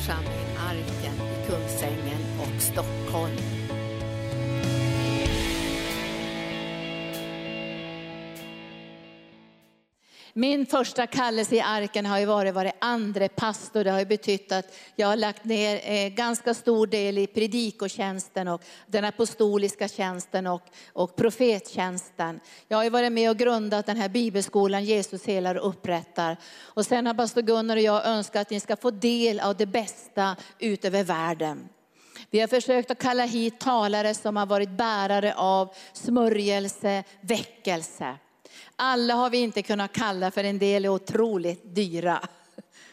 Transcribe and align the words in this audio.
församling 0.00 0.56
Arken 0.58 1.14
i 1.14 1.46
Kungsängen 1.46 2.22
och 2.40 2.62
Stockholm. 2.62 3.79
Min 10.40 10.66
första 10.66 11.06
kallelse 11.06 11.56
i 11.56 11.60
arken 11.60 12.06
har 12.06 12.18
ju 12.18 12.26
varit, 12.26 12.54
varit 12.54 12.74
andre 12.78 13.28
pastor. 13.28 13.84
Det 13.84 13.90
har 13.90 13.98
ju 13.98 14.04
betytt 14.04 14.52
att 14.52 14.74
jag 14.96 15.06
har 15.06 15.16
lagt 15.16 15.44
ner 15.44 15.80
eh, 15.84 16.08
ganska 16.08 16.54
stor 16.54 16.86
del 16.86 17.18
i 17.18 17.26
predikotjänsten 17.26 18.48
och 18.48 18.62
den 18.86 19.04
apostoliska 19.04 19.88
tjänsten 19.88 20.46
och, 20.46 20.62
och 20.92 21.16
profettjänsten. 21.16 22.40
Jag 22.68 22.76
har 22.76 22.84
ju 22.84 22.90
varit 22.90 23.12
med 23.12 23.30
och 23.30 23.36
grundat 23.36 23.86
den 23.86 23.96
här 23.96 24.08
bibelskolan 24.08 24.84
Jesus 24.84 25.26
helar 25.26 25.54
och 25.54 25.68
upprättar. 25.68 26.36
Och 26.58 26.86
sen 26.86 27.06
har 27.06 27.14
pastor 27.14 27.42
Gunnar 27.42 27.76
och 27.76 27.82
jag 27.82 28.06
önskat 28.06 28.42
att 28.42 28.50
ni 28.50 28.60
ska 28.60 28.76
få 28.76 28.90
del 28.90 29.40
av 29.40 29.56
det 29.56 29.66
bästa 29.66 30.36
ut 30.58 30.84
över 30.84 31.04
världen. 31.04 31.68
Vi 32.30 32.40
har 32.40 32.48
försökt 32.48 32.90
att 32.90 32.98
kalla 32.98 33.24
hit 33.24 33.60
talare 33.60 34.14
som 34.14 34.36
har 34.36 34.46
varit 34.46 34.70
bärare 34.70 35.34
av 35.34 35.74
smörjelse, 35.92 37.04
väckelse. 37.20 38.16
Alla 38.76 39.14
har 39.14 39.30
vi 39.30 39.38
inte 39.38 39.62
kunnat 39.62 39.92
kalla 39.92 40.30
för 40.30 40.44
en 40.44 40.58
del 40.58 40.84
är 40.84 40.88
otroligt 40.88 41.74
dyra. 41.74 42.28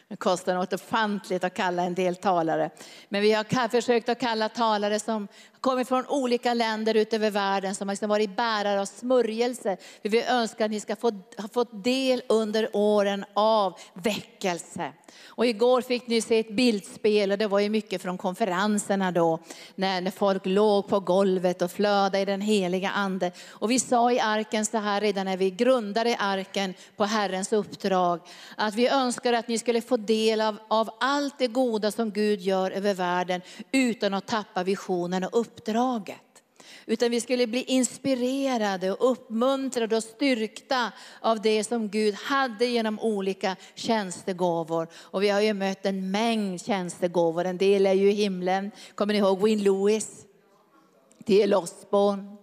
Det 0.09 0.15
kostar 0.15 0.55
något 0.55 0.73
ofantligt 0.73 1.43
att 1.43 1.53
kalla 1.53 1.83
en 1.83 1.93
del 1.93 2.15
talare. 2.15 2.69
Men 3.09 3.21
vi 3.21 3.33
har 3.33 3.67
försökt 3.67 4.09
att 4.09 4.19
kalla 4.19 4.49
talare 4.49 4.99
som 4.99 5.27
kommer 5.61 5.83
från 5.83 6.05
olika 6.07 6.53
länder 6.53 6.95
utöver 6.95 7.31
världen 7.31 7.75
som 7.75 7.87
har 7.87 7.93
liksom 7.93 8.09
varit 8.09 8.35
bärare 8.35 8.81
av 8.81 8.85
smörjelse. 8.85 9.77
Vi 10.01 10.23
önskar 10.23 10.65
att 10.65 10.71
ni 10.71 10.79
ska 10.79 10.95
få, 10.95 11.11
ha 11.37 11.47
fått 11.53 11.83
del 11.83 12.21
under 12.29 12.69
åren 12.73 13.25
av 13.33 13.79
väckelse. 13.93 14.91
Och 15.25 15.45
igår 15.45 15.81
fick 15.81 16.07
ni 16.07 16.21
se 16.21 16.39
ett 16.39 16.51
bildspel 16.51 17.31
och 17.31 17.37
det 17.37 17.47
var 17.47 17.59
ju 17.59 17.69
mycket 17.69 18.01
från 18.01 18.17
konferenserna 18.17 19.11
då. 19.11 19.39
När, 19.75 20.01
när 20.01 20.11
folk 20.11 20.45
låg 20.45 20.87
på 20.87 20.99
golvet 20.99 21.61
och 21.61 21.71
flödade 21.71 22.19
i 22.19 22.25
den 22.25 22.41
heliga 22.41 22.89
ande. 22.89 23.31
Och 23.49 23.71
vi 23.71 23.79
sa 23.79 24.11
i 24.11 24.19
arken 24.19 24.65
så 24.65 24.77
här 24.77 25.01
redan 25.01 25.25
när 25.25 25.37
vi 25.37 25.51
grundade 25.51 26.15
arken 26.19 26.73
på 26.95 27.05
Herrens 27.05 27.53
uppdrag. 27.53 28.19
Att 28.55 28.75
vi 28.75 28.87
önskar 28.87 29.33
att 29.33 29.47
ni 29.47 29.57
skulle 29.57 29.81
få 29.81 29.96
del 30.05 30.41
av, 30.41 30.57
av 30.67 30.89
allt 30.99 31.39
det 31.39 31.47
goda 31.47 31.91
som 31.91 32.11
Gud 32.11 32.41
gör 32.41 32.71
över 32.71 32.93
världen 32.93 33.41
utan 33.71 34.13
att 34.13 34.27
tappa 34.27 34.63
visionen 34.63 35.23
och 35.23 35.39
uppdraget. 35.39 36.21
Utan 36.85 37.11
vi 37.11 37.21
skulle 37.21 37.47
bli 37.47 37.63
inspirerade 37.63 38.91
och 38.91 39.11
uppmuntrade 39.11 39.95
och 39.95 40.03
styrkta 40.03 40.91
av 41.21 41.41
det 41.41 41.63
som 41.63 41.89
Gud 41.89 42.13
hade 42.13 42.65
genom 42.65 42.99
olika 42.99 43.55
tjänstegåvor. 43.75 44.87
Och 44.93 45.23
vi 45.23 45.29
har 45.29 45.41
ju 45.41 45.53
mött 45.53 45.85
en 45.85 46.11
mängd 46.11 46.61
tjänstegåvor, 46.61 47.45
en 47.45 47.57
del 47.57 47.85
är 47.85 47.93
ju 47.93 48.11
i 48.11 48.13
himlen. 48.13 48.71
Kommer 48.95 49.13
ni 49.13 49.19
ihåg 49.19 49.43
Win 49.43 49.63
Lewis? 49.63 50.25
T.L. 51.25 51.53
Osborne. 51.53 52.36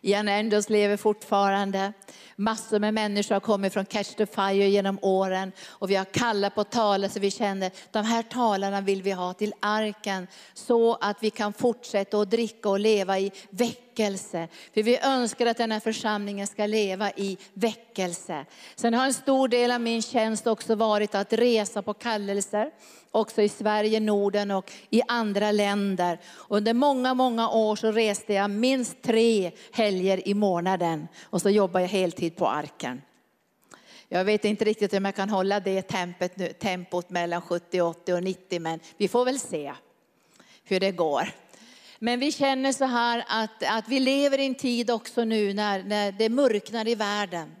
Ian 0.00 0.28
Anders 0.28 0.68
lever 0.68 0.96
fortfarande. 0.96 1.92
Massor 2.36 2.78
med 2.78 2.94
människor 2.94 3.34
har 3.34 3.40
kommit 3.40 3.72
från 3.72 3.84
Catch 3.84 4.14
the 4.14 4.26
Fire 4.26 4.68
genom 4.68 4.98
åren 5.02 5.52
och 5.68 5.90
vi 5.90 5.94
har 5.94 6.04
kallat 6.04 6.54
på 6.54 6.64
talare 6.64 7.10
så 7.10 7.20
vi 7.20 7.30
känner 7.30 7.70
de 7.90 8.04
här 8.04 8.22
talarna 8.22 8.80
vill 8.80 9.02
vi 9.02 9.12
ha 9.12 9.32
till 9.32 9.54
arken 9.60 10.26
så 10.54 10.94
att 10.94 11.16
vi 11.20 11.30
kan 11.30 11.52
fortsätta 11.52 12.20
att 12.20 12.30
dricka 12.30 12.68
och 12.68 12.80
leva 12.80 13.18
i 13.18 13.32
väckelse. 13.98 14.48
För 14.74 14.82
vi 14.82 14.98
önskar 14.98 15.46
att 15.46 15.56
den 15.56 15.72
här 15.72 15.80
församlingen 15.80 16.46
ska 16.46 16.66
leva 16.66 17.10
i 17.10 17.38
väckelse. 17.54 18.44
Sen 18.76 18.94
har 18.94 19.06
en 19.06 19.14
stor 19.14 19.48
del 19.48 19.70
av 19.70 19.80
min 19.80 20.02
tjänst 20.02 20.46
också 20.46 20.74
varit 20.74 21.14
att 21.14 21.32
resa 21.32 21.82
på 21.82 21.94
kallelser 21.94 22.70
också 23.10 23.42
i 23.42 23.48
Sverige, 23.48 24.00
Norden 24.00 24.50
och 24.50 24.72
i 24.90 25.02
andra 25.08 25.52
länder. 25.52 26.18
Under 26.48 26.74
många, 26.74 27.14
många 27.14 27.50
år 27.50 27.76
så 27.76 27.92
reste 27.92 28.34
jag 28.34 28.50
minst 28.50 29.02
tre 29.02 29.52
helger 29.72 30.28
i 30.28 30.34
månaden 30.34 31.08
och 31.22 31.42
så 31.42 31.50
jobbade 31.50 31.84
jag 31.84 31.88
heltid 31.88 32.36
på 32.36 32.48
arken. 32.48 33.02
Jag 34.08 34.24
vet 34.24 34.44
inte 34.44 34.64
riktigt 34.64 34.94
om 34.94 35.04
jag 35.04 35.14
kan 35.14 35.30
hålla 35.30 35.60
det 35.60 35.82
tempot, 35.82 36.36
nu, 36.36 36.52
tempot 36.52 37.10
mellan 37.10 37.42
70, 37.42 37.80
80 37.80 38.12
och 38.12 38.22
90 38.22 38.60
men 38.60 38.80
vi 38.96 39.08
får 39.08 39.24
väl 39.24 39.38
se 39.38 39.72
hur 40.64 40.80
det 40.80 40.92
går. 40.92 41.28
Men 41.98 42.20
vi 42.20 42.32
känner 42.32 42.72
så 42.72 42.84
här 42.84 43.24
att, 43.28 43.62
att 43.62 43.88
vi 43.88 44.00
lever 44.00 44.38
i 44.38 44.46
en 44.46 44.54
tid 44.54 44.90
också 44.90 45.24
nu 45.24 45.54
när, 45.54 45.82
när 45.82 46.12
det 46.12 46.28
mörknar 46.28 46.88
i 46.88 46.94
världen. 46.94 47.54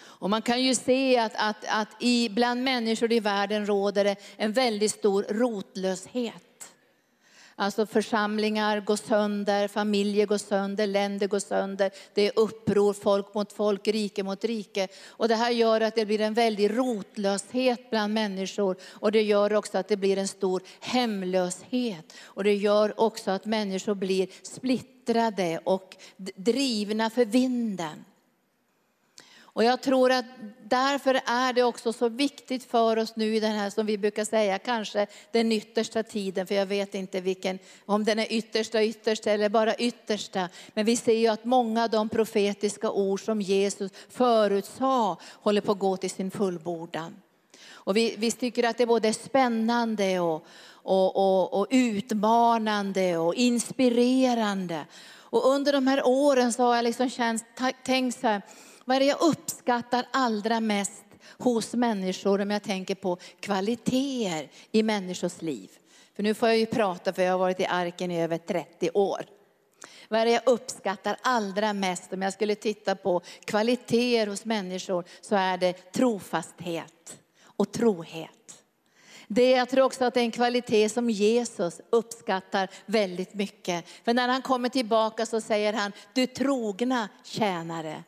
Och 0.00 0.30
man 0.30 0.42
kan 0.42 0.62
ju 0.62 0.74
se 0.74 1.18
att, 1.18 1.32
att, 1.36 1.64
att 1.68 2.02
i, 2.02 2.28
bland 2.28 2.64
människor 2.64 3.12
i 3.12 3.20
världen 3.20 3.66
råder 3.66 4.04
det 4.04 4.16
en 4.36 4.52
väldigt 4.52 4.90
stor 4.90 5.22
rotlöshet. 5.22 6.47
Alltså 7.60 7.86
församlingar 7.86 8.80
går 8.80 8.96
sönder, 8.96 9.68
familjer 9.68 10.26
går 10.26 10.38
sönder, 10.38 10.86
länder 10.86 11.26
går 11.26 11.38
sönder. 11.38 11.90
Det 12.14 12.26
är 12.26 12.32
uppror, 12.38 12.92
folk 12.92 13.34
mot 13.34 13.52
folk, 13.52 13.88
rike 13.88 14.22
mot 14.22 14.44
rike. 14.44 14.88
Och 15.06 15.28
det 15.28 15.34
här 15.34 15.50
gör 15.50 15.80
att 15.80 15.94
det 15.94 16.06
blir 16.06 16.20
en 16.20 16.34
väldig 16.34 16.78
rotlöshet 16.78 17.90
bland 17.90 18.14
människor. 18.14 18.76
Och 18.82 19.12
det 19.12 19.22
gör 19.22 19.54
också 19.54 19.78
att 19.78 19.88
det 19.88 19.96
blir 19.96 20.18
en 20.18 20.28
stor 20.28 20.62
hemlöshet. 20.80 22.12
Och 22.22 22.44
det 22.44 22.54
gör 22.54 23.00
också 23.00 23.30
att 23.30 23.44
människor 23.44 23.94
blir 23.94 24.28
splittrade 24.42 25.60
och 25.64 25.96
drivna 26.36 27.10
för 27.10 27.24
vinden. 27.24 28.04
Och 29.58 29.64
jag 29.64 29.80
tror 29.80 30.12
att 30.12 30.24
därför 30.64 31.20
är 31.26 31.52
det 31.52 31.62
också 31.62 31.92
så 31.92 32.08
viktigt 32.08 32.64
för 32.64 32.96
oss 32.96 33.16
nu 33.16 33.36
i 33.36 33.40
den 33.40 33.52
här, 33.52 33.70
som 33.70 33.86
vi 33.86 33.98
brukar 33.98 34.24
säga, 34.24 34.58
kanske 34.58 35.06
den 35.32 35.52
yttersta 35.52 36.02
tiden, 36.02 36.46
för 36.46 36.54
jag 36.54 36.66
vet 36.66 36.94
inte 36.94 37.20
vilken, 37.20 37.58
om 37.86 38.04
den 38.04 38.18
är 38.18 38.32
yttersta, 38.32 38.84
yttersta 38.84 39.30
eller 39.30 39.48
bara 39.48 39.74
yttersta. 39.74 40.48
Men 40.74 40.84
vi 40.84 40.96
ser 40.96 41.14
ju 41.14 41.26
att 41.28 41.44
många 41.44 41.84
av 41.84 41.90
de 41.90 42.08
profetiska 42.08 42.90
ord 42.90 43.24
som 43.24 43.40
Jesus 43.40 43.92
förutsade 44.08 45.16
håller 45.32 45.60
på 45.60 45.72
att 45.72 45.78
gå 45.78 45.96
till 45.96 46.10
sin 46.10 46.30
fullbordan. 46.30 47.16
Och 47.70 47.96
vi, 47.96 48.14
vi 48.18 48.30
tycker 48.30 48.64
att 48.64 48.76
det 48.76 48.84
är 48.84 48.86
både 48.86 49.12
spännande 49.12 50.20
och, 50.20 50.46
och, 50.70 51.16
och, 51.16 51.60
och 51.60 51.66
utmanande 51.70 53.16
och 53.16 53.34
inspirerande. 53.34 54.86
Och 55.30 55.48
under 55.48 55.72
de 55.72 55.86
här 55.86 56.06
åren 56.06 56.52
så 56.52 56.62
har 56.62 56.76
jag 56.76 56.82
liksom 56.82 57.10
känt, 57.10 57.44
tänkt 57.84 58.20
så 58.20 58.26
här, 58.26 58.42
vad 58.88 58.96
är 58.96 59.00
det 59.00 59.06
jag 59.06 59.20
uppskattar 59.20 60.06
allra 60.10 60.60
mest 60.60 61.04
hos 61.38 61.74
människor 61.74 62.40
om 62.40 62.50
jag 62.50 62.62
tänker 62.62 62.94
på 62.94 63.18
kvaliteter 63.40 64.50
i 64.72 64.82
människors 64.82 65.42
liv? 65.42 65.70
För 66.16 66.22
nu 66.22 66.34
får 66.34 66.48
jag 66.48 66.58
ju 66.58 66.66
prata 66.66 67.12
för 67.12 67.22
jag 67.22 67.32
har 67.32 67.38
varit 67.38 67.60
i 67.60 67.66
arken 67.66 68.10
i 68.10 68.22
över 68.22 68.38
30 68.38 68.90
år. 68.94 69.26
Vad 70.08 70.20
är 70.20 70.24
det 70.24 70.32
jag 70.32 70.42
uppskattar 70.46 71.16
allra 71.22 71.72
mest 71.72 72.12
om 72.12 72.22
jag 72.22 72.32
skulle 72.32 72.54
titta 72.54 72.96
på 72.96 73.20
kvaliteter 73.44 74.26
hos 74.26 74.44
människor 74.44 75.04
så 75.20 75.36
är 75.36 75.58
det 75.58 75.92
trofasthet 75.92 77.18
och 77.44 77.72
trohet. 77.72 78.64
Det 79.26 79.50
jag 79.50 79.68
tror 79.68 79.84
också 79.84 80.04
att 80.04 80.14
det 80.14 80.20
är 80.20 80.24
en 80.24 80.30
kvalitet 80.30 80.88
som 80.88 81.10
Jesus 81.10 81.80
uppskattar 81.90 82.70
väldigt 82.86 83.34
mycket. 83.34 83.88
För 84.04 84.14
när 84.14 84.28
han 84.28 84.42
kommer 84.42 84.68
tillbaka 84.68 85.26
så 85.26 85.40
säger 85.40 85.72
han, 85.72 85.92
du 86.12 86.26
trogna 86.26 87.08
tjänare. 87.24 88.04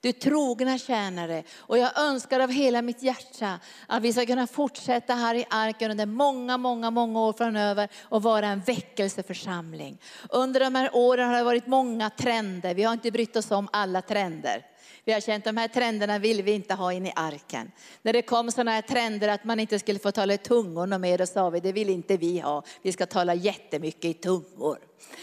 Du 0.00 0.12
trogna 0.12 0.78
tjänare. 0.78 1.42
Och 1.58 1.78
jag 1.78 1.98
önskar 1.98 2.40
av 2.40 2.50
hela 2.50 2.82
mitt 2.82 3.02
hjärta 3.02 3.60
att 3.86 4.02
vi 4.02 4.12
ska 4.12 4.26
kunna 4.26 4.46
fortsätta 4.46 5.14
här 5.14 5.34
i 5.34 5.44
arken 5.50 5.90
under 5.90 6.06
många, 6.06 6.56
många, 6.56 6.90
många 6.90 7.20
år 7.20 7.32
framöver 7.32 7.88
och 8.02 8.22
vara 8.22 8.46
en 8.46 8.60
väckelseförsamling. 8.60 10.00
Under 10.30 10.60
de 10.60 10.74
här 10.74 10.90
åren 10.92 11.28
har 11.28 11.36
det 11.36 11.44
varit 11.44 11.66
många 11.66 12.10
trender. 12.10 12.74
Vi 12.74 12.82
har 12.82 12.92
inte 12.92 13.10
brytt 13.10 13.36
oss 13.36 13.50
om 13.50 13.68
alla 13.72 14.02
trender. 14.02 14.64
Vi 15.04 15.12
har 15.12 15.20
känt 15.20 15.46
att 15.46 15.54
de 15.54 15.60
här 15.60 15.68
trenderna 15.68 16.18
vill 16.18 16.42
vi 16.42 16.52
inte 16.52 16.74
ha 16.74 16.92
in 16.92 17.06
i 17.06 17.12
arken. 17.16 17.70
När 18.02 18.12
det 18.12 18.22
kom 18.22 18.50
sådana 18.50 18.70
här 18.70 18.82
trender 18.82 19.28
att 19.28 19.44
man 19.44 19.60
inte 19.60 19.78
skulle 19.78 19.98
få 19.98 20.12
tala 20.12 20.34
i 20.34 20.38
tungor 20.38 20.92
och 20.94 21.00
mer, 21.00 21.18
då 21.18 21.26
sa 21.26 21.50
vi 21.50 21.60
det 21.60 21.72
vill 21.72 21.90
inte 21.90 22.16
vi 22.16 22.38
ha. 22.40 22.62
Vi 22.82 22.92
ska 22.92 23.06
tala 23.06 23.34
jättemycket 23.34 24.04
i 24.04 24.14
tungor. 24.14 24.78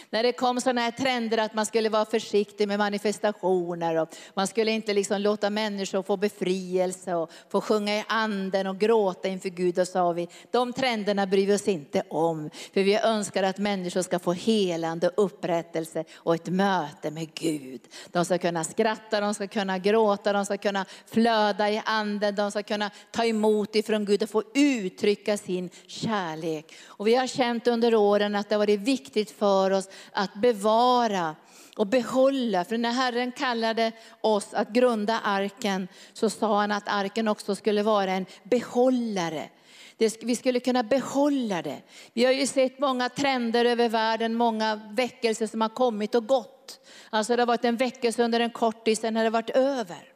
När 0.09 0.23
det 0.23 0.31
kom 0.31 0.61
sådana 0.61 0.81
här 0.81 0.91
trender 0.91 1.37
att 1.37 1.53
man 1.53 1.65
skulle 1.65 1.89
vara 1.89 2.05
försiktig 2.05 2.67
med 2.67 2.77
manifestationer 2.77 3.95
och 3.95 4.09
man 4.33 4.47
skulle 4.47 4.71
inte 4.71 4.93
liksom 4.93 5.21
låta 5.21 5.49
människor 5.49 6.03
få 6.03 6.17
befrielse 6.17 7.15
och 7.15 7.31
få 7.49 7.61
sjunga 7.61 7.95
i 7.95 8.03
anden 8.07 8.67
och 8.67 8.79
gråta 8.79 9.27
inför 9.27 9.49
Gud. 9.49 9.75
Då 9.75 9.85
sa 9.85 10.11
vi, 10.11 10.27
de 10.51 10.73
trenderna 10.73 11.27
bryr 11.27 11.47
vi 11.47 11.55
oss 11.55 11.67
inte 11.67 12.03
om. 12.09 12.49
För 12.73 12.83
vi 12.83 12.97
önskar 12.97 13.43
att 13.43 13.57
människor 13.57 14.01
ska 14.01 14.19
få 14.19 14.33
helande, 14.33 15.11
upprättelse 15.17 16.03
och 16.15 16.35
ett 16.35 16.49
möte 16.49 17.11
med 17.11 17.33
Gud. 17.33 17.81
De 18.11 18.25
ska 18.25 18.37
kunna 18.37 18.63
skratta, 18.63 19.19
de 19.19 19.33
ska 19.33 19.47
kunna 19.55 19.77
gråta, 19.77 20.33
de 20.33 20.45
ska 20.45 20.57
kunna 20.57 20.85
flöda 21.05 21.69
i 21.69 21.81
anden, 21.85 22.35
de 22.35 22.51
ska 22.51 22.63
kunna 22.63 22.91
ta 23.11 23.25
emot 23.25 23.75
ifrån 23.75 24.05
Gud 24.05 24.23
och 24.23 24.29
få 24.29 24.43
uttrycka 24.53 25.37
sin 25.37 25.69
kärlek. 25.87 26.75
Och 26.85 27.07
vi 27.07 27.15
har 27.15 27.27
känt 27.27 27.67
under 27.67 27.95
åren 27.95 28.35
att 28.35 28.49
det 28.49 28.55
har 28.55 28.59
varit 28.59 28.79
viktigt 28.79 29.31
för 29.31 29.71
oss 29.71 29.89
att 30.11 30.33
bevara 30.33 31.35
och 31.77 31.87
behålla. 31.87 32.65
För 32.65 32.77
när 32.77 32.91
Herren 32.91 33.31
kallade 33.31 33.91
oss 34.21 34.53
att 34.53 34.69
grunda 34.69 35.19
arken 35.23 35.87
så 36.13 36.29
sa 36.29 36.59
han 36.59 36.71
att 36.71 36.87
arken 36.87 37.27
också 37.27 37.55
skulle 37.55 37.83
vara 37.83 38.11
en 38.11 38.25
behållare. 38.43 39.49
vi 40.21 40.35
skulle 40.35 40.59
kunna 40.59 40.83
behålla 40.83 41.61
det. 41.61 41.81
Vi 42.13 42.25
har 42.25 42.31
ju 42.31 42.47
sett 42.47 42.79
många 42.79 43.09
trender 43.09 43.65
över 43.65 43.89
världen, 43.89 44.35
många 44.35 44.81
väckelser 44.91 45.47
som 45.47 45.61
har 45.61 45.69
kommit 45.69 46.15
och 46.15 46.27
gått. 46.27 46.54
Alltså 47.09 47.35
det 47.35 47.41
har 47.41 47.47
varit 47.47 47.65
en 47.65 47.77
väckelse 47.77 48.23
under 48.23 48.39
en 48.39 48.49
kort 48.49 48.85
tid, 48.85 48.97
sen 48.97 49.15
har 49.15 49.23
det 49.23 49.29
varit 49.29 49.49
över. 49.49 50.11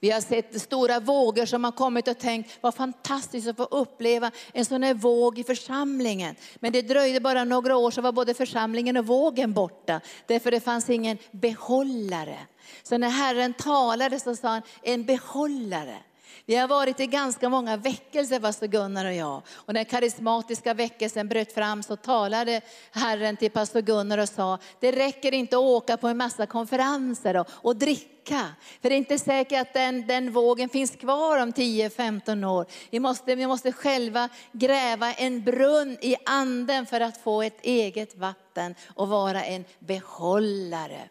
Vi 0.00 0.10
har 0.10 0.20
sett 0.20 0.60
stora 0.60 1.00
vågor 1.00 1.46
som 1.46 1.64
har 1.64 1.72
kommit 1.72 2.08
och 2.08 2.18
tänkt, 2.18 2.58
vad 2.60 2.74
fantastiskt 2.74 3.48
att 3.48 3.56
få 3.56 3.64
uppleva 3.64 4.30
en 4.52 4.64
sån 4.64 4.82
här 4.82 4.94
våg 4.94 5.38
i 5.38 5.44
församlingen. 5.44 6.34
Men 6.56 6.72
det 6.72 6.82
dröjde 6.82 7.20
bara 7.20 7.44
några 7.44 7.76
år 7.76 7.90
så 7.90 8.00
var 8.00 8.12
både 8.12 8.34
församlingen 8.34 8.96
och 8.96 9.06
vågen 9.06 9.52
borta. 9.52 10.00
Därför 10.26 10.50
det 10.50 10.60
fanns 10.60 10.90
ingen 10.90 11.18
behållare. 11.30 12.38
Så 12.82 12.98
när 12.98 13.10
Herren 13.10 13.54
talade 13.54 14.20
så 14.20 14.36
sa 14.36 14.48
han, 14.48 14.62
en 14.82 15.04
behållare. 15.04 15.98
Vi 16.46 16.56
har 16.56 16.68
varit 16.68 17.00
i 17.00 17.06
ganska 17.06 17.48
många 17.48 17.76
väckelser, 17.76 18.40
pastor 18.40 18.66
Gunnar 18.66 19.04
och 19.04 19.12
jag. 19.12 19.42
Och 19.54 19.74
när 19.74 19.84
karismatiska 19.84 20.74
väckelsen 20.74 21.28
bröt 21.28 21.52
fram 21.52 21.82
så 21.82 21.96
talade 21.96 22.60
Herren 22.90 23.36
till 23.36 23.50
pastor 23.50 23.80
Gunnar 23.80 24.18
och 24.18 24.28
sa, 24.28 24.58
det 24.80 24.92
räcker 24.92 25.34
inte 25.34 25.56
att 25.56 25.62
åka 25.62 25.96
på 25.96 26.08
en 26.08 26.16
massa 26.16 26.46
konferenser 26.46 27.36
och, 27.36 27.48
och 27.50 27.76
dricka. 27.76 28.48
För 28.82 28.88
det 28.88 28.94
är 28.94 28.98
inte 28.98 29.18
säkert 29.18 29.60
att 29.60 29.74
den, 29.74 30.06
den 30.06 30.32
vågen 30.32 30.68
finns 30.68 30.90
kvar 30.90 31.42
om 31.42 31.52
10-15 31.52 32.44
år. 32.44 32.66
Vi 32.90 33.00
måste, 33.00 33.34
vi 33.34 33.46
måste 33.46 33.72
själva 33.72 34.28
gräva 34.52 35.12
en 35.12 35.44
brunn 35.44 35.98
i 36.00 36.16
anden 36.26 36.86
för 36.86 37.00
att 37.00 37.22
få 37.22 37.42
ett 37.42 37.58
eget 37.62 38.16
vatten 38.16 38.74
och 38.94 39.08
vara 39.08 39.44
en 39.44 39.64
behållare. 39.78 41.08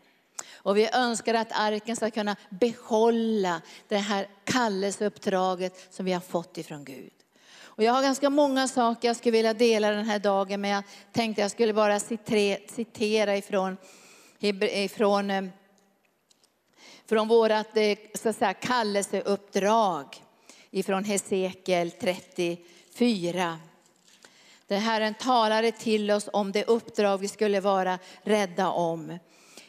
Och 0.65 0.77
vi 0.77 0.89
önskar 0.93 1.33
att 1.33 1.51
arken 1.51 1.95
ska 1.95 2.11
kunna 2.11 2.35
behålla 2.49 3.61
det 3.87 3.97
här 3.97 4.27
kallelseuppdraget 4.43 5.87
som 5.93 6.05
vi 6.05 6.13
har 6.13 6.19
fått 6.19 6.57
ifrån 6.57 6.85
Gud. 6.85 7.13
Och 7.61 7.83
jag 7.83 7.93
har 7.93 8.01
ganska 8.01 8.29
många 8.29 8.67
saker 8.67 9.07
jag 9.07 9.15
skulle 9.15 9.31
vilja 9.31 9.53
dela 9.53 9.91
den 9.91 10.05
här 10.05 10.19
dagen, 10.19 10.61
men 10.61 10.69
jag 10.69 10.83
tänkte 11.11 11.41
jag 11.41 11.51
skulle 11.51 11.73
bara 11.73 11.99
citera 11.99 13.37
ifrån, 13.37 13.77
ifrån, 14.39 15.29
eh, 15.29 15.45
från 17.05 17.27
vårat 17.27 17.77
eh, 17.77 17.97
så 18.13 18.29
att 18.29 18.35
säga, 18.35 18.53
kallelseuppdrag 18.53 20.23
ifrån 20.71 21.03
Hesekiel 21.03 21.91
34. 21.91 23.59
Där 24.67 24.77
Herren 24.77 25.13
talade 25.13 25.71
till 25.71 26.11
oss 26.11 26.29
om 26.33 26.51
det 26.51 26.63
uppdrag 26.63 27.17
vi 27.17 27.27
skulle 27.27 27.59
vara 27.59 27.99
rädda 28.23 28.69
om. 28.69 29.17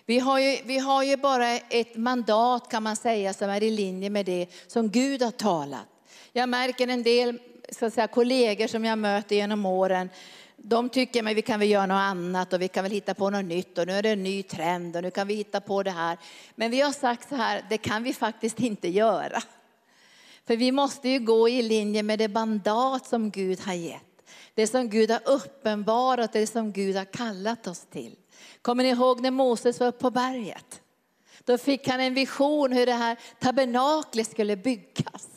Vi 0.08 0.18
har, 0.18 0.38
ju, 0.38 0.58
vi 0.64 0.78
har 0.78 1.02
ju 1.02 1.16
bara 1.16 1.48
ett 1.48 1.96
mandat 1.96 2.70
kan 2.70 2.82
man 2.82 2.96
säga 2.96 3.32
som 3.32 3.50
är 3.50 3.62
i 3.62 3.70
linje 3.70 4.10
med 4.10 4.26
det 4.26 4.46
som 4.66 4.90
Gud 4.90 5.22
har 5.22 5.30
talat. 5.30 5.86
Jag 6.32 6.48
märker 6.48 6.88
en 6.88 7.02
del 7.02 7.38
så 7.72 7.86
att 7.86 7.94
säga, 7.94 8.06
kollegor 8.06 8.66
som 8.66 8.84
jag 8.84 8.98
möter 8.98 9.36
genom 9.36 9.66
åren, 9.66 10.10
de 10.56 10.88
tycker 10.88 11.30
att 11.30 11.36
vi 11.36 11.42
kan 11.42 11.60
väl 11.60 11.70
göra 11.70 11.86
något 11.86 11.94
annat 11.94 12.52
och 12.52 12.62
vi 12.62 12.68
kan 12.68 12.84
väl 12.84 12.92
hitta 12.92 13.14
på 13.14 13.30
något 13.30 13.44
nytt 13.44 13.78
och 13.78 13.86
nu 13.86 13.92
är 13.92 14.02
det 14.02 14.10
en 14.10 14.22
ny 14.22 14.42
trend 14.42 14.96
och 14.96 15.02
nu 15.02 15.10
kan 15.10 15.26
vi 15.26 15.34
hitta 15.34 15.60
på 15.60 15.82
det 15.82 15.90
här. 15.90 16.18
Men 16.54 16.70
vi 16.70 16.80
har 16.80 16.92
sagt 16.92 17.28
så 17.28 17.34
här, 17.34 17.64
det 17.70 17.78
kan 17.78 18.02
vi 18.02 18.12
faktiskt 18.12 18.60
inte 18.60 18.88
göra. 18.88 19.42
För 20.46 20.56
vi 20.56 20.72
måste 20.72 21.08
ju 21.08 21.18
gå 21.18 21.48
i 21.48 21.62
linje 21.62 22.02
med 22.02 22.18
det 22.18 22.28
mandat 22.28 23.06
som 23.06 23.30
Gud 23.30 23.60
har 23.60 23.74
gett. 23.74 24.02
Det 24.54 24.66
som 24.66 24.88
Gud 24.88 25.10
har 25.10 25.20
uppenbarat, 25.24 26.32
det 26.32 26.46
som 26.46 26.72
Gud 26.72 26.96
har 26.96 27.04
kallat 27.04 27.66
oss 27.66 27.86
till. 27.90 28.16
Kommer 28.62 28.82
ni 28.82 28.88
ihåg 28.88 29.20
när 29.20 29.30
Moses 29.30 29.80
var 29.80 29.86
uppe 29.86 29.98
på 29.98 30.10
berget? 30.10 30.80
Då 31.44 31.58
fick 31.58 31.88
han 31.88 32.00
en 32.00 32.14
vision 32.14 32.72
hur 32.72 32.86
det 32.86 32.92
här 32.92 33.16
tabernaklet 33.40 34.30
skulle 34.30 34.56
byggas. 34.56 35.28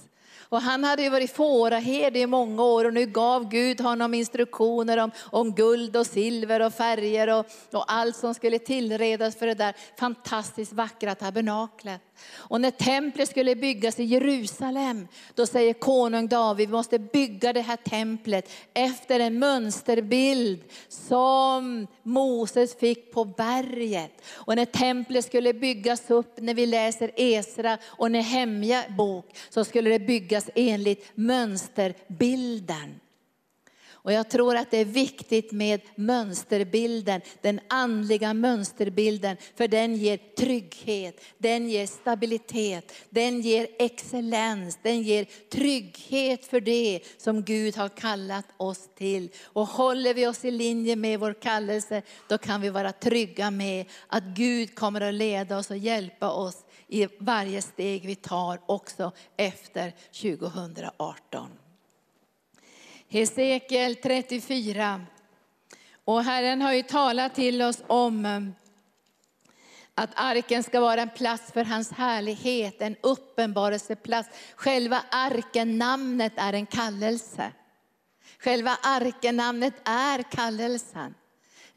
Och 0.49 0.61
han 0.61 0.83
hade 0.83 1.03
ju 1.03 1.09
varit 1.09 1.35
fåraherde 1.35 2.19
i 2.19 2.27
många 2.27 2.63
år 2.63 2.85
och 2.85 2.93
nu 2.93 3.05
gav 3.05 3.49
Gud 3.49 3.81
honom 3.81 4.13
instruktioner 4.13 4.97
om, 4.97 5.11
om 5.19 5.55
guld 5.55 5.97
och 5.97 6.07
silver 6.07 6.59
och 6.59 6.73
färger 6.73 7.27
och, 7.27 7.45
och 7.71 7.91
allt 7.91 8.15
som 8.15 8.33
skulle 8.33 8.59
tillredas 8.59 9.35
för 9.35 9.47
det 9.47 9.53
där 9.53 9.75
fantastiskt 9.99 10.73
vackra 10.73 11.15
tabernaklet. 11.15 12.01
Och 12.31 12.61
när 12.61 12.71
templet 12.71 13.29
skulle 13.29 13.55
byggas 13.55 13.99
i 13.99 14.03
Jerusalem, 14.03 15.07
då 15.35 15.45
säger 15.45 15.73
konung 15.73 16.27
David, 16.27 16.67
vi 16.67 16.71
måste 16.71 16.99
bygga 16.99 17.53
det 17.53 17.61
här 17.61 17.77
templet 17.77 18.51
efter 18.73 19.19
en 19.19 19.39
mönsterbild 19.39 20.63
som 20.87 21.87
Moses 22.03 22.75
fick 22.75 23.11
på 23.11 23.25
berget. 23.25 24.11
Och 24.27 24.55
när 24.55 24.65
templet 24.65 25.25
skulle 25.25 25.53
byggas 25.53 26.11
upp, 26.11 26.41
när 26.41 26.53
vi 26.53 26.65
läser 26.65 27.11
Esra 27.15 27.77
och 27.83 28.11
Nehemja 28.11 28.83
bok, 28.89 29.25
så 29.49 29.63
skulle 29.63 29.89
det 29.89 29.99
byggas 29.99 30.49
enligt 30.55 31.11
mönsterbilden. 31.15 32.99
Och 34.01 34.13
jag 34.13 34.29
tror 34.29 34.55
att 34.55 34.71
det 34.71 34.77
är 34.77 34.85
viktigt 34.85 35.51
med 35.51 35.81
mönsterbilden, 35.95 37.21
den 37.41 37.59
andliga 37.67 38.33
mönsterbilden, 38.33 39.37
för 39.55 39.67
den 39.67 39.95
ger 39.95 40.17
trygghet, 40.17 41.21
den 41.37 41.69
ger 41.69 41.87
stabilitet, 41.87 42.93
den 43.09 43.41
ger 43.41 43.67
excellens, 43.79 44.79
den 44.83 45.01
ger 45.01 45.27
trygghet 45.49 46.45
för 46.45 46.61
det 46.61 46.99
som 47.17 47.43
Gud 47.43 47.77
har 47.77 47.89
kallat 47.89 48.45
oss 48.57 48.89
till. 48.95 49.29
Och 49.43 49.67
håller 49.67 50.13
vi 50.13 50.27
oss 50.27 50.45
i 50.45 50.51
linje 50.51 50.95
med 50.95 51.19
vår 51.19 51.33
kallelse, 51.33 52.01
då 52.27 52.37
kan 52.37 52.61
vi 52.61 52.69
vara 52.69 52.91
trygga 52.91 53.51
med 53.51 53.85
att 54.07 54.23
Gud 54.23 54.75
kommer 54.75 55.01
att 55.01 55.13
leda 55.13 55.57
oss 55.57 55.71
och 55.71 55.77
hjälpa 55.77 56.31
oss 56.31 56.65
i 56.87 57.07
varje 57.19 57.61
steg 57.61 58.05
vi 58.05 58.15
tar 58.15 58.59
också 58.65 59.11
efter 59.37 59.93
2018. 60.21 61.49
Hesekiel 63.11 63.95
34. 63.95 65.01
Och 66.05 66.23
Herren 66.23 66.61
har 66.61 66.73
ju 66.73 66.83
talat 66.83 67.35
till 67.35 67.61
oss 67.61 67.83
om 67.87 68.25
eh, 68.25 68.41
att 69.95 70.09
arken 70.15 70.63
ska 70.63 70.79
vara 70.79 71.01
en 71.01 71.09
plats 71.09 71.51
för 71.51 71.63
hans 71.63 71.91
härlighet, 71.91 72.81
en 72.81 72.95
uppenbarelseplats. 73.01 74.29
Själva 74.55 75.01
arken, 75.11 75.77
namnet 75.77 76.33
är 76.35 76.53
en 76.53 76.65
kallelse. 76.65 77.51
Själva 78.39 78.77
arkenamnet 78.83 79.73
är 79.83 80.23
kallelsen. 80.23 81.13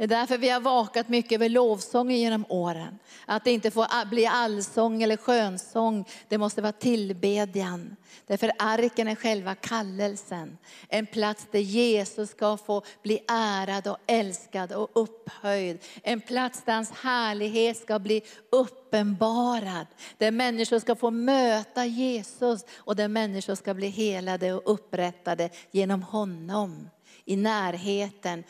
Det 0.02 0.06
är 0.06 0.08
därför 0.08 0.38
vi 0.38 0.48
har 0.48 0.60
vakat 0.60 1.08
mycket 1.08 1.32
över 1.32 1.48
lovsången 1.48 2.18
genom 2.18 2.44
åren. 2.48 2.98
Att 3.26 3.44
det 3.44 3.50
inte 3.50 3.70
får 3.70 4.06
bli 4.06 4.26
allsång 4.26 5.02
eller 5.02 5.16
skönsång, 5.16 6.04
det 6.28 6.38
måste 6.38 6.62
vara 6.62 6.72
tillbedjan. 6.72 7.96
Därför 8.26 8.52
arken 8.58 9.08
är 9.08 9.14
själva 9.14 9.54
kallelsen. 9.54 10.58
En 10.88 11.06
plats 11.06 11.46
där 11.50 11.58
Jesus 11.58 12.30
ska 12.30 12.56
få 12.56 12.82
bli 13.02 13.20
ärad 13.28 13.88
och 13.88 13.98
älskad 14.06 14.72
och 14.72 14.90
upphöjd. 14.92 15.78
En 16.02 16.20
plats 16.20 16.62
där 16.64 16.74
hans 16.74 16.90
härlighet 16.90 17.76
ska 17.76 17.98
bli 17.98 18.22
uppenbarad. 18.50 19.86
Där 20.18 20.30
människor 20.30 20.78
ska 20.78 20.94
få 20.94 21.10
möta 21.10 21.86
Jesus 21.86 22.64
och 22.76 22.96
där 22.96 23.08
människor 23.08 23.54
ska 23.54 23.74
bli 23.74 23.88
helade 23.88 24.52
och 24.52 24.72
upprättade 24.72 25.50
genom 25.70 26.02
honom. 26.02 26.90
I 27.24 27.36
närheten 27.36 28.44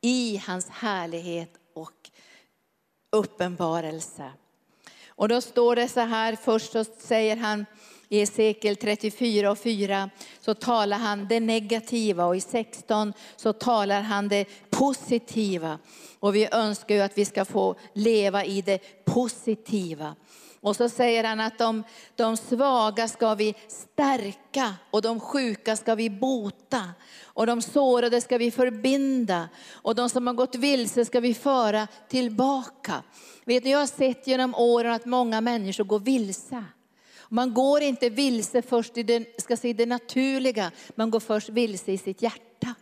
i 0.00 0.42
hans 0.46 0.68
härlighet 0.68 1.50
och 1.74 2.10
uppenbarelse. 3.12 4.30
Och 5.08 5.28
då 5.28 5.40
står 5.40 5.76
det 5.76 5.88
så 5.88 6.00
här, 6.00 6.36
först 6.36 6.72
så 6.72 6.84
säger 6.84 7.36
han 7.36 7.66
i 8.08 8.18
Hesekiel 8.18 8.76
34 8.76 9.50
och 9.50 9.58
4 9.58 10.10
så 10.40 10.54
talar 10.54 10.98
han 10.98 11.28
det 11.28 11.40
negativa 11.40 12.24
och 12.24 12.36
i 12.36 12.40
16 12.40 13.12
så 13.36 13.52
talar 13.52 14.00
han 14.00 14.28
det 14.28 14.44
positiva. 14.70 15.78
Och 16.18 16.34
vi 16.34 16.48
önskar 16.52 16.94
ju 16.94 17.00
att 17.00 17.18
vi 17.18 17.24
ska 17.24 17.44
få 17.44 17.74
leva 17.92 18.44
i 18.44 18.62
det 18.62 19.04
positiva. 19.04 20.14
Och 20.68 20.76
så 20.76 20.88
säger 20.88 21.24
han 21.24 21.40
att 21.40 21.58
de, 21.58 21.84
de 22.16 22.36
svaga 22.36 23.08
ska 23.08 23.34
vi 23.34 23.54
stärka 23.68 24.74
och 24.90 25.02
de 25.02 25.20
sjuka 25.20 25.76
ska 25.76 25.94
vi 25.94 26.10
bota. 26.10 26.82
Och 27.22 27.46
de 27.46 27.62
sårade 27.62 28.20
ska 28.20 28.38
vi 28.38 28.50
förbinda 28.50 29.48
och 29.72 29.94
de 29.94 30.08
som 30.08 30.26
har 30.26 30.34
gått 30.34 30.54
vilse 30.54 31.04
ska 31.04 31.20
vi 31.20 31.34
föra 31.34 31.86
tillbaka. 32.08 33.02
Vet 33.44 33.64
ni, 33.64 33.70
jag 33.70 33.78
har 33.78 33.86
sett 33.86 34.26
genom 34.26 34.54
åren 34.54 34.92
att 34.92 35.06
många 35.06 35.40
människor 35.40 35.84
går 35.84 35.98
vilse. 35.98 36.64
Man 37.28 37.54
går 37.54 37.82
inte 37.82 38.08
vilse 38.08 38.62
först 38.62 38.98
i 38.98 39.02
det, 39.02 39.40
ska 39.40 39.56
säga 39.56 39.74
det 39.74 39.86
naturliga, 39.86 40.70
man 40.94 41.10
går 41.10 41.20
först 41.20 41.48
vilse 41.48 41.92
i 41.92 41.98
sitt 41.98 42.22
hjärta. 42.22 42.74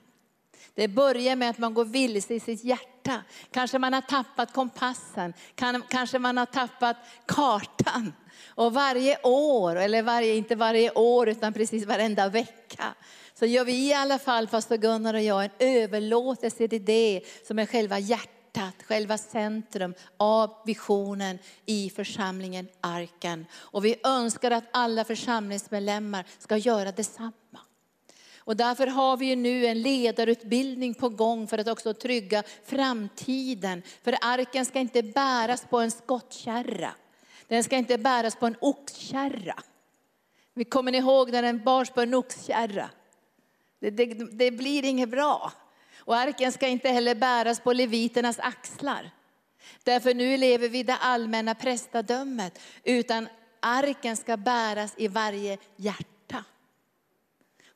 Det 0.76 0.88
börjar 0.88 1.36
med 1.36 1.50
att 1.50 1.58
man 1.58 1.74
går 1.74 1.84
vilse 1.84 2.34
i 2.34 2.40
sitt 2.40 2.64
hjärta. 2.64 3.22
Kanske 3.50 3.78
man 3.78 3.92
har 3.92 4.00
tappat 4.00 4.52
kompassen, 4.52 5.32
kanske 5.88 6.18
man 6.18 6.36
har 6.36 6.46
tappat 6.46 6.96
kartan. 7.26 8.12
Och 8.46 8.74
varje 8.74 9.18
år, 9.22 9.76
eller 9.76 10.02
varje, 10.02 10.34
inte 10.34 10.54
varje 10.54 10.90
år 10.90 11.28
utan 11.28 11.52
precis 11.52 11.86
varenda 11.86 12.28
vecka, 12.28 12.94
så 13.34 13.46
gör 13.46 13.64
vi 13.64 13.88
i 13.88 13.94
alla 13.94 14.18
fall, 14.18 14.48
pastor 14.48 14.76
Gunnar 14.76 15.14
och 15.14 15.22
jag, 15.22 15.44
en 15.44 15.50
överlåtelse 15.58 16.68
till 16.68 16.84
det 16.84 17.20
som 17.46 17.58
är 17.58 17.66
själva 17.66 17.98
hjärtat, 17.98 18.74
själva 18.84 19.18
centrum 19.18 19.94
av 20.16 20.50
visionen 20.66 21.38
i 21.66 21.90
församlingen 21.90 22.68
Arken. 22.80 23.46
Och 23.54 23.84
vi 23.84 23.96
önskar 24.04 24.50
att 24.50 24.64
alla 24.72 25.04
församlingsmedlemmar 25.04 26.24
ska 26.38 26.56
göra 26.56 26.92
detsamma. 26.92 27.32
Och 28.46 28.56
därför 28.56 28.86
har 28.86 29.16
vi 29.16 29.26
ju 29.26 29.36
nu 29.36 29.66
en 29.66 29.82
ledarutbildning 29.82 30.94
på 30.94 31.08
gång 31.08 31.46
för 31.46 31.58
att 31.58 31.68
också 31.68 31.94
trygga 31.94 32.42
framtiden. 32.64 33.82
För 34.02 34.16
arken 34.20 34.66
ska 34.66 34.78
inte 34.78 35.02
bäras 35.02 35.64
på 35.70 35.78
en 35.78 35.90
skottkärra. 35.90 36.90
Den 37.48 37.64
ska 37.64 37.76
inte 37.76 37.98
bäras 37.98 38.36
på 38.36 38.46
en 38.46 38.56
oxkärra. 38.60 39.62
Vi 40.54 40.64
kommer 40.64 40.92
ni 40.92 40.98
ihåg 40.98 41.32
när 41.32 41.42
den 41.42 41.64
bars 41.64 41.90
på 41.90 42.00
en 42.00 42.14
oxkärra? 42.14 42.90
Det, 43.78 43.90
det, 43.90 44.06
det 44.14 44.50
blir 44.50 44.84
inget 44.84 45.08
bra. 45.08 45.52
Och 45.98 46.16
arken 46.16 46.52
ska 46.52 46.68
inte 46.68 46.88
heller 46.88 47.14
bäras 47.14 47.60
på 47.60 47.72
leviternas 47.72 48.38
axlar. 48.38 49.10
Därför 49.82 50.14
nu 50.14 50.36
lever 50.36 50.68
vi 50.68 50.82
det 50.82 50.96
allmänna 50.96 51.54
prästadömet. 51.54 52.60
Utan 52.84 53.28
arken 53.60 54.16
ska 54.16 54.36
bäras 54.36 54.94
i 54.96 55.08
varje 55.08 55.58
hjärta. 55.76 56.15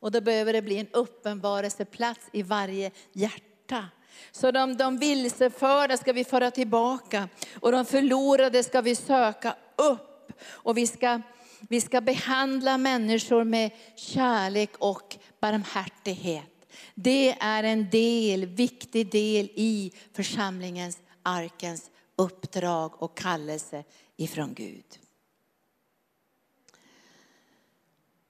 Och 0.00 0.10
då 0.10 0.20
behöver 0.20 0.52
det 0.52 0.62
bli 0.62 0.78
en 0.78 0.88
uppenbarelseplats 0.92 2.20
i 2.32 2.42
varje 2.42 2.90
hjärta. 3.12 3.84
Så 4.32 4.50
de, 4.50 4.76
de 4.76 4.98
vilseförda 4.98 5.96
ska 5.96 6.12
vi 6.12 6.24
föra 6.24 6.50
tillbaka 6.50 7.28
och 7.60 7.72
de 7.72 7.84
förlorade 7.84 8.62
ska 8.62 8.80
vi 8.80 8.94
söka 8.94 9.56
upp. 9.76 10.32
Och 10.44 10.76
vi 10.76 10.86
ska, 10.86 11.20
vi 11.60 11.80
ska 11.80 12.00
behandla 12.00 12.78
människor 12.78 13.44
med 13.44 13.70
kärlek 13.96 14.70
och 14.78 15.16
barmhärtighet. 15.40 16.46
Det 16.94 17.36
är 17.40 17.64
en 17.64 17.90
del, 17.90 18.46
viktig 18.46 19.10
del 19.10 19.50
i 19.54 19.92
församlingens, 20.12 20.98
arkens 21.22 21.90
uppdrag 22.16 23.02
och 23.02 23.16
kallelse 23.16 23.84
ifrån 24.16 24.54
Gud. 24.54 24.84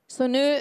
Så 0.06 0.26
nu 0.26 0.60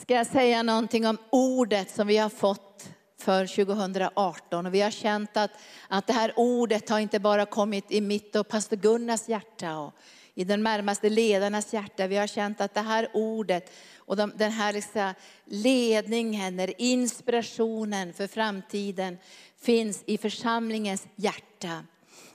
ska 0.00 0.14
jag 0.14 0.26
säga 0.26 0.62
någonting 0.62 1.06
om 1.06 1.18
ordet 1.30 1.90
som 1.90 2.06
vi 2.06 2.16
har 2.16 2.28
fått 2.28 2.90
för 3.20 3.46
2018. 3.46 4.66
Och 4.66 4.74
vi 4.74 4.80
har 4.80 4.90
känt 4.90 5.36
att, 5.36 5.50
att 5.88 6.06
det 6.06 6.12
här 6.12 6.32
ordet 6.36 6.88
har 6.88 6.98
inte 6.98 7.20
bara 7.20 7.46
kommit 7.46 7.92
i 7.92 8.00
mitt 8.00 8.36
och 8.36 8.48
pastor 8.48 8.76
Gunnars 8.76 9.28
hjärta 9.28 9.78
och 9.78 9.94
i 10.34 10.44
den 10.44 10.62
närmaste 10.62 11.10
ledarnas 11.10 11.72
hjärta. 11.72 12.06
Vi 12.06 12.16
har 12.16 12.26
känt 12.26 12.60
att 12.60 12.74
det 12.74 12.80
här 12.80 13.08
ordet 13.12 13.72
och 13.96 14.16
de, 14.16 14.32
den 14.36 14.52
här 14.52 14.72
liksom 14.72 15.14
ledningen, 15.44 16.72
inspirationen 16.78 18.12
för 18.12 18.26
framtiden 18.26 19.18
finns 19.60 20.02
i 20.06 20.18
församlingens 20.18 21.06
hjärta. 21.16 21.84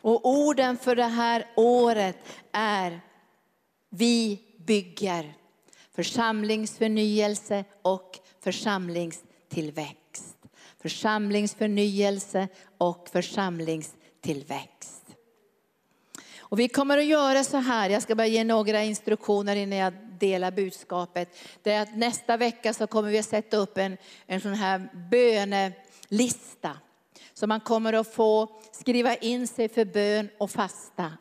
Och 0.01 0.25
orden 0.25 0.77
för 0.77 0.95
det 0.95 1.03
här 1.03 1.45
året 1.55 2.17
är 2.51 3.01
Vi 3.89 4.41
bygger 4.57 5.33
församlingsförnyelse 5.95 7.63
och 7.81 8.19
församlingstillväxt. 8.39 10.37
Församlingsförnyelse 10.81 12.47
och 12.77 13.09
församlingstillväxt. 13.11 15.03
Och 16.53 16.59
vi 16.59 16.67
kommer 16.67 16.97
att 16.97 17.05
göra 17.05 17.43
så 17.43 17.57
här, 17.57 17.89
jag 17.89 18.01
ska 18.01 18.15
bara 18.15 18.27
ge 18.27 18.43
några 18.43 18.83
instruktioner 18.83 19.55
innan 19.55 19.77
jag 19.77 19.93
delar 20.19 20.51
budskapet. 20.51 21.37
Det 21.63 21.71
är 21.71 21.81
att 21.81 21.97
nästa 21.97 22.37
vecka 22.37 22.73
så 22.73 22.87
kommer 22.87 23.09
vi 23.09 23.19
att 23.19 23.25
sätta 23.25 23.57
upp 23.57 23.77
en, 23.77 23.97
en 24.27 24.41
sån 24.41 24.53
här 24.53 24.89
bönelista. 25.11 26.77
Så 27.33 27.47
man 27.47 27.59
kommer 27.59 27.93
att 27.93 28.13
få 28.13 28.61
skriva 28.71 29.15
in 29.15 29.47
sig 29.47 29.69
för 29.69 29.85
bön 29.85 30.29
och 30.37 30.51
fasta. 30.51 31.11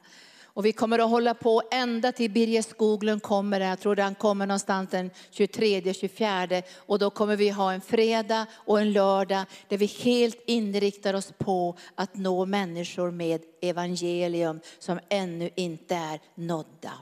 Och 0.55 0.67
vi 0.67 0.73
kommer 0.73 0.99
att 0.99 1.11
hålla 1.11 1.35
på 1.35 1.63
ända 1.71 2.13
till 2.13 2.31
Birger 2.31 2.63
Skoglund 2.63 3.23
kommer. 3.23 3.61
Jag 3.61 3.81
tror 3.81 3.97
han 3.97 4.15
kommer 4.15 4.47
någonstans 4.47 4.91
den 4.91 5.11
23-24. 5.33 6.63
Och 6.77 6.99
då 6.99 7.11
kommer 7.11 7.37
vi 7.37 7.49
ha 7.49 7.73
en 7.73 7.81
fredag 7.81 8.47
och 8.53 8.81
en 8.81 8.93
lördag 8.93 9.45
där 9.69 9.79
vi 9.79 9.87
helt 9.87 10.43
inriktar 10.47 11.15
oss 11.15 11.33
på 11.39 11.77
att 11.95 12.17
nå 12.17 12.47
människor 12.47 13.11
med 13.11 13.43
evangelium 13.61 14.61
som 14.79 15.01
ännu 15.09 15.51
inte 15.55 15.95
är 15.95 16.21
nådda. 16.35 16.93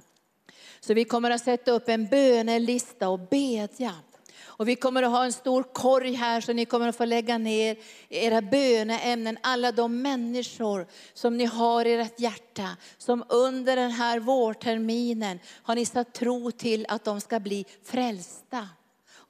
Så 0.81 0.95
vi 0.95 1.05
kommer 1.05 1.31
att 1.31 1.45
sätta 1.45 1.71
upp 1.71 1.89
en 1.89 2.07
bönelista 2.07 3.09
och 3.09 3.19
bedja. 3.19 3.95
Och 4.61 4.69
vi 4.69 4.77
kommer 4.77 5.03
att 5.03 5.11
ha 5.11 5.25
en 5.25 5.33
stor 5.33 5.63
korg 5.63 6.13
här 6.13 6.41
så 6.41 6.53
ni 6.53 6.65
kommer 6.65 6.89
att 6.89 6.97
få 6.97 7.05
lägga 7.05 7.39
ner 7.39 7.77
era 8.09 8.43
böneämnen. 8.43 9.39
Alla 9.41 9.73
de 9.73 10.03
människor 10.03 10.87
som 11.15 11.37
ni 11.37 11.45
har 11.45 11.85
i 11.85 11.95
ert 11.95 12.21
hjärta. 12.21 12.77
Som 12.99 13.25
under 13.29 13.77
den 13.77 13.91
här 13.91 14.19
vårterminen 14.19 15.39
har 15.63 15.75
ni 15.75 15.87
satt 15.87 16.15
tro 16.15 16.51
till 16.51 16.87
att 16.89 17.05
de 17.05 17.21
ska 17.21 17.41
bli 17.41 17.65
frälsta. 17.85 18.69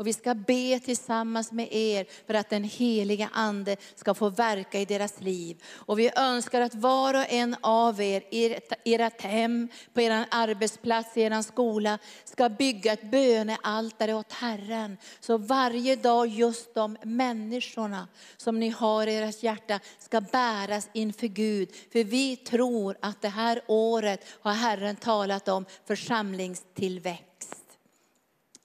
Och 0.00 0.06
vi 0.06 0.12
ska 0.12 0.34
be 0.34 0.80
tillsammans 0.84 1.52
med 1.52 1.68
er 1.70 2.06
för 2.26 2.34
att 2.34 2.50
den 2.50 2.64
heliga 2.64 3.30
ande 3.32 3.76
ska 3.94 4.14
få 4.14 4.28
verka 4.28 4.80
i 4.80 4.84
deras 4.84 5.20
liv. 5.20 5.62
Och 5.72 5.98
vi 5.98 6.10
önskar 6.16 6.60
att 6.60 6.74
var 6.74 7.14
och 7.14 7.32
en 7.32 7.56
av 7.60 8.00
er, 8.00 8.22
i 8.30 8.94
ert 8.94 9.22
hem, 9.22 9.68
på 9.94 10.00
er 10.00 10.26
arbetsplats, 10.30 11.16
i 11.16 11.20
er 11.20 11.42
skola, 11.42 11.98
ska 12.24 12.48
bygga 12.48 12.92
ett 12.92 13.10
bönealtare 13.10 14.14
åt 14.14 14.32
Herren. 14.32 14.96
Så 15.20 15.38
varje 15.38 15.96
dag 15.96 16.26
just 16.26 16.74
de 16.74 16.96
människorna 17.02 18.08
som 18.36 18.60
ni 18.60 18.68
har 18.68 19.06
i 19.06 19.16
ert 19.16 19.42
hjärta 19.42 19.80
ska 19.98 20.20
bäras 20.20 20.88
inför 20.92 21.26
Gud. 21.26 21.68
För 21.92 22.04
vi 22.04 22.36
tror 22.36 22.96
att 23.00 23.22
det 23.22 23.28
här 23.28 23.62
året 23.66 24.26
har 24.40 24.52
Herren 24.52 24.96
talat 24.96 25.48
om 25.48 25.64
församlingstillväxt 25.86 27.29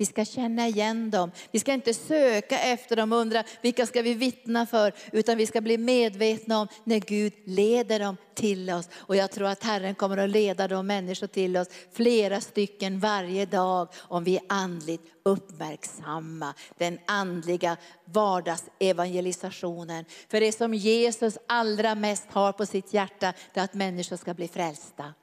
Vi 0.02 0.06
ska 0.06 0.25
känna 0.25 0.68
igen 0.68 1.11
dem. 1.11 1.30
Vi 1.50 1.59
ska 1.59 1.73
inte 1.73 1.94
söka 1.94 2.59
efter 2.59 2.97
dem 2.97 3.12
och 3.12 3.18
undra 3.18 3.44
vilka 3.61 3.87
ska 3.87 4.02
vi 4.02 4.14
vittna 4.14 4.66
för. 4.66 4.92
Utan 5.12 5.37
vi 5.37 5.47
ska 5.47 5.61
bli 5.61 5.78
medvetna 5.78 6.61
om 6.61 6.68
när 6.85 7.00
Gud 7.00 7.32
leder 7.44 8.00
dem 8.00 8.16
till 8.35 8.71
oss. 8.71 8.88
Och 8.94 9.16
jag 9.16 9.30
tror 9.30 9.47
att 9.47 9.64
Herren 9.64 9.94
kommer 9.94 10.16
att 10.16 10.30
leda 10.30 10.68
de 10.68 10.87
människor 10.87 11.26
till 11.26 11.56
oss. 11.56 11.68
Flera 11.92 12.40
stycken 12.40 13.00
varje 13.00 13.47
dag 13.47 13.88
om 13.99 14.25
vi 14.25 14.37
är 14.37 14.42
andligt 14.49 15.02
uppmärksamma. 15.23 16.54
Den 16.78 16.99
andliga 17.06 17.76
vardagsevangelisationen. 18.04 20.04
För 20.28 20.40
det 20.40 20.52
som 20.52 20.75
Jesus 20.75 21.38
allra 21.49 21.94
mest 21.94 22.26
har 22.30 22.52
på 22.52 22.66
sitt 22.66 22.94
hjärta 22.94 23.32
det 23.54 23.61
är 23.61 23.64
att 23.64 23.75
människor 23.75 24.16
ska 24.16 24.35
bli 24.35 24.49
frälsta. 24.49 25.14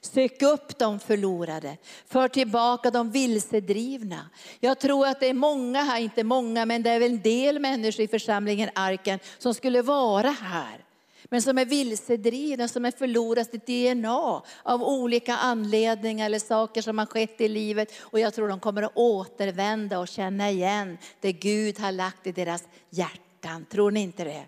Sök 0.00 0.42
upp 0.42 0.78
de 0.78 1.00
förlorade, 1.00 1.76
för 2.06 2.28
tillbaka 2.28 2.90
de 2.90 3.10
vilsedrivna. 3.10 4.30
Jag 4.60 4.78
tror 4.78 5.06
att 5.06 5.20
det 5.20 5.26
är 5.28 5.34
många 5.34 5.82
här, 5.82 6.00
inte 6.00 6.24
många, 6.24 6.66
men 6.66 6.82
det 6.82 6.90
är 6.90 7.00
väl 7.00 7.12
en 7.12 7.22
del 7.22 7.58
människor 7.58 8.04
i 8.04 8.08
församlingen 8.08 8.70
Arken 8.74 9.18
som 9.38 9.54
skulle 9.54 9.82
vara 9.82 10.30
här. 10.30 10.84
Men 11.24 11.42
som 11.42 11.58
är 11.58 11.64
vilsedrivna, 11.64 12.68
som 12.68 12.84
är 12.84 12.90
förlorat 12.90 13.50
sitt 13.50 13.66
DNA 13.66 14.42
av 14.62 14.82
olika 14.82 15.36
anledningar 15.36 16.26
eller 16.26 16.38
saker 16.38 16.82
som 16.82 16.98
har 16.98 17.06
skett 17.06 17.40
i 17.40 17.48
livet. 17.48 17.92
Och 18.00 18.20
jag 18.20 18.34
tror 18.34 18.48
de 18.48 18.60
kommer 18.60 18.82
att 18.82 18.92
återvända 18.94 19.98
och 19.98 20.08
känna 20.08 20.50
igen 20.50 20.98
det 21.20 21.32
Gud 21.32 21.78
har 21.78 21.92
lagt 21.92 22.26
i 22.26 22.32
deras 22.32 22.64
hjärtan. 22.90 23.66
Tror 23.70 23.90
ni 23.90 24.00
inte 24.00 24.24
det? 24.24 24.44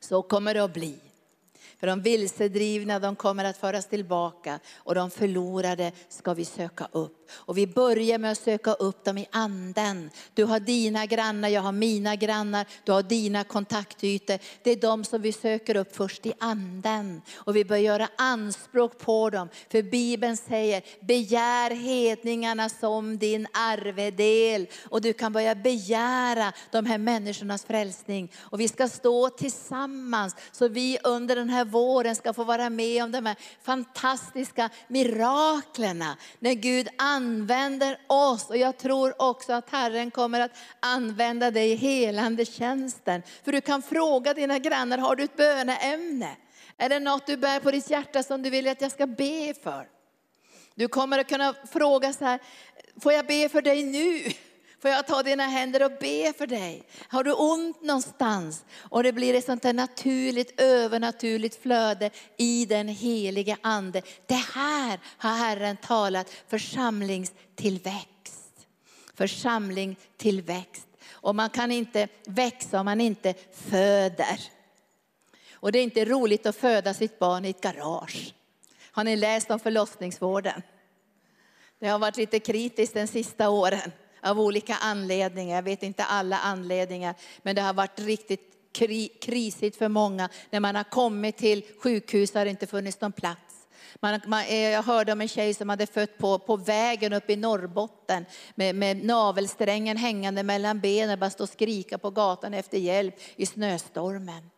Så 0.00 0.22
kommer 0.22 0.54
det 0.54 0.64
att 0.64 0.74
bli. 0.74 0.98
För 1.80 1.86
de 1.86 2.00
vilsedrivna 2.00 2.98
de 2.98 3.16
kommer 3.16 3.44
att 3.44 3.56
föras 3.56 3.86
tillbaka 3.86 4.60
och 4.76 4.94
de 4.94 5.10
förlorade 5.10 5.92
ska 6.08 6.34
vi 6.34 6.44
söka 6.44 6.88
upp. 6.92 7.23
Och 7.30 7.58
vi 7.58 7.66
börjar 7.66 8.18
med 8.18 8.32
att 8.32 8.38
söka 8.38 8.72
upp 8.72 9.04
dem 9.04 9.18
i 9.18 9.26
anden. 9.30 10.10
Du 10.34 10.44
har 10.44 10.60
dina 10.60 11.06
grannar, 11.06 11.48
jag 11.48 11.62
har 11.62 11.72
mina 11.72 12.16
grannar, 12.16 12.66
du 12.84 12.92
har 12.92 13.02
dina 13.02 13.44
kontaktytor. 13.44 14.38
Det 14.62 14.70
är 14.70 14.76
de 14.76 15.04
som 15.04 15.22
vi 15.22 15.32
söker 15.32 15.76
upp 15.76 15.96
först 15.96 16.26
i 16.26 16.32
anden. 16.38 17.22
Och 17.34 17.56
vi 17.56 17.64
bör 17.64 17.76
göra 17.76 18.08
anspråk 18.16 18.98
på 18.98 19.30
dem. 19.30 19.48
För 19.70 19.82
Bibeln 19.82 20.36
säger, 20.36 20.82
begär 21.00 21.70
hedningarna 21.70 22.68
som 22.68 23.18
din 23.18 23.46
arvedel. 23.52 24.66
Och 24.88 25.00
du 25.00 25.12
kan 25.12 25.32
börja 25.32 25.54
begära 25.54 26.52
de 26.70 26.86
här 26.86 26.98
människornas 26.98 27.64
frälsning. 27.64 28.32
Och 28.38 28.60
vi 28.60 28.68
ska 28.68 28.88
stå 28.88 29.28
tillsammans 29.28 30.36
så 30.52 30.68
vi 30.68 30.98
under 31.04 31.36
den 31.36 31.50
här 31.50 31.64
våren 31.64 32.16
ska 32.16 32.32
få 32.32 32.44
vara 32.44 32.70
med 32.70 33.04
om 33.04 33.12
de 33.12 33.26
här 33.26 33.36
fantastiska 33.62 34.70
miraklerna. 34.88 36.16
När 36.38 36.54
Gud 36.54 36.88
använder 36.98 37.23
oss. 38.06 38.50
Och 38.50 38.56
jag 38.56 38.78
tror 38.78 39.22
också 39.22 39.52
att 39.52 39.70
Herren 39.70 40.10
kommer 40.10 40.40
att 40.40 40.56
använda 40.80 41.50
dig 41.50 41.70
i 41.70 41.74
helande 41.74 42.44
tjänsten. 42.44 43.22
För 43.44 43.52
du 43.52 43.60
kan 43.60 43.82
fråga 43.82 44.34
dina 44.34 44.58
grannar, 44.58 44.98
har 44.98 45.16
du 45.16 45.24
ett 45.24 45.36
böneämne? 45.36 46.36
Är 46.76 46.88
det 46.88 47.00
något 47.00 47.26
du 47.26 47.36
bär 47.36 47.60
på 47.60 47.70
ditt 47.70 47.90
hjärta 47.90 48.22
som 48.22 48.42
du 48.42 48.50
vill 48.50 48.68
att 48.68 48.80
jag 48.80 48.92
ska 48.92 49.06
be 49.06 49.54
för? 49.62 49.88
Du 50.74 50.88
kommer 50.88 51.18
att 51.18 51.28
kunna 51.28 51.54
fråga 51.72 52.12
så 52.12 52.24
här, 52.24 52.40
får 53.00 53.12
jag 53.12 53.26
be 53.26 53.48
för 53.48 53.62
dig 53.62 53.82
nu? 53.82 54.32
Får 54.84 54.90
jag 54.90 55.06
ta 55.06 55.22
dina 55.22 55.46
händer 55.46 55.84
och 55.84 55.92
be 56.00 56.32
för 56.38 56.46
dig? 56.46 56.82
Har 57.08 57.24
du 57.24 57.32
ont 57.32 57.82
någonstans? 57.82 58.64
Och 58.76 59.02
det 59.02 59.12
blir 59.12 59.34
ett 59.34 59.44
sånt 59.44 59.62
där 59.62 59.72
naturligt, 59.72 60.60
övernaturligt 60.60 61.62
flöde 61.62 62.10
i 62.36 62.66
den 62.66 62.88
helige 62.88 63.56
ande. 63.60 64.02
Det 64.26 64.44
här 64.54 65.00
har 65.16 65.36
Herren 65.36 65.76
talat 65.76 66.30
församlingstillväxt. 66.48 68.66
Församling 69.14 69.96
tillväxt. 70.16 70.86
Och 71.10 71.34
man 71.34 71.50
kan 71.50 71.72
inte 71.72 72.08
växa 72.26 72.80
om 72.80 72.84
man 72.84 73.00
inte 73.00 73.34
föder. 73.52 74.40
Och 75.52 75.72
det 75.72 75.78
är 75.78 75.84
inte 75.84 76.04
roligt 76.04 76.46
att 76.46 76.56
föda 76.56 76.94
sitt 76.94 77.18
barn 77.18 77.44
i 77.44 77.50
ett 77.50 77.60
garage. 77.60 78.34
Har 78.92 79.04
ni 79.04 79.16
läst 79.16 79.50
om 79.50 79.60
förlossningsvården? 79.60 80.62
Det 81.78 81.88
har 81.88 81.98
varit 81.98 82.16
lite 82.16 82.38
kritiskt 82.38 82.94
den 82.94 83.08
sista 83.08 83.50
åren 83.50 83.92
av 84.24 84.40
olika 84.40 84.74
anledningar. 84.74 85.56
Jag 85.56 85.62
vet 85.62 85.82
inte 85.82 86.04
alla 86.04 86.38
anledningar, 86.38 87.14
men 87.42 87.56
det 87.56 87.62
har 87.62 87.74
varit 87.74 88.00
riktigt 88.00 88.50
krisigt 89.20 89.76
för 89.76 89.88
många. 89.88 90.28
När 90.50 90.60
man 90.60 90.76
har 90.76 90.84
kommit 90.84 91.36
till 91.36 91.62
sjukhus 91.78 92.34
har 92.34 92.44
det 92.44 92.50
inte 92.50 92.66
funnits 92.66 93.00
någon 93.00 93.12
plats. 93.12 93.40
Man, 94.00 94.20
man, 94.26 94.44
eh, 94.44 94.56
jag 94.56 94.82
hörde 94.82 95.12
om 95.12 95.20
en 95.20 95.28
tjej 95.28 95.54
som 95.54 95.68
hade 95.68 95.86
fött 95.86 96.18
på, 96.18 96.38
på 96.38 96.56
vägen 96.56 97.12
upp 97.12 97.30
i 97.30 97.36
Norrbotten 97.36 98.26
med, 98.54 98.74
med 98.74 99.04
navelsträngen 99.04 99.96
hängande 99.96 100.42
mellan 100.42 100.80
benen, 100.80 101.18
bara 101.18 101.30
stå 101.30 101.42
och 101.42 101.48
skrika 101.48 101.98
på 101.98 102.10
gatan 102.10 102.54
efter 102.54 102.78
hjälp 102.78 103.14
i 103.36 103.46
snöstormen. 103.46 104.50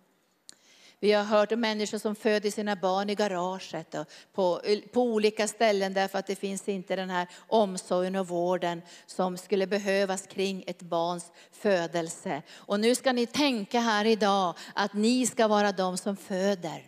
Vi 1.07 1.12
har 1.12 1.25
hört 1.25 1.53
om 1.53 1.61
människor 1.61 1.99
som 1.99 2.14
föder 2.14 2.51
sina 2.51 2.77
barn 2.77 3.11
i 3.11 3.14
garaget 3.14 3.95
och 3.95 4.07
på, 4.35 4.61
på 4.92 5.03
olika 5.03 5.49
ställen 5.49 5.92
därför 5.95 6.19
att 6.19 6.27
det 6.27 6.37
finns 6.37 6.69
inte 6.69 6.97
den 6.97 7.11
här 7.11 7.29
omsorgen 7.47 8.16
och 8.16 8.29
vården 8.29 8.83
som 9.07 9.37
skulle 9.37 9.66
behövas 9.66 10.27
kring 10.27 10.64
ett 10.66 10.83
barns 10.83 11.33
födelse. 11.53 12.42
Och 12.55 12.81
nu 12.81 12.95
ska 12.95 13.12
ni 13.12 13.27
tänka 13.27 13.81
här 13.81 14.05
idag 14.05 14.55
att 14.75 14.95
ni 14.95 15.27
ska 15.27 15.49
vara 15.49 15.73
de 15.73 15.97
som 15.97 16.16
föder. 16.16 16.83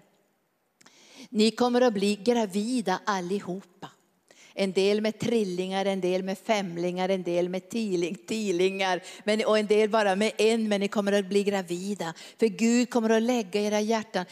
Ni 1.29 1.51
kommer 1.51 1.81
att 1.81 1.95
bli 1.95 2.17
gravida 2.17 3.01
allihopa. 3.05 3.91
En 4.61 4.73
del 4.73 5.01
med 5.01 5.19
trillingar, 5.19 5.85
en 5.85 6.01
del 6.01 6.23
med 6.23 6.39
femlingar, 6.39 7.09
en 7.09 7.23
del 7.23 7.49
med 7.49 7.69
tiling, 7.69 8.15
tilingar 8.27 9.01
men, 9.25 9.45
och 9.45 9.59
en 9.59 9.67
del 9.67 9.89
bara 9.89 10.17
med 10.17 10.33
en, 10.39 10.69
men 10.69 10.81
ni 10.81 10.89
kommer 10.89 11.13
att 11.13 11.29
bli 11.29 11.45
gravida. 11.45 12.15
För 12.39 12.47
Gud 12.47 12.91
kommer 12.91 13.11
att 13.11 13.23
lägga 13.23 13.61
i 13.61 13.65
era 13.65 13.81
hjärtan 13.81 14.25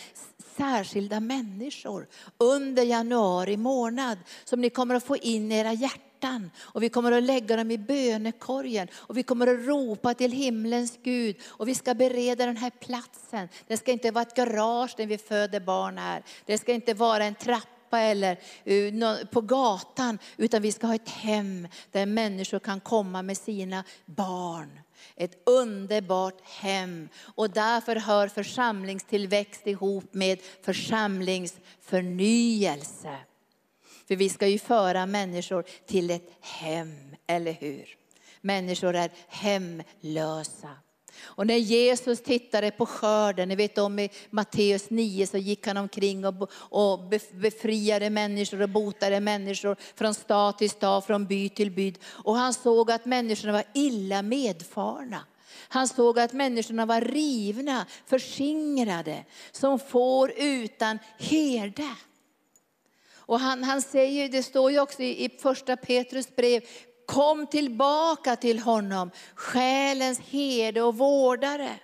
särskilda 0.57 1.21
människor 1.21 2.07
under 2.39 2.83
januari 2.83 3.57
månad 3.57 4.19
som 4.45 4.61
ni 4.61 4.71
kommer 4.71 4.95
att 4.95 5.05
få 5.05 5.17
in 5.17 5.53
i 5.53 5.55
era 5.55 5.73
hjärtan. 5.73 6.51
Och 6.61 6.83
vi 6.83 6.89
kommer 6.89 7.13
att 7.13 7.23
lägga 7.23 7.57
dem 7.57 7.71
i 7.71 7.79
bönekorgen 7.79 8.89
och 8.95 9.17
vi 9.17 9.23
kommer 9.23 9.47
att 9.47 9.67
ropa 9.67 10.15
till 10.15 10.33
himlens 10.33 10.99
Gud 11.03 11.37
och 11.47 11.69
vi 11.69 11.75
ska 11.75 11.95
bereda 11.95 12.47
den 12.47 12.57
här 12.57 12.71
platsen. 12.71 13.49
Det 13.67 13.77
ska 13.77 13.93
inte 13.93 14.11
vara 14.11 14.23
ett 14.23 14.37
garage 14.37 14.95
där 14.97 15.07
vi 15.07 15.19
föder 15.19 15.61
barn 15.61 15.99
här. 15.99 16.23
Det 16.47 16.59
ska 16.59 16.73
inte 16.73 16.95
vara 16.95 17.25
en 17.25 17.35
trappa 17.35 17.76
trappa 17.97 18.01
eller 18.01 18.39
eh, 18.65 18.95
på 19.27 19.41
gatan, 19.41 20.19
utan 20.37 20.63
vi 20.63 20.73
ska 20.73 20.87
ha 20.87 20.95
ett 20.95 21.09
hem 21.09 21.69
där 21.93 22.07
människor 22.07 22.59
kan 22.59 22.81
komma 22.81 23.23
med 23.23 23.37
sina 23.37 23.85
barn. 24.07 24.81
Ett 25.17 25.43
underbart 25.47 26.41
hem. 26.45 27.09
Och 27.37 27.51
därför 27.51 27.97
hör 27.97 28.29
församlingstillväxt 28.29 29.67
ihop 29.67 30.15
med 30.15 30.39
församlingsförnyelse. 30.63 33.17
För 34.09 34.17
vi 34.17 34.29
ska 34.29 34.47
ju 34.47 34.59
föra 34.59 35.07
människor 35.07 35.65
till 35.87 36.11
ett 36.11 36.31
hem, 36.41 37.17
eller 37.27 37.53
hur? 37.53 37.97
Människor 38.41 38.95
är 38.95 39.11
hemlösa. 39.29 40.71
Och 41.23 41.47
när 41.47 41.57
Jesus 41.57 42.23
tittade 42.23 42.71
på 42.71 42.87
skörden, 42.87 43.49
ni 43.49 43.57
vet 43.57 43.79
om 43.79 43.99
i 43.99 44.11
Matteus 44.31 44.91
9 44.91 45.27
så 45.27 45.39
gick 45.39 45.67
han 45.67 45.77
omkring 45.77 46.27
och, 46.27 46.51
och 46.55 47.01
befriade 47.33 48.11
människor 48.11 48.63
och 48.63 48.69
botade 48.69 49.21
människor 49.21 49.77
från 49.95 50.15
stad 50.15 50.59
till 50.59 50.71
stad, 50.71 51.05
från 51.05 51.27
by 51.27 51.49
till 51.49 51.71
by. 51.71 51.95
Och 52.07 52.37
han 52.37 52.55
såg 52.55 52.91
att 52.91 53.05
människorna 53.05 53.53
var 53.53 53.65
illa 53.75 54.23
medfarna. 54.23 55.25
Han 55.69 55.89
såg 55.89 56.19
att 56.19 56.33
människorna 56.33 56.87
var 56.87 57.01
rivna, 57.01 57.87
förskingrade, 58.07 59.25
som 59.53 59.79
får 59.79 60.33
utan 60.37 60.99
herde. 61.19 61.97
Och 63.27 63.41
han, 63.41 63.65
han 63.65 63.83
säger, 63.83 64.29
det 64.29 64.43
står 64.43 64.71
ju 64.71 64.81
också 64.81 65.03
i, 65.03 65.25
i 65.25 65.29
första 65.29 65.77
Petrus 65.77 66.37
brev, 66.37 66.63
Kom 67.07 67.47
tillbaka 67.47 68.37
till 68.37 68.59
honom, 68.59 69.11
själens 69.35 70.21
herde 70.21 70.83
och 70.83 70.99
vårdare. 70.99 71.79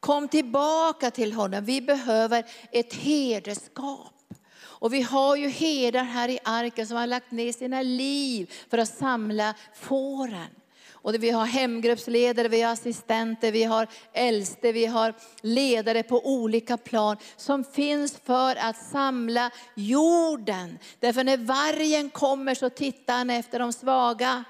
Kom 0.00 0.28
tillbaka 0.28 1.10
till 1.10 1.32
honom. 1.32 1.64
Vi 1.64 1.80
behöver 1.80 2.44
ett 2.72 2.94
herdeskap. 2.94 4.14
Och 4.62 4.94
vi 4.94 5.02
har 5.02 5.36
ju 5.36 5.48
herdar 5.48 6.04
här 6.04 6.28
i 6.28 6.38
arken 6.44 6.86
som 6.86 6.96
har 6.96 7.06
lagt 7.06 7.30
ner 7.30 7.52
sina 7.52 7.82
liv 7.82 8.52
för 8.70 8.78
att 8.78 8.96
samla 8.96 9.54
fåren. 9.74 10.59
Och 11.02 11.14
vi 11.14 11.30
har 11.30 11.46
hemgruppsledare, 11.46 12.48
vi 12.48 12.62
har 12.62 12.72
assistenter, 12.72 13.52
vi 13.52 13.64
har 13.64 13.86
äldste, 14.12 14.72
vi 14.72 14.86
har 14.86 15.14
ledare 15.42 16.02
på 16.02 16.26
olika 16.26 16.76
plan 16.76 17.16
som 17.36 17.64
finns 17.64 18.18
för 18.24 18.56
att 18.56 18.76
samla 18.76 19.50
jorden. 19.74 20.78
Därför 21.00 21.24
när 21.24 21.36
vargen 21.36 22.10
kommer 22.10 22.54
så 22.54 22.70
tittar 22.70 23.14
han 23.14 23.30
efter 23.30 23.58
de 23.58 23.72
svaga. 23.72 24.44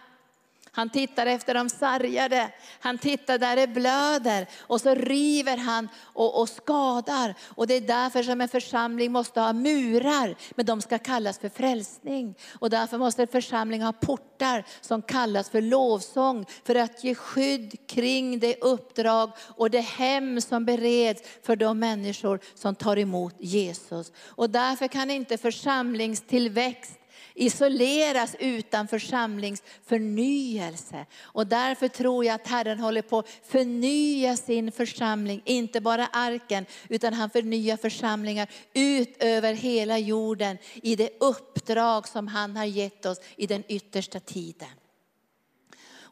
Han 0.72 0.90
tittar 0.90 1.26
efter 1.26 1.54
de 1.54 1.68
sargade. 1.68 2.52
Han 2.80 2.98
tittar 2.98 3.38
där 3.38 3.56
det 3.56 3.66
blöder 3.66 4.46
och 4.60 4.80
så 4.80 4.94
river 4.94 5.56
han 5.56 5.88
och, 5.98 6.40
och, 6.40 6.48
skadar. 6.48 7.34
Och 7.46 7.66
det 7.66 7.74
är 7.74 7.80
därför 7.80 8.22
som 8.22 8.40
en 8.40 8.48
församling 8.48 9.12
måste 9.12 9.40
ha 9.40 9.52
murar, 9.52 10.34
men 10.54 10.66
de 10.66 10.80
ska 10.80 10.98
kallas 10.98 11.38
för 11.38 11.48
frälsning. 11.48 12.34
Och 12.58 12.70
därför 12.70 12.98
måste 12.98 13.22
en 13.22 13.28
församling 13.28 13.82
ha 13.82 13.92
portar 13.92 14.64
som 14.80 15.02
kallas 15.02 15.50
för 15.50 15.60
lovsång, 15.60 16.46
för 16.64 16.74
att 16.74 17.04
ge 17.04 17.14
skydd 17.14 17.88
kring 17.88 18.38
det 18.38 18.60
uppdrag 18.60 19.32
och 19.38 19.70
det 19.70 19.80
hem 19.80 20.40
som 20.40 20.64
bereds 20.64 21.22
för 21.42 21.56
de 21.56 21.78
människor 21.78 22.40
som 22.54 22.74
tar 22.74 22.98
emot 22.98 23.34
Jesus. 23.38 24.12
Och 24.18 24.50
därför 24.50 24.88
kan 24.88 25.10
inte 25.10 25.38
församlingstillväxt 25.38 26.99
isoleras 27.34 28.36
utan 28.38 28.88
församlingsförnyelse. 28.88 31.06
Och 31.22 31.46
därför 31.46 31.88
tror 31.88 32.24
jag 32.24 32.34
att 32.34 32.46
Herren 32.46 32.80
håller 32.80 33.02
på 33.02 33.18
att 33.18 33.28
förnya 33.44 34.36
sin 34.36 34.72
församling, 34.72 35.42
inte 35.44 35.80
bara 35.80 36.06
arken, 36.06 36.66
utan 36.88 37.14
han 37.14 37.30
förnyar 37.30 37.76
församlingar 37.76 38.48
ut 38.74 39.22
över 39.22 39.54
hela 39.54 39.98
jorden 39.98 40.58
i 40.74 40.96
det 40.96 41.10
uppdrag 41.20 42.08
som 42.08 42.28
han 42.28 42.56
har 42.56 42.64
gett 42.64 43.06
oss 43.06 43.20
i 43.36 43.46
den 43.46 43.64
yttersta 43.68 44.20
tiden. 44.20 44.68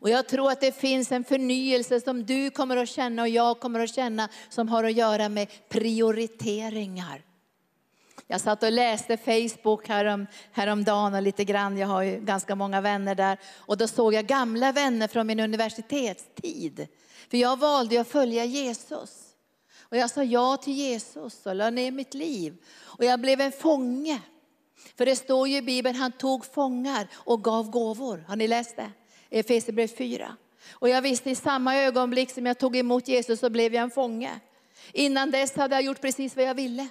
Och 0.01 0.11
jag 0.11 0.29
tror 0.29 0.51
att 0.51 0.61
det 0.61 0.81
finns 0.81 1.13
en 1.13 1.25
förnyelse 1.25 2.01
som 2.01 2.27
du 2.27 2.51
kommer 2.51 2.77
att 2.77 2.89
känna 2.89 3.23
och 3.23 3.29
jag 3.29 3.61
kommer 3.61 3.81
att 3.81 3.95
känna 3.95 4.29
som 4.49 4.69
har 4.69 4.85
att 4.85 4.93
göra 4.93 5.29
med 5.29 5.49
prioriteringar. 5.69 7.23
Jag 8.31 8.41
satt 8.41 8.63
och 8.63 8.73
läste 8.73 9.17
Facebook 9.17 9.89
härom, 9.89 10.27
häromdagen 10.53 11.15
och 11.15 11.23
lite 11.23 11.45
grann, 11.45 11.79
jag 11.79 11.89
har 11.89 12.03
ju 12.03 12.21
ganska 12.21 12.55
många 12.55 12.81
vänner 12.81 13.15
där. 13.15 13.39
Och 13.57 13.77
då 13.77 13.89
såg 13.89 14.15
jag 14.15 14.27
gamla 14.27 14.73
vänner 14.73 15.09
från 15.09 15.27
min 15.27 15.41
universitetstid. 15.41 16.89
För 17.31 17.37
jag 17.37 17.59
valde 17.59 18.01
att 18.01 18.09
följa 18.09 18.45
Jesus. 18.45 19.11
Och 19.81 19.97
jag 19.97 20.11
sa 20.11 20.25
ja 20.25 20.57
till 20.57 20.73
Jesus 20.73 21.47
och 21.47 21.55
la 21.55 21.71
ner 21.71 21.91
mitt 21.91 22.15
liv. 22.15 22.57
Och 22.81 23.05
jag 23.05 23.21
blev 23.21 23.41
en 23.41 23.53
fånge. 23.53 24.21
För 24.97 25.07
det 25.07 25.17
står 25.17 25.49
ju 25.49 25.57
i 25.57 25.63
Bibeln, 25.63 25.97
han 25.97 26.13
tog 26.13 26.45
fångar 26.45 27.09
och 27.15 27.45
gav 27.45 27.71
gåvor. 27.71 28.25
Har 28.29 28.37
ni 28.37 28.49
läst 28.49 28.77
det? 28.77 28.91
Efesierbrevet 29.31 29.99
4. 29.99 30.37
Och 30.71 30.89
jag 30.89 31.03
visste 31.03 31.31
i 31.31 31.35
samma 31.35 31.77
ögonblick 31.77 32.31
som 32.31 32.47
jag 32.47 32.59
tog 32.59 32.77
emot 32.77 33.09
Jesus 33.09 33.41
så 33.41 33.51
blev 33.51 33.75
jag 33.75 33.83
en 33.83 33.91
fånge. 33.91 34.41
Innan 34.93 35.31
dess 35.31 35.57
hade 35.57 35.75
jag 35.75 35.85
gjort 35.85 36.01
precis 36.01 36.37
vad 36.37 36.45
jag 36.45 36.55
ville. 36.55 36.89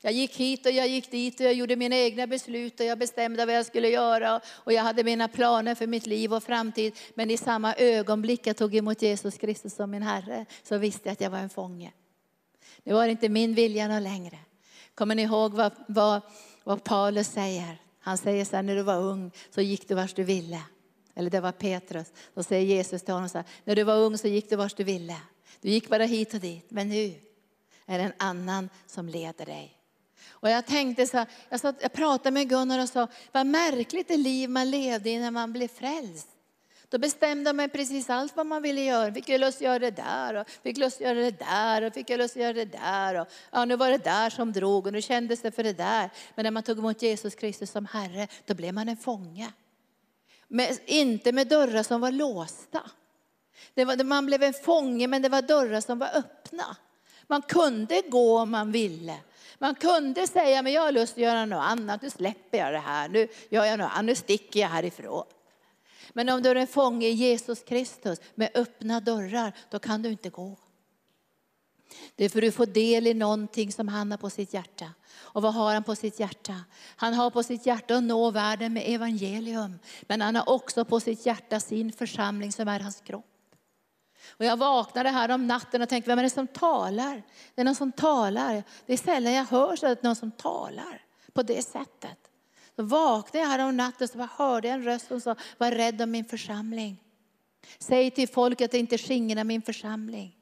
Jag 0.00 0.12
gick 0.12 0.36
hit 0.36 0.66
och 0.66 0.72
jag 0.72 0.88
gick 0.88 1.10
dit 1.10 1.40
och 1.40 1.46
jag 1.46 1.54
gjorde 1.54 1.76
mina 1.76 1.96
egna 1.96 2.26
beslut 2.26 2.80
och 2.80 2.86
jag 2.86 2.98
bestämde 2.98 3.46
vad 3.46 3.54
jag 3.54 3.66
skulle 3.66 3.88
göra 3.88 4.40
och 4.48 4.72
jag 4.72 4.82
hade 4.82 5.04
mina 5.04 5.28
planer 5.28 5.74
för 5.74 5.86
mitt 5.86 6.06
liv 6.06 6.34
och 6.34 6.42
framtid. 6.42 6.98
Men 7.14 7.30
i 7.30 7.36
samma 7.36 7.74
ögonblick 7.74 8.46
jag 8.46 8.56
tog 8.56 8.74
emot 8.74 9.02
Jesus 9.02 9.38
Kristus 9.38 9.74
som 9.74 9.90
min 9.90 10.02
Herre 10.02 10.46
så 10.62 10.78
visste 10.78 11.08
jag 11.08 11.12
att 11.12 11.20
jag 11.20 11.30
var 11.30 11.38
en 11.38 11.50
fånge. 11.50 11.92
Nu 12.84 12.92
var 12.92 13.04
det 13.04 13.10
inte 13.10 13.28
min 13.28 13.54
vilja 13.54 13.88
någon 13.88 14.02
längre. 14.02 14.38
Kommer 14.94 15.14
ni 15.14 15.22
ihåg 15.22 15.54
vad, 15.54 15.72
vad, 15.88 16.20
vad 16.64 16.84
Paulus 16.84 17.28
säger? 17.28 17.78
Han 18.00 18.18
säger 18.18 18.44
så 18.44 18.56
här, 18.56 18.62
när 18.62 18.76
du 18.76 18.82
var 18.82 18.96
ung 18.96 19.30
så 19.50 19.60
gick 19.60 19.88
du 19.88 19.94
vars 19.94 20.14
du 20.14 20.24
ville. 20.24 20.60
Eller 21.14 21.30
det 21.30 21.40
var 21.40 21.52
Petrus. 21.52 22.12
Då 22.34 22.42
säger 22.42 22.76
Jesus 22.76 23.02
till 23.02 23.14
honom 23.14 23.28
så 23.28 23.38
här, 23.38 23.46
när 23.64 23.76
du 23.76 23.82
var 23.82 23.96
ung 23.96 24.18
så 24.18 24.28
gick 24.28 24.50
du 24.50 24.56
vars 24.56 24.74
du 24.74 24.84
ville. 24.84 25.16
Du 25.60 25.70
gick 25.70 25.88
bara 25.88 26.04
hit 26.04 26.34
och 26.34 26.40
dit, 26.40 26.70
men 26.70 26.88
nu 26.88 27.14
är 27.86 27.98
det 27.98 28.04
en 28.04 28.12
annan 28.18 28.68
som 28.86 29.08
leder 29.08 29.46
dig. 29.46 29.77
Och 30.40 30.50
jag 30.50 30.66
tänkte 30.66 31.06
så 31.06 31.26
jag, 31.48 31.60
satt, 31.60 31.76
jag 31.80 31.92
pratade 31.92 32.30
med 32.30 32.48
Gunnar 32.48 32.82
och 32.82 32.88
sa, 32.88 33.08
vad 33.32 33.46
märkligt 33.46 34.08
det 34.08 34.16
liv 34.16 34.50
man 34.50 34.70
levde 34.70 35.10
i 35.10 35.18
när 35.18 35.30
man 35.30 35.52
blev 35.52 35.68
frälst. 35.68 36.28
Då 36.90 36.98
bestämde 36.98 37.52
man 37.52 37.70
precis 37.70 38.10
allt 38.10 38.36
vad 38.36 38.46
man 38.46 38.62
ville 38.62 38.80
göra. 38.80 39.14
Fick 39.14 39.28
jag 39.28 39.40
lust 39.40 39.58
att 39.58 39.62
göra 39.62 39.78
det 39.78 39.90
där 39.90 40.34
och 40.34 40.48
fick 40.62 40.76
lust 40.76 40.96
att 40.96 41.06
göra 41.06 41.18
det 41.18 41.38
där 41.38 41.82
och 41.82 41.94
fick 41.94 42.10
jag 42.10 42.18
lust 42.18 42.36
att 42.36 42.42
göra 42.42 42.52
det 42.52 42.64
där. 42.64 43.20
Och, 43.20 43.28
ja, 43.50 43.64
nu 43.64 43.76
var 43.76 43.90
det 43.90 44.04
där 44.04 44.30
som 44.30 44.52
drog 44.52 44.86
och 44.86 44.92
nu 44.92 45.02
kändes 45.02 45.42
det 45.42 45.50
för 45.50 45.62
det 45.62 45.72
där. 45.72 46.10
Men 46.34 46.44
när 46.44 46.50
man 46.50 46.62
tog 46.62 46.78
emot 46.78 47.02
Jesus 47.02 47.34
Kristus 47.34 47.70
som 47.70 47.86
Herre, 47.86 48.28
då 48.46 48.54
blev 48.54 48.74
man 48.74 48.88
en 48.88 48.96
fånge. 48.96 49.52
Men 50.48 50.78
inte 50.86 51.32
med 51.32 51.48
dörrar 51.48 51.82
som 51.82 52.00
var 52.00 52.10
låsta. 52.10 52.80
Det 53.74 53.84
var, 53.84 54.04
man 54.04 54.26
blev 54.26 54.42
en 54.42 54.54
fånge 54.54 55.06
men 55.06 55.22
det 55.22 55.28
var 55.28 55.42
dörrar 55.42 55.80
som 55.80 55.98
var 55.98 56.10
öppna. 56.14 56.76
Man 57.26 57.42
kunde 57.42 58.02
gå 58.08 58.38
om 58.38 58.50
man 58.50 58.72
ville. 58.72 59.16
Man 59.58 59.74
kunde 59.74 60.26
säga, 60.26 60.62
men 60.62 60.72
jag 60.72 60.82
har 60.82 60.92
lust 60.92 61.12
att 61.12 61.18
göra 61.18 61.46
något 61.46 61.64
annat, 61.64 62.02
nu 62.02 62.10
släpper 62.10 62.58
jag 62.58 62.72
det 62.72 62.78
här, 62.78 63.08
nu 63.08 63.28
gör 63.48 63.64
jag 63.64 63.78
något 63.78 63.90
annat, 63.92 64.04
nu 64.04 64.14
sticker 64.14 64.60
jag 64.60 64.68
härifrån. 64.68 65.24
Men 66.12 66.28
om 66.28 66.42
du 66.42 66.48
är 66.50 66.54
en 66.54 66.66
fånge 66.66 67.06
i 67.06 67.12
Jesus 67.12 67.62
Kristus 67.62 68.20
med 68.34 68.50
öppna 68.54 69.00
dörrar, 69.00 69.52
då 69.70 69.78
kan 69.78 70.02
du 70.02 70.08
inte 70.08 70.30
gå. 70.30 70.56
Det 72.16 72.24
är 72.24 72.28
för 72.28 72.40
du 72.40 72.52
får 72.52 72.66
del 72.66 73.06
i 73.06 73.14
någonting 73.14 73.72
som 73.72 73.88
han 73.88 74.10
har 74.10 74.18
på 74.18 74.30
sitt 74.30 74.54
hjärta. 74.54 74.92
Och 75.14 75.42
vad 75.42 75.54
har 75.54 75.74
han 75.74 75.84
på 75.84 75.96
sitt 75.96 76.20
hjärta? 76.20 76.64
Han 76.96 77.14
har 77.14 77.30
på 77.30 77.42
sitt 77.42 77.66
hjärta 77.66 77.96
att 77.96 78.02
nå 78.02 78.30
världen 78.30 78.72
med 78.72 78.82
evangelium. 78.86 79.78
Men 80.02 80.20
han 80.20 80.34
har 80.34 80.48
också 80.48 80.84
på 80.84 81.00
sitt 81.00 81.26
hjärta 81.26 81.60
sin 81.60 81.92
församling 81.92 82.52
som 82.52 82.68
är 82.68 82.80
hans 82.80 83.00
kropp. 83.00 83.37
Och 84.28 84.44
jag 84.44 84.56
vaknade 84.56 85.10
här 85.10 85.30
om 85.30 85.46
natten 85.46 85.82
och 85.82 85.88
tänkte, 85.88 86.10
vem 86.10 86.18
är 86.18 86.22
det 86.22 86.30
som 86.30 86.46
talar? 86.46 87.22
Det 87.54 87.60
är 87.60 87.64
någon 87.64 87.74
som 87.74 87.92
talar. 87.92 88.62
Det 88.86 88.92
är 88.92 88.96
sällan 88.96 89.32
jag 89.32 89.44
hör 89.44 89.76
så 89.76 89.86
att 89.86 90.02
någon 90.02 90.16
som 90.16 90.30
talar 90.30 91.02
på 91.32 91.42
det 91.42 91.62
sättet. 91.62 92.18
Då 92.76 92.82
vaknade 92.82 93.38
jag 93.38 93.46
här 93.46 93.68
om 93.68 93.76
natten 93.76 94.20
och 94.20 94.28
hörde 94.28 94.68
en 94.68 94.82
röst 94.82 95.08
som 95.08 95.20
sa, 95.20 95.36
var 95.58 95.70
rädd 95.70 96.02
om 96.02 96.10
min 96.10 96.24
församling. 96.24 97.02
Säg 97.78 98.10
till 98.10 98.28
folket 98.28 98.70
att 98.70 98.74
inte 98.74 98.98
skingra 98.98 99.44
min 99.44 99.62
församling. 99.62 100.36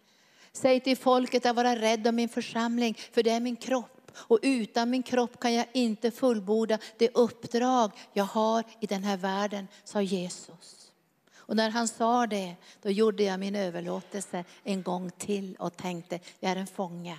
Säg 0.53 0.81
till 0.81 0.97
folket 0.97 1.47
att 1.47 1.57
vara 1.57 1.77
rädd 1.77 2.07
om 2.07 2.17
min 2.17 2.29
församling, 2.29 2.99
för 3.13 3.23
det 3.23 3.31
är 3.31 3.41
min 3.41 3.57
kropp. 3.57 4.11
Och 4.17 4.39
utan 4.43 4.91
min 4.91 5.03
kropp 5.03 5.41
kan 5.41 5.55
jag 5.55 5.67
inte 5.73 6.11
fullborda 6.11 6.79
det 6.99 7.11
uppdrag 7.15 7.93
jag 8.13 8.25
har 8.25 8.65
i 8.81 8.87
den 8.87 9.05
här 9.05 9.17
världen, 9.17 9.69
sa 9.85 10.03
Jesus. 10.03 10.76
Och 11.47 11.57
när 11.57 11.71
han 11.71 11.89
sa 11.89 12.27
det, 12.27 12.57
då 12.83 12.91
gjorde 12.91 13.23
jag 13.23 13.41
min 13.41 13.57
överlåtelse 13.57 14.45
en 14.63 14.83
gång 14.83 15.11
till 15.11 15.57
och 15.59 15.77
tänkte, 15.77 16.21
jag 16.41 16.53
är 16.53 16.57
en 16.57 16.67
fånge. 16.67 17.19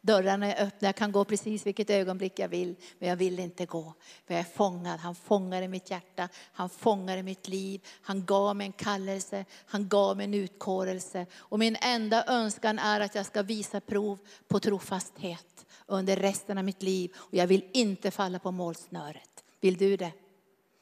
Dörrarna 0.00 0.54
är 0.54 0.66
öppna, 0.66 0.88
jag 0.88 0.96
kan 0.96 1.12
gå 1.12 1.24
precis 1.24 1.66
vilket 1.66 1.90
ögonblick 1.90 2.38
jag 2.38 2.48
vill, 2.48 2.76
men 2.98 3.08
jag 3.08 3.16
vill 3.16 3.38
inte 3.38 3.66
gå. 3.66 3.94
För 4.26 4.34
jag 4.34 4.40
är 4.40 4.44
fångad, 4.44 5.00
han 5.00 5.14
fångade 5.14 5.68
mitt 5.68 5.90
hjärta, 5.90 6.28
han 6.52 6.70
fångade 6.70 7.22
mitt 7.22 7.48
liv. 7.48 7.80
Han 8.02 8.24
gav 8.24 8.56
mig 8.56 8.66
en 8.66 8.72
kallelse, 8.72 9.44
han 9.66 9.88
gav 9.88 10.16
mig 10.16 10.24
en 10.24 10.34
utkårelse. 10.34 11.26
Och 11.36 11.58
min 11.58 11.76
enda 11.80 12.24
önskan 12.26 12.78
är 12.78 13.00
att 13.00 13.14
jag 13.14 13.26
ska 13.26 13.42
visa 13.42 13.80
prov 13.80 14.18
på 14.48 14.60
trofasthet 14.60 15.66
under 15.86 16.16
resten 16.16 16.58
av 16.58 16.64
mitt 16.64 16.82
liv. 16.82 17.12
Och 17.16 17.34
jag 17.34 17.46
vill 17.46 17.64
inte 17.72 18.10
falla 18.10 18.38
på 18.38 18.50
målsnöret. 18.50 19.44
Vill 19.60 19.76
du 19.76 19.96
det? 19.96 20.12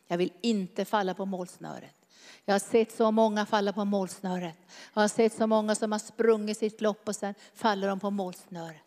Jag 0.07 0.19
vill 0.19 0.33
inte 0.41 0.85
falla 0.85 1.15
på 1.15 1.25
målsnöret. 1.25 1.98
Jag 2.45 2.55
har 2.55 2.59
sett 2.59 2.93
så 2.93 3.11
många 3.11 3.47
falla 3.47 3.73
på 3.73 3.85
målsnöret. 3.85 4.57
Jag 4.95 5.01
har 5.01 5.09
sett 5.09 5.33
så 5.33 5.47
många 5.47 5.75
som 5.75 5.93
har 5.93 5.99
sprungit 5.99 6.59
sitt 6.59 6.81
lopp 6.81 7.09
och 7.09 7.17
sen 7.17 7.35
faller 7.55 7.89
de 7.89 8.01
på 8.01 8.11
målsnöret. 8.11 8.83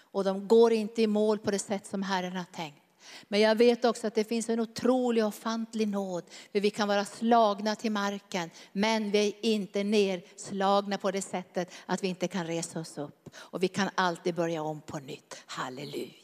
Och 0.00 0.24
de 0.24 0.48
går 0.48 0.72
inte 0.72 1.02
i 1.02 1.06
mål 1.06 1.38
på 1.38 1.50
det 1.50 1.58
sätt 1.58 1.86
som 1.86 2.02
Herren 2.02 2.36
har 2.36 2.44
tänkt. 2.44 2.82
Men 3.28 3.40
jag 3.40 3.54
vet 3.54 3.84
också 3.84 4.06
att 4.06 4.14
det 4.14 4.24
finns 4.24 4.48
en 4.48 4.60
otrolig 4.60 5.24
ofantlig 5.24 5.88
nåd. 5.88 6.24
För 6.52 6.60
vi 6.60 6.70
kan 6.70 6.88
vara 6.88 7.04
slagna 7.04 7.76
till 7.76 7.92
marken, 7.92 8.50
men 8.72 9.10
vi 9.10 9.26
är 9.26 9.32
inte 9.46 9.84
nerslagna 9.84 10.98
på 10.98 11.10
det 11.10 11.22
sättet 11.22 11.72
att 11.86 12.02
vi 12.04 12.08
inte 12.08 12.28
kan 12.28 12.46
resa 12.46 12.80
oss 12.80 12.98
upp. 12.98 13.36
Och 13.36 13.62
vi 13.62 13.68
kan 13.68 13.90
alltid 13.94 14.34
börja 14.34 14.62
om 14.62 14.80
på 14.80 14.98
nytt. 14.98 15.42
Halleluja. 15.46 16.21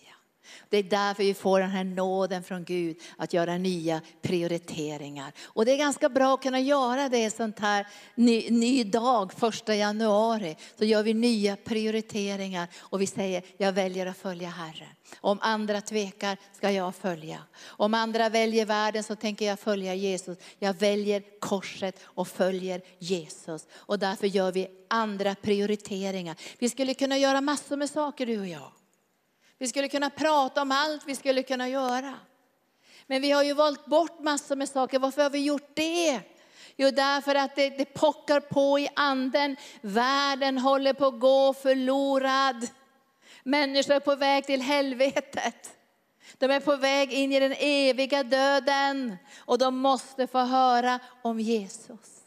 Det 0.68 0.76
är 0.76 0.82
därför 0.82 1.22
vi 1.22 1.34
får 1.34 1.61
den 1.61 1.70
här 1.70 1.84
nåden 1.84 2.42
från 2.42 2.64
Gud 2.64 2.96
att 3.16 3.32
göra 3.32 3.58
nya 3.58 4.00
prioriteringar. 4.22 5.32
Och 5.44 5.64
det 5.64 5.72
är 5.72 5.76
ganska 5.76 6.08
bra 6.08 6.34
att 6.34 6.42
kunna 6.42 6.61
göra 6.61 7.08
det 7.08 7.30
sånt 7.30 7.58
här 7.58 7.87
ny, 8.14 8.50
ny 8.50 8.84
dag, 8.84 9.32
första 9.32 9.74
januari. 9.74 10.56
Så 10.78 10.84
gör 10.84 11.02
vi 11.02 11.14
nya 11.14 11.56
prioriteringar 11.56 12.68
och 12.78 13.00
vi 13.00 13.06
säger, 13.06 13.42
jag 13.56 13.72
väljer 13.72 14.06
att 14.06 14.18
följa 14.18 14.48
Herren. 14.48 14.88
Om 15.20 15.38
andra 15.40 15.80
tvekar 15.80 16.37
ska 16.52 16.70
jag 16.70 16.94
följa. 16.94 17.42
Om 17.66 17.94
andra 17.94 18.28
väljer 18.28 18.66
världen 18.66 19.02
så 19.02 19.16
tänker 19.16 19.46
jag 19.46 19.61
följa 19.61 19.94
Jesus. 19.94 20.38
Jag 20.58 20.74
väljer 20.74 21.22
korset 21.40 22.00
och 22.02 22.28
följer 22.28 22.82
Jesus. 22.98 23.66
Och 23.72 23.98
därför 23.98 24.26
gör 24.26 24.52
vi 24.52 24.68
andra 24.88 25.34
prioriteringar. 25.34 26.37
Vi 26.58 26.68
skulle 26.68 26.94
kunna 26.94 27.18
göra 27.18 27.40
massor 27.40 27.76
med 27.76 27.90
saker 27.90 28.26
du 28.26 28.40
och 28.40 28.46
jag. 28.46 28.72
Vi 29.59 29.68
skulle 29.68 29.88
kunna 29.88 30.11
prata 30.11 30.62
om 30.62 30.73
allt 30.73 31.03
vi 31.07 31.14
skulle 31.14 31.42
kunna 31.42 31.68
göra. 31.68 32.14
Men 33.07 33.23
vi 33.23 33.31
har 33.31 33.42
ju 33.42 33.53
valt 33.53 33.87
bort 33.87 34.21
massor 34.21 34.57
med 34.57 34.68
saker. 34.68 34.99
Varför 34.99 35.23
har 35.23 35.31
vi 35.31 35.44
gjort 35.44 35.71
det? 35.75 36.21
Jo, 36.77 36.90
därför 36.90 37.35
att 37.35 37.57
det, 37.57 37.68
det 37.68 37.85
pockar 37.85 38.40
på 38.40 38.79
i 38.79 38.88
anden. 38.97 39.57
Världen 39.81 40.59
håller 40.59 40.92
på 40.92 41.07
att 41.07 41.21
gå 41.21 41.55
förlorad. 41.55 42.68
Människor 43.42 43.94
är 43.94 44.01
på 44.01 44.16
väg 44.16 44.47
till 44.47 44.62
helvetet. 44.62 45.79
De 46.38 46.51
är 46.51 46.61
på 46.61 46.77
väg 46.77 47.12
in 47.12 47.33
i 47.33 47.40
den 47.40 47.55
eviga 47.59 48.23
döden 48.23 49.16
och 49.38 49.59
de 49.59 49.77
måste 49.77 50.27
få 50.27 50.38
höra 50.38 50.99
om 51.23 51.40
Jesus. 51.40 52.17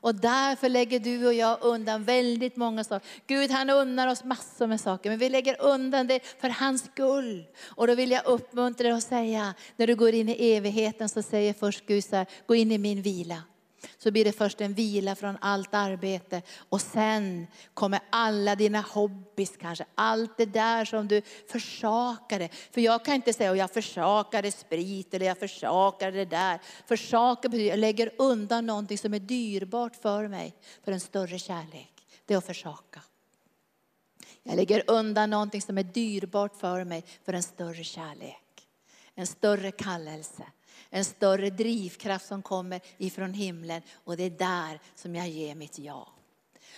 Och 0.00 0.14
därför 0.14 0.68
lägger 0.68 1.00
du 1.00 1.26
och 1.26 1.34
jag 1.34 1.58
undan 1.60 2.04
väldigt 2.04 2.56
många 2.56 2.84
saker. 2.84 3.08
Gud 3.26 3.50
han 3.50 3.70
unnar 3.70 4.08
oss 4.08 4.24
massor 4.24 4.66
med 4.66 4.80
saker, 4.80 5.10
men 5.10 5.18
vi 5.18 5.28
lägger 5.28 5.62
undan 5.62 6.06
det 6.06 6.20
för 6.40 6.48
hans 6.48 6.84
skull. 6.84 7.44
Och 7.60 7.86
då 7.86 7.94
vill 7.94 8.10
jag 8.10 8.26
uppmuntra 8.26 8.88
dig 8.88 8.92
att 8.92 9.02
säga, 9.02 9.54
när 9.76 9.86
du 9.86 9.96
går 9.96 10.14
in 10.14 10.28
i 10.28 10.52
evigheten 10.52 11.08
så 11.08 11.22
säger 11.22 11.52
först 11.52 11.86
Gud 11.86 12.04
så 12.04 12.16
här, 12.16 12.26
gå 12.46 12.54
in 12.54 12.72
i 12.72 12.78
min 12.78 13.02
vila 13.02 13.42
så 13.98 14.10
blir 14.10 14.24
det 14.24 14.32
först 14.32 14.60
en 14.60 14.74
vila 14.74 15.14
från 15.14 15.38
allt 15.40 15.74
arbete. 15.74 16.42
Och 16.68 16.80
sen 16.80 17.46
kommer 17.74 18.00
alla 18.10 18.56
dina 18.56 18.80
hobbys 18.80 19.56
kanske, 19.60 19.84
allt 19.94 20.36
det 20.36 20.46
där 20.46 20.84
som 20.84 21.08
du 21.08 21.22
försakade. 21.48 22.48
För 22.70 22.80
jag 22.80 23.04
kan 23.04 23.14
inte 23.14 23.32
säga 23.32 23.50
att 23.50 23.58
jag 23.58 23.70
försakade 23.70 24.52
sprit 24.52 25.14
eller 25.14 25.26
jag 25.26 25.38
försakade 25.38 26.16
det 26.16 26.24
där. 26.24 26.60
Försaka 26.86 27.48
betyder 27.48 27.70
jag 27.70 27.78
lägger 27.78 28.10
undan 28.18 28.66
någonting 28.66 28.98
som 28.98 29.14
är 29.14 29.18
dyrbart 29.18 29.96
för 29.96 30.28
mig 30.28 30.54
för 30.84 30.92
en 30.92 31.00
större 31.00 31.38
kärlek. 31.38 31.92
Det 32.26 32.34
är 32.34 32.38
att 32.38 32.46
försaka. 32.46 33.02
Jag 34.42 34.56
lägger 34.56 34.82
undan 34.86 35.30
någonting 35.30 35.62
som 35.62 35.78
är 35.78 35.82
dyrbart 35.82 36.56
för 36.56 36.84
mig 36.84 37.04
för 37.24 37.32
en 37.32 37.42
större 37.42 37.84
kärlek. 37.84 38.68
En 39.14 39.26
större 39.26 39.70
kallelse 39.70 40.42
en 40.90 41.04
större 41.04 41.50
drivkraft 41.50 42.26
som 42.26 42.42
kommer 42.42 42.80
ifrån 42.98 43.34
himlen. 43.34 43.82
Och 44.04 44.16
det 44.16 44.24
är 44.24 44.30
där 44.30 44.80
som 44.94 45.14
jag 45.14 45.28
ger 45.28 45.54
mitt 45.54 45.78
ja. 45.78 46.08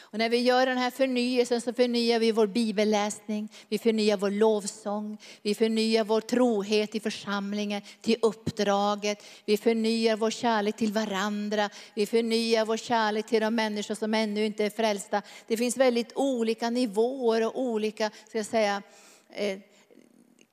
Och 0.00 0.18
när 0.18 0.28
vi 0.28 0.36
gör 0.36 0.66
den 0.66 0.78
här 0.78 0.90
förnyelsen 0.90 1.60
så 1.60 1.72
förnyar 1.72 2.18
vi 2.18 2.32
vår 2.32 2.46
bibelläsning, 2.46 3.48
vi 3.68 3.78
förnyar 3.78 4.16
vår 4.16 4.30
lovsång, 4.30 5.18
vi 5.42 5.54
förnyar 5.54 6.04
vår 6.04 6.20
trohet 6.20 6.94
i 6.94 7.00
församlingen, 7.00 7.82
till 8.00 8.16
uppdraget, 8.22 9.24
vi 9.44 9.56
förnyar 9.56 10.16
vår 10.16 10.30
kärlek 10.30 10.76
till 10.76 10.92
varandra, 10.92 11.70
vi 11.94 12.06
förnyar 12.06 12.64
vår 12.64 12.76
kärlek 12.76 13.26
till 13.26 13.40
de 13.40 13.54
människor 13.54 13.94
som 13.94 14.14
ännu 14.14 14.44
inte 14.44 14.64
är 14.64 14.70
frälsta. 14.70 15.22
Det 15.46 15.56
finns 15.56 15.76
väldigt 15.76 16.12
olika 16.14 16.70
nivåer 16.70 17.46
och 17.46 17.60
olika, 17.60 18.10
ska 18.28 18.38
jag 18.38 18.46
säga, 18.46 18.82
eh, 19.30 19.58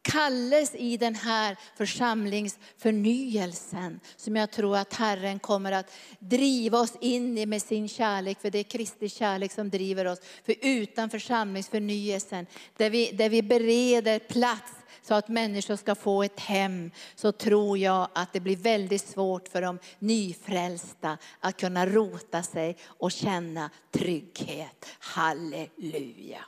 kalles 0.08 0.76
i 0.76 0.98
den 0.98 1.16
här 1.16 1.58
församlingsförnyelsen 1.76 4.00
som 4.16 4.36
jag 4.36 4.52
tror 4.52 4.78
att 4.78 4.94
Herren 4.94 5.40
kommer 5.40 5.72
att 5.72 5.92
driva 6.20 6.80
oss 6.80 6.94
in 7.02 7.38
i 7.38 7.46
med 7.46 7.62
sin 7.62 7.90
kärlek. 7.90 8.42
För 8.42 8.50
det 8.50 8.60
är 8.60 8.64
Kristi 8.64 9.10
kärlek 9.10 9.52
som 9.52 9.70
driver 9.70 10.06
oss. 10.06 10.20
För 10.46 10.56
utan 10.62 11.10
församlingsförnyelsen, 11.10 12.48
där 12.78 12.90
vi, 12.90 13.12
där 13.12 13.30
vi 13.30 13.42
bereder 13.42 14.20
plats 14.20 14.72
så 15.02 15.14
att 15.14 15.28
människor 15.28 15.76
ska 15.76 15.96
få 15.96 16.24
ett 16.24 16.40
hem, 16.40 16.92
så 17.16 17.32
tror 17.32 17.78
jag 17.78 18.10
att 18.14 18.34
det 18.34 18.40
blir 18.40 18.58
väldigt 18.58 19.08
svårt 19.08 19.48
för 19.48 19.62
de 19.62 19.80
nyfrälsta 20.00 21.18
att 21.40 21.58
kunna 21.58 21.86
rota 21.86 22.44
sig 22.44 22.78
och 22.84 23.12
känna 23.12 23.70
trygghet. 23.92 24.86
Halleluja. 25.00 26.46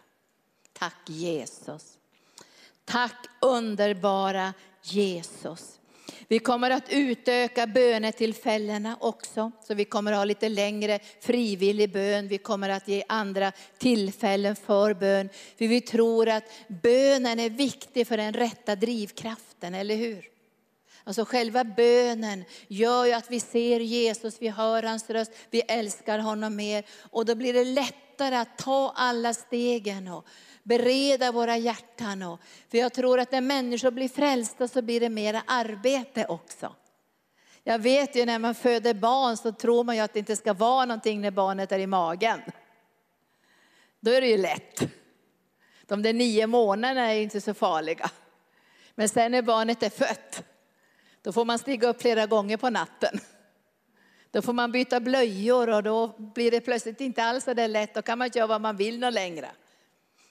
Tack 0.73 1.09
Jesus. 1.09 1.98
Tack 2.89 3.25
underbara 3.41 4.53
Jesus. 4.83 5.79
Vi 6.27 6.39
kommer 6.39 6.71
att 6.71 6.89
utöka 6.89 7.67
bönetillfällena 7.67 8.97
också. 8.99 9.51
Så 9.67 9.73
vi 9.73 9.85
kommer 9.85 10.11
att 10.11 10.17
ha 10.17 10.25
lite 10.25 10.49
längre 10.49 10.99
frivillig 11.21 11.93
bön. 11.93 12.27
Vi 12.27 12.37
kommer 12.37 12.69
att 12.69 12.87
ge 12.87 13.03
andra 13.07 13.51
tillfällen 13.77 14.55
för 14.55 14.93
bön. 14.93 15.29
För 15.57 15.67
vi 15.67 15.81
tror 15.81 16.29
att 16.29 16.43
bönen 16.67 17.39
är 17.39 17.49
viktig 17.49 18.07
för 18.07 18.17
den 18.17 18.33
rätta 18.33 18.75
drivkraften, 18.75 19.73
eller 19.73 19.95
hur? 19.95 20.25
Alltså 21.03 21.25
själva 21.25 21.63
bönen 21.63 22.43
gör 22.67 23.05
ju 23.05 23.13
att 23.13 23.31
vi 23.31 23.39
ser 23.39 23.79
Jesus, 23.79 24.37
vi 24.39 24.47
hör 24.47 24.83
hans 24.83 25.09
röst, 25.09 25.31
vi 25.49 25.61
älskar 25.61 26.19
honom 26.19 26.55
mer. 26.55 26.85
Och 27.11 27.25
då 27.25 27.35
blir 27.35 27.53
det 27.53 27.65
lättare 27.65 28.35
att 28.35 28.57
ta 28.57 28.93
alla 28.95 29.33
stegen 29.33 30.07
och 30.07 30.25
bereda 30.69 31.31
våra 31.31 31.57
hjärtan. 31.57 32.23
Och, 32.23 32.39
för 32.71 32.77
jag 32.77 32.93
tror 32.93 33.19
att 33.19 33.31
när 33.31 33.41
människor 33.41 33.91
blir 33.91 34.09
frälsta 34.09 34.67
så 34.67 34.81
blir 34.81 34.99
det 34.99 35.09
mera 35.09 35.43
arbete 35.47 36.25
också. 36.25 36.75
Jag 37.63 37.79
vet 37.79 38.15
ju 38.15 38.25
när 38.25 38.39
man 38.39 38.55
föder 38.55 38.93
barn 38.93 39.37
så 39.37 39.51
tror 39.51 39.83
man 39.83 39.95
ju 39.95 40.01
att 40.01 40.13
det 40.13 40.19
inte 40.19 40.35
ska 40.35 40.53
vara 40.53 40.85
någonting 40.85 41.21
när 41.21 41.31
barnet 41.31 41.71
är 41.71 41.79
i 41.79 41.87
magen. 41.87 42.41
Då 43.99 44.11
är 44.11 44.21
det 44.21 44.27
ju 44.27 44.37
lätt. 44.37 44.81
De 45.85 46.01
där 46.01 46.13
nio 46.13 46.47
månaderna 46.47 47.13
är 47.13 47.21
inte 47.21 47.41
så 47.41 47.53
farliga. 47.53 48.11
Men 48.95 49.09
sen 49.09 49.31
när 49.31 49.41
barnet 49.41 49.83
är 49.83 49.89
fött, 49.89 50.43
då 51.21 51.31
får 51.31 51.45
man 51.45 51.59
stiga 51.59 51.87
upp 51.87 52.01
flera 52.01 52.25
gånger 52.25 52.57
på 52.57 52.69
natten. 52.69 53.19
Då 54.31 54.41
får 54.41 54.53
man 54.53 54.71
byta 54.71 54.99
blöjor 54.99 55.69
och 55.69 55.83
då 55.83 56.07
blir 56.07 56.51
det 56.51 56.61
plötsligt 56.61 57.01
inte 57.01 57.23
alls 57.23 57.43
så 57.43 57.53
där 57.53 57.67
lätt. 57.67 57.93
Då 57.93 58.01
kan 58.01 58.17
man 58.17 58.25
inte 58.25 58.39
göra 58.39 58.47
vad 58.47 58.61
man 58.61 58.77
vill 58.77 58.99
något 58.99 59.13
längre. 59.13 59.49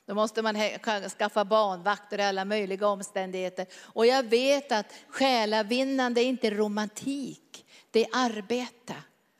Då 0.09 0.14
måste 0.14 0.42
man 0.42 0.57
skaffa 1.18 1.44
barnvakter 1.44 2.18
i 2.18 2.23
alla 2.23 2.44
möjliga 2.44 2.88
omständigheter. 2.88 3.66
Och 3.81 4.07
jag 4.07 4.23
vet 4.23 4.73
att 4.73 4.87
själavinnande 5.09 6.21
är 6.21 6.25
inte 6.25 6.51
romantik, 6.51 7.66
det 7.90 8.05
är 8.05 8.09
arbete. 8.12 8.94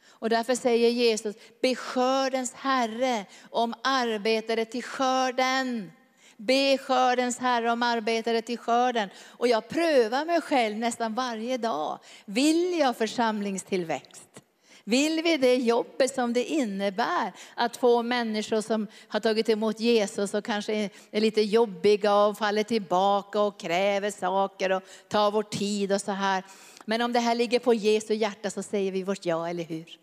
Och 0.09 0.31
därför 0.31 0.55
säger 0.55 0.91
Jesus, 0.91 1.37
be 1.63 1.75
skördens 1.75 2.55
Herre 2.55 3.25
om 3.51 3.75
arbetare 3.83 4.65
till 4.65 4.83
skörden. 4.83 5.93
Be 6.37 6.79
skördens 6.79 7.39
Herre 7.39 7.71
om 7.73 7.83
arbetare 7.83 8.43
till 8.43 8.59
skörden. 8.59 9.09
Och 9.27 9.49
jag 9.49 9.69
prövar 9.69 10.25
mig 10.25 10.41
själv 10.41 10.77
nästan 10.77 11.15
varje 11.15 11.57
dag. 11.57 11.99
Vill 12.25 12.79
jag 12.79 12.97
församlingstillväxt? 12.97 14.43
Vill 14.89 15.23
vi 15.23 15.37
det 15.37 15.55
jobbet 15.55 16.15
som 16.15 16.33
det 16.33 16.45
innebär 16.45 17.33
att 17.55 17.77
få 17.77 18.03
människor 18.03 18.61
som 18.61 18.87
har 19.09 19.21
tagit 19.21 19.49
emot 19.49 19.81
Jesus 19.81 20.35
och 20.35 20.45
kanske 20.45 20.91
är 21.11 21.21
lite 21.21 21.43
jobbiga 21.43 22.15
och 22.15 22.39
faller 22.39 22.63
tillbaka 22.63 23.41
och 23.41 23.61
kräver 23.61 24.11
saker 24.11 24.73
och 24.73 24.83
tar 25.09 25.31
vår 25.31 25.43
tid 25.43 25.93
och 25.93 26.01
så 26.01 26.13
här. 26.13 26.45
Men 26.85 27.03
om 27.03 27.13
det 27.13 27.21
här 27.21 27.35
ligger 27.35 27.59
på 27.59 27.75
Jesu 27.75 28.15
hjärta 28.15 28.51
så 28.51 28.63
säger 28.63 28.93
vi 28.93 29.03
vårt 29.03 29.27
ja, 29.27 29.49
eller 29.49 29.65
hur? 29.65 29.99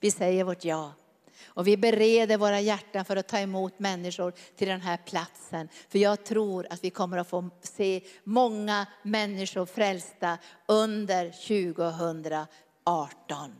Vi 0.00 0.10
säger 0.10 0.44
vårt 0.44 0.64
ja. 0.64 0.92
Och 1.46 1.66
vi 1.66 1.76
bereder 1.76 2.36
våra 2.36 2.60
hjärtan 2.60 3.04
för 3.04 3.16
att 3.16 3.28
ta 3.28 3.38
emot 3.38 3.78
människor 3.78 4.32
till 4.56 4.68
den 4.68 4.80
här 4.80 4.96
platsen. 4.96 5.68
För 5.88 5.98
jag 5.98 6.24
tror 6.24 6.66
att 6.70 6.84
vi 6.84 6.90
kommer 6.90 7.18
att 7.18 7.28
få 7.28 7.50
se 7.62 8.00
många 8.24 8.86
människor 9.02 9.66
frälsta 9.66 10.38
under 10.66 11.30
2018. 11.30 13.52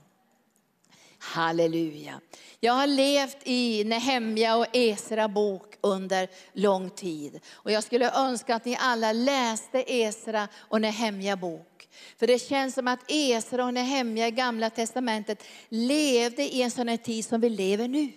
Halleluja. 1.19 2.21
Jag 2.61 2.73
har 2.73 2.87
levt 2.87 3.37
i 3.45 3.85
Nehemja 3.85 4.57
och 4.57 4.67
Esra 4.73 5.29
bok 5.29 5.75
under 5.81 6.29
lång 6.53 6.91
tid. 6.91 7.41
Och 7.51 7.73
jag 7.73 7.85
skulle 7.85 8.11
önska 8.11 8.55
att 8.55 8.65
ni 8.65 8.77
alla 8.81 9.13
läste 9.13 9.85
Esra 9.87 10.49
och 10.55 10.81
Nehemja 10.81 11.37
bok. 11.37 11.89
För 12.17 12.27
det 12.27 12.39
känns 12.39 12.75
som 12.75 12.89
att 12.89 13.05
Esra 13.09 13.65
och 13.65 13.75
Nehemja 13.75 14.29
i 14.29 14.31
gamla 14.31 14.71
testamentet 14.71 15.45
levde 15.69 16.43
i 16.43 16.63
en 16.63 16.71
sån 16.71 16.89
här 16.89 16.97
tid 16.97 17.25
som 17.25 17.41
vi 17.41 17.51
lever 17.51 17.89
nu. 17.89 18.13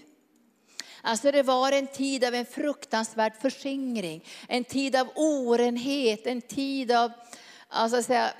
Alltså 1.01 1.31
det 1.31 1.43
var 1.43 1.71
en 1.71 1.87
tid 1.87 2.23
av 2.23 2.35
en 2.35 2.45
fruktansvärd 2.45 3.33
förskingring, 3.41 4.25
en 4.47 4.63
tid 4.63 4.95
av 4.95 5.07
orenhet, 5.15 6.27
en 6.27 6.41
tid 6.41 6.91
av 6.91 7.11
alltså 7.69 8.03
säga, 8.03 8.33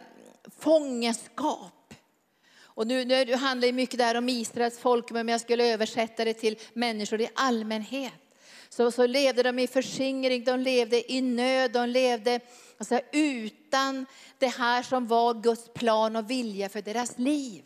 fångenskap. 0.60 1.81
Och 2.74 2.88
nu, 2.88 3.06
nu 3.06 3.36
handlar 3.36 3.68
det 3.68 3.74
mycket 3.74 3.98
där 3.98 4.16
om 4.16 4.30
Israels 4.30 4.80
folk, 4.80 5.12
men 5.12 5.22
om 5.22 5.30
jag 5.30 5.42
skulle 5.42 5.74
översätta 5.74 6.26
det 6.26 6.34
till 6.34 6.60
människor 6.74 7.22
i 7.22 7.30
allmänhet. 7.34 8.14
Så, 8.70 8.92
så 8.92 9.08
levde 9.08 9.44
de 9.44 9.60
i 9.60 9.68
förskingring, 9.68 10.44
de 10.44 10.60
levde 10.60 11.12
i 11.12 11.22
nöd, 11.22 11.72
de 11.72 11.90
levde 11.90 12.40
alltså, 12.78 13.02
utan 13.12 14.06
det 14.38 14.48
här 14.48 14.84
som 14.84 15.08
var 15.08 15.34
Guds 15.34 15.74
plan 15.74 16.16
och 16.16 16.30
vilja 16.30 16.70
för 16.70 16.82
deras 16.82 17.18
liv. 17.18 17.64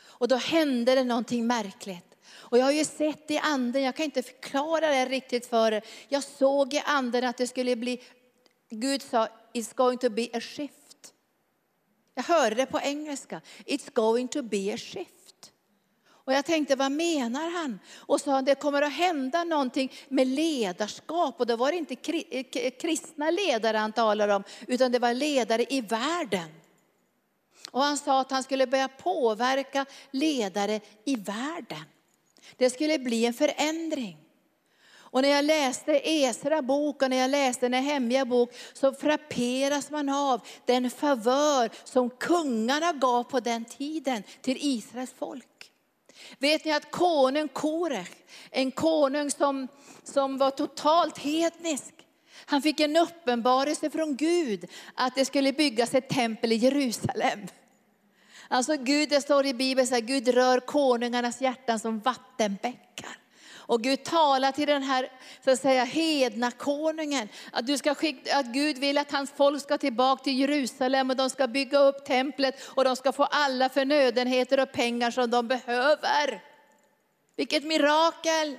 Och 0.00 0.28
då 0.28 0.36
hände 0.36 0.94
det 0.94 1.04
någonting 1.04 1.46
märkligt. 1.46 2.08
Och 2.30 2.58
jag 2.58 2.64
har 2.64 2.72
ju 2.72 2.84
sett 2.84 3.30
i 3.30 3.38
anden, 3.38 3.82
jag 3.82 3.96
kan 3.96 4.04
inte 4.04 4.22
förklara 4.22 4.88
det 4.90 5.06
riktigt 5.06 5.46
för 5.46 5.72
er. 5.72 5.82
Jag 6.08 6.24
såg 6.24 6.74
i 6.74 6.82
anden 6.86 7.24
att 7.24 7.36
det 7.36 7.46
skulle 7.46 7.76
bli, 7.76 8.02
Gud 8.70 9.02
sa, 9.02 9.28
it's 9.54 9.74
going 9.74 9.98
to 9.98 10.10
be 10.10 10.28
a 10.32 10.40
shift. 10.40 10.77
Jag 12.18 12.24
hörde 12.24 12.54
det 12.54 12.66
på 12.66 12.80
engelska. 12.80 13.40
It's 13.66 13.92
going 13.94 14.28
to 14.28 14.42
be 14.42 14.74
a 14.74 14.76
shift. 14.76 15.52
Och 16.10 16.32
jag 16.32 16.44
tänkte, 16.44 16.76
vad 16.76 16.92
menar 16.92 17.50
han? 17.50 17.78
Och 17.96 18.20
sa 18.20 18.42
det 18.42 18.54
kommer 18.54 18.82
att 18.82 18.92
hända 18.92 19.44
någonting 19.44 19.92
med 20.08 20.26
ledarskap. 20.26 21.40
Och 21.40 21.46
då 21.46 21.56
var 21.56 21.72
det 21.72 21.78
inte 21.78 21.94
eh, 22.30 22.44
eh, 22.52 22.70
kristna 22.70 23.30
ledare 23.30 23.76
han 23.76 23.92
talade 23.92 24.34
om, 24.34 24.42
utan 24.66 24.92
det 24.92 24.98
var 24.98 25.14
ledare 25.14 25.66
i 25.70 25.80
världen. 25.80 26.48
Och 27.70 27.82
han 27.82 27.98
sa 27.98 28.20
att 28.20 28.30
han 28.30 28.42
skulle 28.42 28.66
börja 28.66 28.88
påverka 28.88 29.86
ledare 30.10 30.80
i 31.04 31.16
världen. 31.16 31.84
Det 32.56 32.70
skulle 32.70 32.98
bli 32.98 33.26
en 33.26 33.34
förändring. 33.34 34.27
Och 35.10 35.22
när 35.22 35.28
jag 35.28 35.44
läste 35.44 36.00
Esra 36.04 36.62
bok 36.62 37.02
och 37.02 37.10
när 37.10 37.16
jag 37.16 37.30
läste 37.30 37.68
Nehemja 37.68 38.24
bok 38.24 38.52
så 38.72 38.92
frapperas 38.92 39.90
man 39.90 40.08
av 40.08 40.40
den 40.64 40.90
favör 40.90 41.70
som 41.84 42.10
kungarna 42.10 42.92
gav 42.92 43.24
på 43.24 43.40
den 43.40 43.64
tiden 43.64 44.22
till 44.40 44.56
Israels 44.60 45.14
folk. 45.18 45.70
Vet 46.38 46.64
ni 46.64 46.72
att 46.72 46.90
konung 46.90 47.48
Korech, 47.48 48.10
en 48.50 48.70
konung 48.70 49.30
som, 49.30 49.68
som 50.04 50.38
var 50.38 50.50
totalt 50.50 51.18
hednisk, 51.18 51.94
han 52.46 52.62
fick 52.62 52.80
en 52.80 52.96
uppenbarelse 52.96 53.90
från 53.90 54.16
Gud 54.16 54.70
att 54.94 55.14
det 55.14 55.24
skulle 55.24 55.52
byggas 55.52 55.94
ett 55.94 56.08
tempel 56.08 56.52
i 56.52 56.56
Jerusalem. 56.56 57.40
Alltså 58.48 58.76
Gud, 58.76 59.08
det 59.08 59.20
står 59.20 59.46
i 59.46 59.54
Bibeln 59.54 59.86
så 59.86 59.94
här, 59.94 60.00
Gud 60.00 60.28
rör 60.28 60.60
konungarnas 60.60 61.40
hjärtan 61.40 61.78
som 61.78 61.98
vattenbäckar. 61.98 63.18
Och 63.68 63.82
Gud 63.82 64.04
talar 64.04 64.52
till 64.52 64.66
den 64.66 64.82
här 64.82 65.12
så 65.44 65.50
att 65.50 65.60
säga, 65.60 65.84
hedna 65.84 66.50
konungen. 66.50 67.28
Att, 67.52 67.66
du 67.66 67.78
ska 67.78 67.94
skicka, 67.94 68.38
att 68.38 68.46
Gud 68.46 68.78
vill 68.78 68.98
att 68.98 69.12
hans 69.12 69.30
folk 69.36 69.62
ska 69.62 69.78
tillbaka 69.78 70.24
till 70.24 70.38
Jerusalem 70.38 71.10
och 71.10 71.16
de 71.16 71.30
ska 71.30 71.46
bygga 71.46 71.78
upp 71.78 72.04
templet 72.04 72.62
och 72.62 72.84
de 72.84 72.96
ska 72.96 73.12
få 73.12 73.24
alla 73.24 73.68
förnödenheter 73.68 74.60
och 74.60 74.72
pengar 74.72 75.10
som 75.10 75.30
de 75.30 75.48
behöver. 75.48 76.42
Vilket 77.36 77.64
mirakel! 77.64 78.56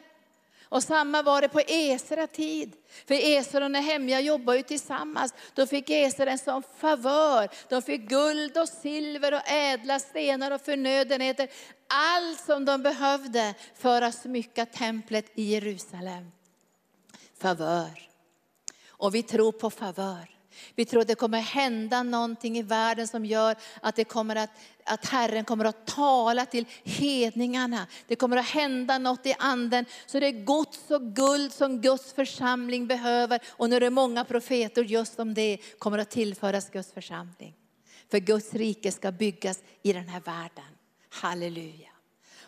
Och 0.69 0.83
samma 0.83 1.21
var 1.21 1.41
det 1.41 1.49
på 1.49 1.61
Esra 1.67 2.27
tid. 2.27 2.75
För 3.07 3.13
Esra 3.13 3.65
och 3.65 3.71
Nehemja 3.71 4.19
jobbade 4.19 4.57
ju 4.57 4.63
tillsammans. 4.63 5.33
Då 5.53 5.67
fick 5.67 5.89
Esra 5.89 6.31
en 6.31 6.37
sån 6.37 6.63
favör. 6.77 7.49
De 7.69 7.81
fick 7.81 8.01
guld 8.01 8.57
och 8.57 8.69
silver 8.69 9.33
och 9.33 9.49
ädla 9.51 9.99
stenar 9.99 10.51
och 10.51 10.61
förnödenheter. 10.61 11.49
Allt 11.87 12.39
som 12.39 12.65
de 12.65 12.83
behövde 12.83 13.53
för 13.75 14.01
att 14.01 14.15
smycka 14.15 14.65
templet 14.65 15.25
i 15.35 15.43
Jerusalem. 15.43 16.31
Favör. 17.37 18.09
Och 18.87 19.15
vi 19.15 19.23
tror 19.23 19.51
på 19.51 19.69
favör. 19.69 20.38
Vi 20.75 20.85
tror 20.85 21.01
att 21.01 21.07
det 21.07 21.15
kommer 21.15 21.39
hända 21.39 22.03
någonting 22.03 22.57
i 22.57 22.61
världen 22.61 23.07
som 23.07 23.25
gör 23.25 23.55
att, 23.81 23.95
det 23.95 24.03
kommer 24.03 24.35
att, 24.35 24.49
att 24.83 25.05
Herren 25.05 25.45
kommer 25.45 25.65
att 25.65 25.87
tala 25.87 26.45
till 26.45 26.65
hedningarna. 26.83 27.87
Det 28.07 28.15
kommer 28.15 28.37
att 28.37 28.49
hända 28.49 28.97
något 28.97 29.25
i 29.25 29.35
anden. 29.39 29.85
Så 30.05 30.19
det 30.19 30.27
är 30.27 30.45
gods 30.45 30.91
och 30.91 31.01
guld 31.01 31.53
som 31.53 31.81
Guds 31.81 32.13
församling 32.13 32.87
behöver. 32.87 33.39
Och 33.49 33.69
nu 33.69 33.75
är 33.75 33.79
det 33.79 33.89
många 33.89 34.25
profeter 34.25 34.83
just 34.83 35.19
om 35.19 35.33
det 35.33 35.57
kommer 35.77 35.97
att 35.97 36.09
tillföras 36.09 36.69
Guds 36.69 36.91
församling. 36.91 37.55
För 38.11 38.19
Guds 38.19 38.53
rike 38.53 38.91
ska 38.91 39.11
byggas 39.11 39.59
i 39.81 39.93
den 39.93 40.09
här 40.09 40.21
världen. 40.21 40.65
Halleluja. 41.09 41.88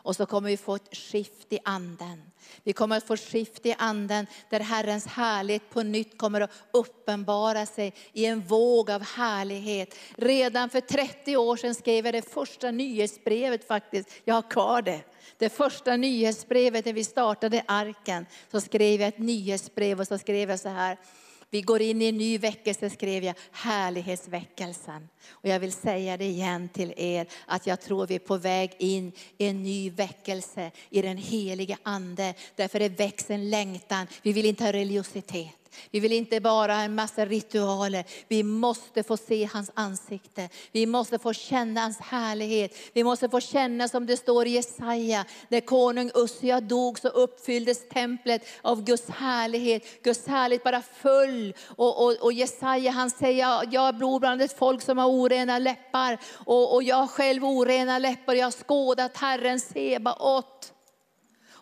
Och 0.04 0.16
så 0.16 0.26
kommer 0.26 0.50
vi 0.50 0.58
få 0.58 0.76
ett 0.76 0.98
skift 0.98 1.54
i 1.54 1.60
anden. 1.64 2.24
Vi 2.64 2.74
kommer 2.74 2.98
att 2.98 3.08
få 3.08 3.18
skift 3.18 3.66
i 3.66 3.76
anden 3.78 4.28
där 4.50 4.60
Herrens 4.60 5.08
härlighet 5.08 5.70
på 5.70 5.84
nytt 5.84 6.18
kommer 6.18 6.42
att 6.42 6.52
uppenbara 6.72 7.66
sig 7.66 7.94
i 8.14 8.26
en 8.26 8.42
våg 8.42 8.92
av 8.92 9.02
härlighet. 9.02 9.96
Redan 10.16 10.70
för 10.70 10.82
30 10.82 11.38
år 11.38 11.56
sedan 11.58 11.76
skrev 11.76 12.06
jag 12.06 12.14
det 12.14 12.30
första 12.30 12.72
nyhetsbrevet 12.72 13.68
faktiskt. 13.68 14.10
Jag 14.24 14.36
har 14.36 14.50
kvar 14.50 14.82
det. 14.82 15.02
Det 15.38 15.50
första 15.50 15.96
nyhetsbrevet 15.96 16.86
när 16.86 16.94
vi 16.94 17.04
startade 17.04 17.64
arken 17.68 18.26
så 18.52 18.62
skrev 18.62 19.02
jag 19.02 19.08
ett 19.08 19.20
nyhetsbrev 19.20 20.00
och 20.00 20.08
så 20.08 20.18
skrev 20.18 20.50
jag 20.50 20.60
så 20.60 20.70
här. 20.70 20.98
Vi 21.54 21.62
går 21.62 21.82
in 21.82 22.02
i 22.02 22.06
en 22.06 22.18
ny 22.18 22.38
väckelse 22.38 22.90
skrev 22.90 23.24
jag, 23.24 23.36
härlighetsväckelsen. 23.52 25.10
Och 25.30 25.50
jag 25.50 25.60
vill 25.60 25.72
säga 25.72 26.18
det 26.18 26.26
igen 26.26 26.70
till 26.70 26.94
er 26.98 27.28
att 27.46 27.68
jag 27.68 27.82
tror 27.82 28.08
vi 28.08 28.16
är 28.16 28.20
på 28.20 28.38
väg 28.38 28.76
in 28.80 29.12
i 29.38 29.48
en 29.48 29.64
ny 29.64 29.90
väckelse 29.90 30.72
i 30.90 31.02
den 31.02 31.18
helige 31.18 31.78
ande. 31.84 32.34
Därför 32.56 32.80
det 32.80 32.90
växer 32.90 33.34
en 33.34 33.50
längtan. 33.50 34.08
Vi 34.22 34.34
vill 34.34 34.46
inte 34.46 34.64
ha 34.64 34.74
religiositet. 34.74 35.61
Vi 35.92 36.00
vill 36.00 36.12
inte 36.12 36.40
bara 36.40 36.74
ha 36.76 36.82
en 36.82 36.96
massa 36.96 37.26
ritualer. 37.26 38.06
Vi 38.28 38.44
måste 38.44 39.04
få 39.04 39.18
se 39.18 39.50
hans 39.54 39.72
ansikte. 39.74 40.50
Vi 40.72 40.86
måste 40.86 41.20
få 41.20 41.34
känna 41.34 41.82
hans 41.82 42.00
härlighet. 42.00 42.76
Vi 42.94 43.04
måste 43.04 43.30
få 43.30 43.40
känna 43.40 43.88
som 43.88 44.06
det 44.06 44.18
står 44.18 44.48
i 44.48 44.50
Jesaja. 44.50 45.26
När 45.50 45.60
konung 45.60 46.12
Ussia 46.16 46.62
dog 46.62 47.00
så 47.00 47.08
uppfylldes 47.08 47.90
templet 47.90 48.48
av 48.62 48.84
Guds 48.84 49.10
härlighet. 49.10 50.04
Guds 50.04 50.28
härlighet 50.28 50.64
bara 50.64 50.82
föll. 50.82 51.54
Och, 51.66 52.06
och, 52.06 52.18
och 52.22 52.34
Jesaja 52.34 52.92
han 52.92 53.10
säger, 53.10 53.74
jag 53.74 53.98
bor 53.98 54.20
bland 54.20 54.42
ett 54.42 54.58
folk 54.58 54.82
som 54.82 54.98
har 54.98 55.08
orena 55.08 55.60
läppar. 55.60 56.18
Och, 56.34 56.76
och 56.76 56.84
jag 56.84 56.96
har 56.96 57.08
själv 57.08 57.46
orena 57.46 58.00
läppar. 58.00 58.36
Jag 58.36 58.46
har 58.46 58.52
skådat 58.52 59.18
Herren 59.18 59.60
Sebaot. 59.60 60.74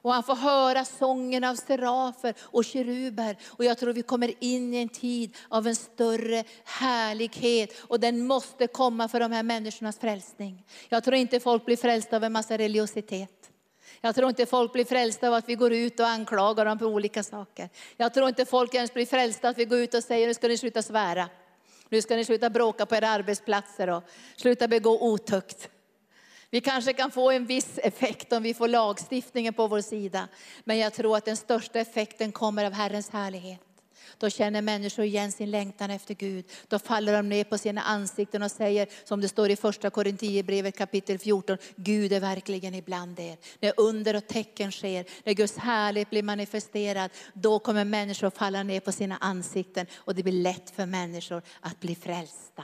Och 0.02 0.14
han 0.14 0.24
får 0.24 0.36
höra 0.36 0.86
sången 0.86 1.44
av 1.44 1.56
serafer 1.56 2.34
och 2.42 2.66
keruber. 2.66 3.38
Och 3.48 3.66
jag 3.66 3.78
tror 3.78 3.94
vi 3.94 4.02
kommer 4.02 4.34
in 4.40 4.74
i 4.74 4.78
en 4.78 4.90
tid 4.90 5.36
av 5.50 5.68
en 5.68 5.76
större 5.76 6.44
härlighet. 6.64 7.74
Och 7.80 8.00
den 8.00 8.28
måste 8.28 8.68
komma 8.68 9.08
för 9.08 9.20
de 9.20 9.32
här 9.32 9.44
människornas 9.44 10.00
frälsning. 10.00 10.66
Jag 10.90 11.04
tror 11.04 11.16
inte 11.16 11.40
folk 11.40 11.66
blir 11.66 11.78
frälsta 11.78 12.16
av 12.16 12.24
en 12.24 12.32
massa 12.32 12.58
religiositet. 12.58 13.52
Jag 14.02 14.16
tror 14.16 14.30
inte 14.30 14.46
folk 14.46 14.74
blir 14.74 14.86
frälsta 14.86 15.28
av 15.28 15.34
att 15.34 15.50
vi 15.50 15.56
går 15.56 15.74
ut 15.74 16.00
och 16.00 16.08
anklagar 16.08 16.66
dem 16.66 16.80
på 16.80 16.86
olika 16.86 17.24
saker. 17.24 17.70
Jag 17.98 18.14
tror 18.14 18.28
inte 18.28 18.46
folk 18.46 18.76
ens 18.76 18.94
blir 18.94 19.06
frälsta 19.06 19.48
av 19.48 19.52
att 19.52 19.58
vi 19.58 19.66
går 19.66 19.80
ut 19.80 19.94
och 19.94 20.04
säger 20.04 20.28
nu 20.28 20.34
ska 20.34 20.48
ni 20.48 20.58
sluta 20.58 20.82
svära. 20.82 21.30
Nu 21.90 22.02
ska 22.02 22.16
ni 22.16 22.26
sluta 22.26 22.50
bråka 22.50 22.86
på 22.86 22.96
era 22.96 23.10
arbetsplatser 23.10 23.90
och 23.90 24.04
sluta 24.36 24.68
begå 24.68 25.12
otukt. 25.12 25.70
Vi 26.52 26.62
kanske 26.62 26.94
kan 26.94 27.12
få 27.12 27.32
en 27.32 27.46
viss 27.46 27.80
effekt 27.84 28.34
om 28.34 28.44
vi 28.44 28.54
får 28.54 28.68
lagstiftningen 28.68 29.54
på 29.54 29.68
vår 29.68 29.82
sida. 29.82 30.28
Men 30.64 30.78
jag 30.78 30.94
tror 30.94 31.18
att 31.18 31.26
den 31.26 31.38
största 31.38 31.80
effekten 31.80 32.32
kommer 32.32 32.66
av 32.66 32.74
Herrens 32.74 33.10
härlighet. 33.10 33.60
Då 34.18 34.30
känner 34.30 34.62
människor 34.62 35.06
igen 35.06 35.32
sin 35.32 35.52
längtan 35.52 35.92
efter 35.92 36.14
Gud. 36.14 36.46
Då 36.68 36.80
faller 36.80 37.14
de 37.14 37.30
ner 37.30 37.44
på 37.44 37.58
sina 37.58 37.82
ansikten 37.82 38.44
och 38.44 38.52
säger, 38.52 38.88
som 39.04 39.22
det 39.22 39.28
står 39.28 39.50
i 39.50 39.56
första 39.56 39.90
Korinthierbrevet 39.90 40.78
kapitel 40.78 41.20
14, 41.20 41.58
Gud 41.76 42.14
är 42.14 42.20
verkligen 42.20 42.76
ibland 42.76 43.20
er. 43.20 43.38
När 43.60 43.74
under 43.78 44.16
och 44.16 44.28
tecken 44.28 44.72
sker, 44.72 45.06
när 45.24 45.34
Guds 45.34 45.58
härlighet 45.58 46.10
blir 46.10 46.24
manifesterad, 46.24 47.12
då 47.34 47.60
kommer 47.60 47.86
människor 47.86 48.28
att 48.28 48.38
falla 48.38 48.64
ner 48.64 48.80
på 48.80 48.92
sina 48.92 49.18
ansikten 49.18 49.86
och 49.96 50.16
det 50.16 50.24
blir 50.24 50.34
lätt 50.34 50.70
för 50.70 50.86
människor 50.86 51.42
att 51.62 51.80
bli 51.80 51.96
frälsta. 51.96 52.64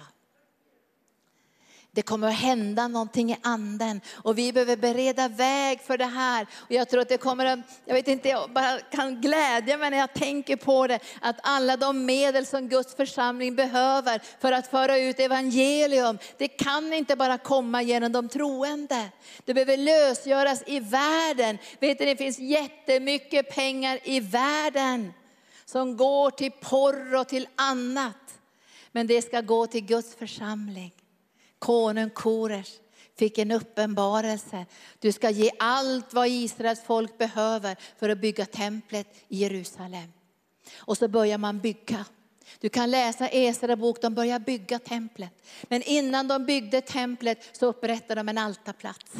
Det 1.95 2.01
kommer 2.01 2.27
att 2.27 2.33
hända 2.33 2.87
någonting 2.87 3.31
i 3.31 3.37
anden 3.41 4.01
och 4.13 4.37
vi 4.37 4.53
behöver 4.53 4.77
bereda 4.77 5.27
väg 5.27 5.81
för 5.81 5.97
det 5.97 6.05
här. 6.05 6.47
Och 6.53 6.71
jag 6.71 6.89
tror 6.89 7.01
att 7.01 7.09
det 7.09 7.17
kommer 7.17 7.45
att, 7.45 7.59
jag 7.85 7.93
vet 7.93 8.07
inte, 8.07 8.29
jag 8.29 8.49
bara 8.49 8.79
kan 8.79 9.21
glädja 9.21 9.77
mig 9.77 9.89
när 9.89 9.97
jag 9.97 10.13
tänker 10.13 10.55
på 10.55 10.87
det, 10.87 10.99
att 11.21 11.35
alla 11.43 11.77
de 11.77 12.05
medel 12.05 12.45
som 12.45 12.69
Guds 12.69 12.95
församling 12.95 13.55
behöver 13.55 14.21
för 14.39 14.51
att 14.51 14.67
föra 14.67 14.97
ut 14.97 15.19
evangelium, 15.19 16.17
det 16.37 16.47
kan 16.47 16.93
inte 16.93 17.15
bara 17.15 17.37
komma 17.37 17.81
genom 17.81 18.11
de 18.11 18.29
troende. 18.29 19.09
Det 19.45 19.53
behöver 19.53 19.77
lösgöras 19.77 20.63
i 20.65 20.79
världen. 20.79 21.57
Vet 21.79 21.99
ni, 21.99 22.05
det 22.05 22.15
finns 22.15 22.39
jättemycket 22.39 23.55
pengar 23.55 23.99
i 24.03 24.19
världen 24.19 25.13
som 25.65 25.97
går 25.97 26.31
till 26.31 26.51
porr 26.51 27.15
och 27.15 27.27
till 27.27 27.47
annat. 27.55 28.39
Men 28.91 29.07
det 29.07 29.21
ska 29.21 29.41
gå 29.41 29.67
till 29.67 29.85
Guds 29.85 30.15
församling 30.15 30.91
konung 31.65 32.09
Kores 32.09 32.79
fick 33.17 33.37
en 33.37 33.51
uppenbarelse. 33.51 34.65
Du 34.99 35.11
ska 35.11 35.29
ge 35.29 35.51
allt 35.59 36.13
vad 36.13 36.27
Israels 36.27 36.81
folk 36.83 37.17
behöver 37.17 37.75
för 37.99 38.09
att 38.09 38.21
bygga 38.21 38.45
templet 38.45 39.07
i 39.27 39.37
Jerusalem. 39.37 40.13
Och 40.77 40.97
så 40.97 41.07
börjar 41.07 41.37
man 41.37 41.59
bygga. 41.59 42.05
Du 42.59 42.69
kan 42.69 42.91
läsa 42.91 43.29
Esra 43.29 43.75
bok, 43.75 44.01
de 44.01 44.13
börjar 44.13 44.39
bygga 44.39 44.79
templet. 44.79 45.31
Men 45.63 45.81
innan 45.81 46.27
de 46.27 46.45
byggde 46.45 46.81
templet 46.81 47.57
så 47.57 47.65
upprättade 47.65 48.19
de 48.19 48.29
en 48.29 48.37
altarplats. 48.37 49.11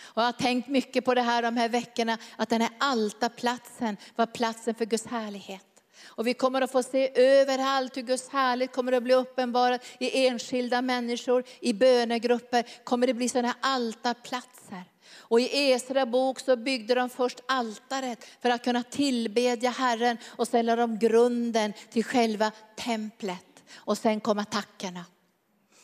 Och 0.00 0.22
jag 0.22 0.26
har 0.26 0.32
tänkt 0.32 0.68
mycket 0.68 1.04
på 1.04 1.14
det 1.14 1.22
här 1.22 1.42
de 1.42 1.56
här 1.56 1.68
veckorna, 1.68 2.18
att 2.36 2.48
den 2.48 2.60
här 2.60 2.70
altarplatsen 2.78 3.96
var 4.16 4.26
platsen 4.26 4.74
för 4.74 4.84
Guds 4.84 5.06
härlighet. 5.06 5.69
Och 6.04 6.26
vi 6.26 6.34
kommer 6.34 6.62
att 6.62 6.72
få 6.72 6.82
se 6.82 7.10
överallt 7.14 7.96
hur 7.96 8.02
Guds 8.02 8.28
härlighet 8.28 8.74
kommer 8.74 8.92
att 8.92 9.02
bli 9.02 9.14
uppenbarad 9.14 9.80
i 9.98 10.26
enskilda 10.26 10.82
människor, 10.82 11.44
i 11.60 11.72
bönegrupper. 11.72 12.64
Kommer 12.84 13.06
det 13.06 13.14
bli 13.14 13.28
sådana 13.28 13.54
altarplatser. 13.60 14.84
Och 15.14 15.40
i 15.40 15.70
Esra 15.70 16.06
bok 16.06 16.40
så 16.40 16.56
byggde 16.56 16.94
de 16.94 17.10
först 17.10 17.40
altaret 17.48 18.26
för 18.42 18.50
att 18.50 18.64
kunna 18.64 18.82
tillbedja 18.82 19.70
Herren 19.70 20.16
och 20.26 20.48
sen 20.48 20.66
de 20.66 20.98
grunden 20.98 21.72
till 21.90 22.04
själva 22.04 22.52
templet. 22.76 23.62
Och 23.74 23.98
sen 23.98 24.20
kom 24.20 24.38
attackerna. 24.38 25.04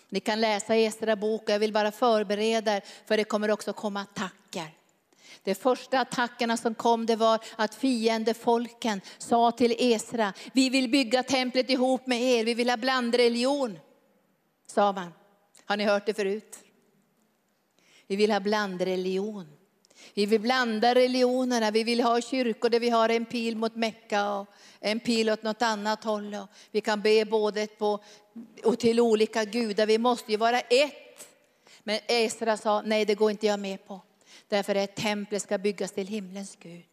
Ni 0.09 0.20
kan 0.20 0.40
läsa 0.40 0.76
Esra 0.76 1.16
bok 1.16 1.42
och 1.42 1.50
jag 1.50 1.59
vill 1.59 1.72
bara 1.72 1.92
förbereda 1.92 2.76
er 2.76 2.83
för 3.07 3.16
det 3.16 3.24
kommer 3.24 3.50
också 3.50 3.72
komma 3.72 4.00
attacker. 4.00 4.70
De 5.46 5.54
första 5.54 6.00
attackerna 6.00 6.56
som 6.56 6.74
kom 6.74 7.06
det 7.06 7.16
var 7.16 7.38
att 7.56 7.74
fiendefolken 7.74 9.00
sa 9.18 9.50
till 9.50 9.74
Esra, 9.78 10.32
vi 10.52 10.70
vill 10.70 10.88
bygga 10.88 11.22
templet 11.22 11.70
ihop 11.70 12.06
med 12.06 12.22
er, 12.22 12.44
vi 12.44 12.54
vill 12.54 12.70
ha 12.70 12.76
blandreligion. 12.76 13.78
Sa 14.66 14.92
man. 14.92 15.12
Har 15.64 15.76
ni 15.76 15.85
hört 15.85 16.06
det 16.06 16.14
förut? 16.14 16.59
Vi 18.06 18.16
vill 18.16 18.30
ha 18.30 18.40
blandreligion. 18.40 19.46
Vi 20.14 20.26
vill 20.26 20.40
blanda 20.40 20.94
religionerna, 20.94 21.70
vi 21.70 21.85
vill 21.85 22.00
ha 22.00 22.20
kyrkor 22.20 22.68
där 22.68 22.80
vi 22.80 22.90
har 22.90 23.09
en 23.09 23.24
pil 23.24 23.56
mot 23.56 23.76
Mecka 23.76 24.30
och 24.30 24.46
en 24.80 25.00
pil 25.00 25.30
åt 25.30 25.42
något 25.42 25.62
annat 25.62 26.04
håll. 26.04 26.37
Vi 26.70 26.80
kan 26.80 27.00
be 27.00 27.25
både 27.25 27.66
på, 27.66 28.00
och 28.64 28.79
till 28.79 29.00
olika 29.00 29.44
gudar, 29.44 29.87
vi 29.87 29.98
måste 29.98 30.33
ju 30.33 30.38
vara 30.38 30.60
ett. 30.60 31.29
Men 31.83 32.00
Esra 32.06 32.56
sa, 32.56 32.83
nej 32.83 33.04
det 33.04 33.14
går 33.14 33.31
inte 33.31 33.46
jag 33.46 33.60
med 33.60 33.87
på. 33.87 34.00
Därför 34.48 34.74
att 34.74 34.96
templet 34.96 35.42
ska 35.42 35.58
byggas 35.58 35.92
till 35.92 36.06
himlens 36.06 36.56
Gud. 36.60 36.84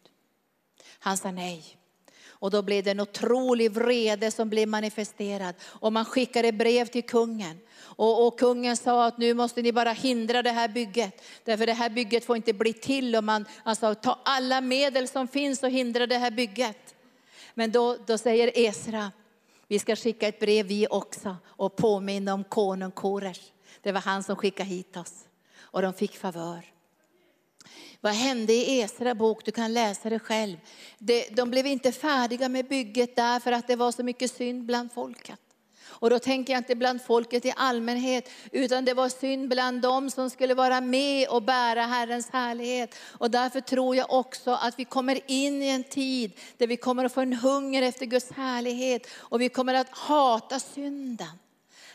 Han 0.98 1.16
sa 1.16 1.30
nej. 1.30 1.76
Och 2.44 2.50
då 2.50 2.62
blev 2.62 2.84
det 2.84 2.90
en 2.90 3.00
otrolig 3.00 3.70
vrede 3.70 4.30
som 4.30 4.48
blev 4.48 4.68
manifesterad. 4.68 5.54
Och 5.62 5.92
man 5.92 6.04
skickade 6.04 6.52
brev 6.52 6.86
till 6.86 7.02
kungen. 7.02 7.58
Och, 7.76 8.26
och, 8.26 8.38
kungen 8.38 8.76
sa 8.76 9.06
att 9.06 9.18
nu 9.18 9.34
måste 9.34 9.62
ni 9.62 9.72
bara 9.72 9.92
hindra 9.92 10.42
det 10.42 10.50
här 10.50 10.68
bygget. 10.68 11.22
Därför 11.44 11.66
det 11.66 11.72
här 11.72 11.90
bygget 11.90 12.24
får 12.24 12.36
inte 12.36 12.52
bli 12.52 12.72
till. 12.72 13.16
Och 13.16 13.24
man 13.24 13.44
alltså, 13.62 13.94
ta 13.94 14.20
alla 14.24 14.60
medel 14.60 15.08
som 15.08 15.28
finns 15.28 15.62
och 15.62 15.70
hindra 15.70 16.06
det 16.06 16.18
här 16.18 16.30
bygget. 16.30 16.94
Men 17.54 17.72
då, 17.72 17.96
då 18.06 18.18
säger 18.18 18.58
Esra, 18.58 19.12
vi 19.68 19.78
ska 19.78 19.96
skicka 19.96 20.28
ett 20.28 20.40
brev 20.40 20.66
vi 20.66 20.86
också 20.90 21.36
och 21.44 21.76
påminna 21.76 22.34
om 22.34 22.44
konung 22.44 22.90
Koresh. 22.90 23.40
Det 23.82 23.92
var 23.92 24.00
han 24.00 24.22
som 24.22 24.36
skickade 24.36 24.68
hit 24.68 24.96
oss. 24.96 25.24
Och 25.60 25.82
de 25.82 25.94
fick 25.94 26.16
favör. 26.16 26.73
Vad 28.04 28.12
hände 28.12 28.52
i 28.52 28.80
Esra 28.80 29.14
bok? 29.14 29.44
Du 29.44 29.52
kan 29.52 29.72
läsa 29.72 30.10
det 30.10 30.18
själv. 30.18 30.56
De 31.30 31.50
blev 31.50 31.66
inte 31.66 31.92
färdiga 31.92 32.48
med 32.48 32.68
bygget 32.68 33.16
därför 33.16 33.52
att 33.52 33.66
det 33.66 33.76
var 33.76 33.92
så 33.92 34.02
mycket 34.02 34.30
synd 34.30 34.64
bland 34.64 34.92
folket. 34.92 35.40
Och 35.84 36.10
då 36.10 36.18
tänker 36.18 36.52
jag 36.52 36.60
inte 36.60 36.74
bland 36.74 37.02
folket 37.02 37.44
i 37.44 37.52
allmänhet, 37.56 38.30
utan 38.52 38.84
det 38.84 38.94
var 38.94 39.08
synd 39.08 39.48
bland 39.48 39.82
dem 39.82 40.10
som 40.10 40.30
skulle 40.30 40.54
vara 40.54 40.80
med 40.80 41.28
och 41.28 41.42
bära 41.42 41.82
Herrens 41.82 42.30
härlighet. 42.32 42.94
Och 42.98 43.30
därför 43.30 43.60
tror 43.60 43.96
jag 43.96 44.12
också 44.12 44.50
att 44.50 44.78
vi 44.78 44.84
kommer 44.84 45.20
in 45.30 45.62
i 45.62 45.68
en 45.68 45.84
tid 45.84 46.32
där 46.56 46.66
vi 46.66 46.76
kommer 46.76 47.04
att 47.04 47.12
få 47.12 47.20
en 47.20 47.32
hunger 47.32 47.82
efter 47.82 48.06
Guds 48.06 48.32
härlighet 48.32 49.06
och 49.16 49.40
vi 49.40 49.48
kommer 49.48 49.74
att 49.74 49.88
hata 49.90 50.60
synden. 50.60 51.38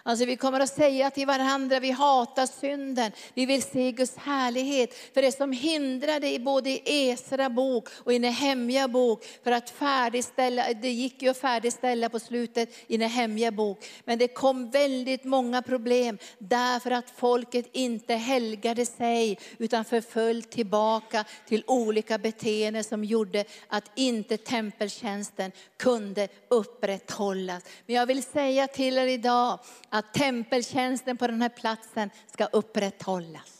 Alltså 0.04 0.26
vi 0.26 0.36
kommer 0.36 0.60
att 0.60 0.76
säga 0.76 1.12
till 1.12 1.28
varandra, 1.28 1.80
vi 1.80 1.92
hatar 1.92 2.46
synden, 2.46 3.12
vi 3.34 3.46
vill 3.46 3.62
se 3.62 3.92
Guds 3.92 4.18
härlighet. 4.18 4.94
För 5.14 5.22
det 5.22 5.32
som 5.32 5.52
hindrade 5.52 6.30
i 6.30 6.40
både 6.40 6.70
i 6.70 6.82
Esra 6.86 7.50
bok 7.50 7.88
och 8.04 8.14
i 8.14 8.20
Nehemja 8.20 8.88
bok, 8.88 9.26
för 9.44 9.52
att 9.52 9.70
färdigställa, 9.70 10.74
det 10.74 10.92
gick 10.92 11.22
ju 11.22 11.30
att 11.30 11.38
färdigställa 11.38 12.10
på 12.10 12.20
slutet 12.20 12.70
i 12.88 12.98
Nehemja 12.98 13.52
bok. 13.52 13.86
Men 14.06 14.20
det 14.20 14.28
kom 14.28 14.70
väldigt 14.70 15.24
många 15.24 15.62
problem 15.62 16.18
därför 16.38 16.92
att 16.92 17.14
folket 17.16 17.70
inte 17.72 18.14
helgade 18.16 18.86
sig 18.86 19.40
utan 19.58 19.86
förföll 19.86 20.44
tillbaka 20.44 21.26
till 21.48 21.64
olika 21.68 22.18
beteenden 22.18 22.84
som 22.84 23.04
gjorde 23.04 23.46
att 23.68 23.92
inte 23.96 24.38
tempeltjänsten 24.38 25.52
kunde 25.78 26.28
upprätthållas. 26.48 27.64
Men 27.86 27.96
jag 27.96 28.06
vill 28.06 28.24
säga 28.24 28.68
till 28.68 28.98
er 28.98 29.08
idag 29.08 29.60
att 29.90 30.14
tempeltjänsten 30.14 31.18
på 31.18 31.28
den 31.28 31.42
här 31.42 31.50
platsen 31.50 32.10
ska 32.34 32.46
upprätthållas. 32.46 33.60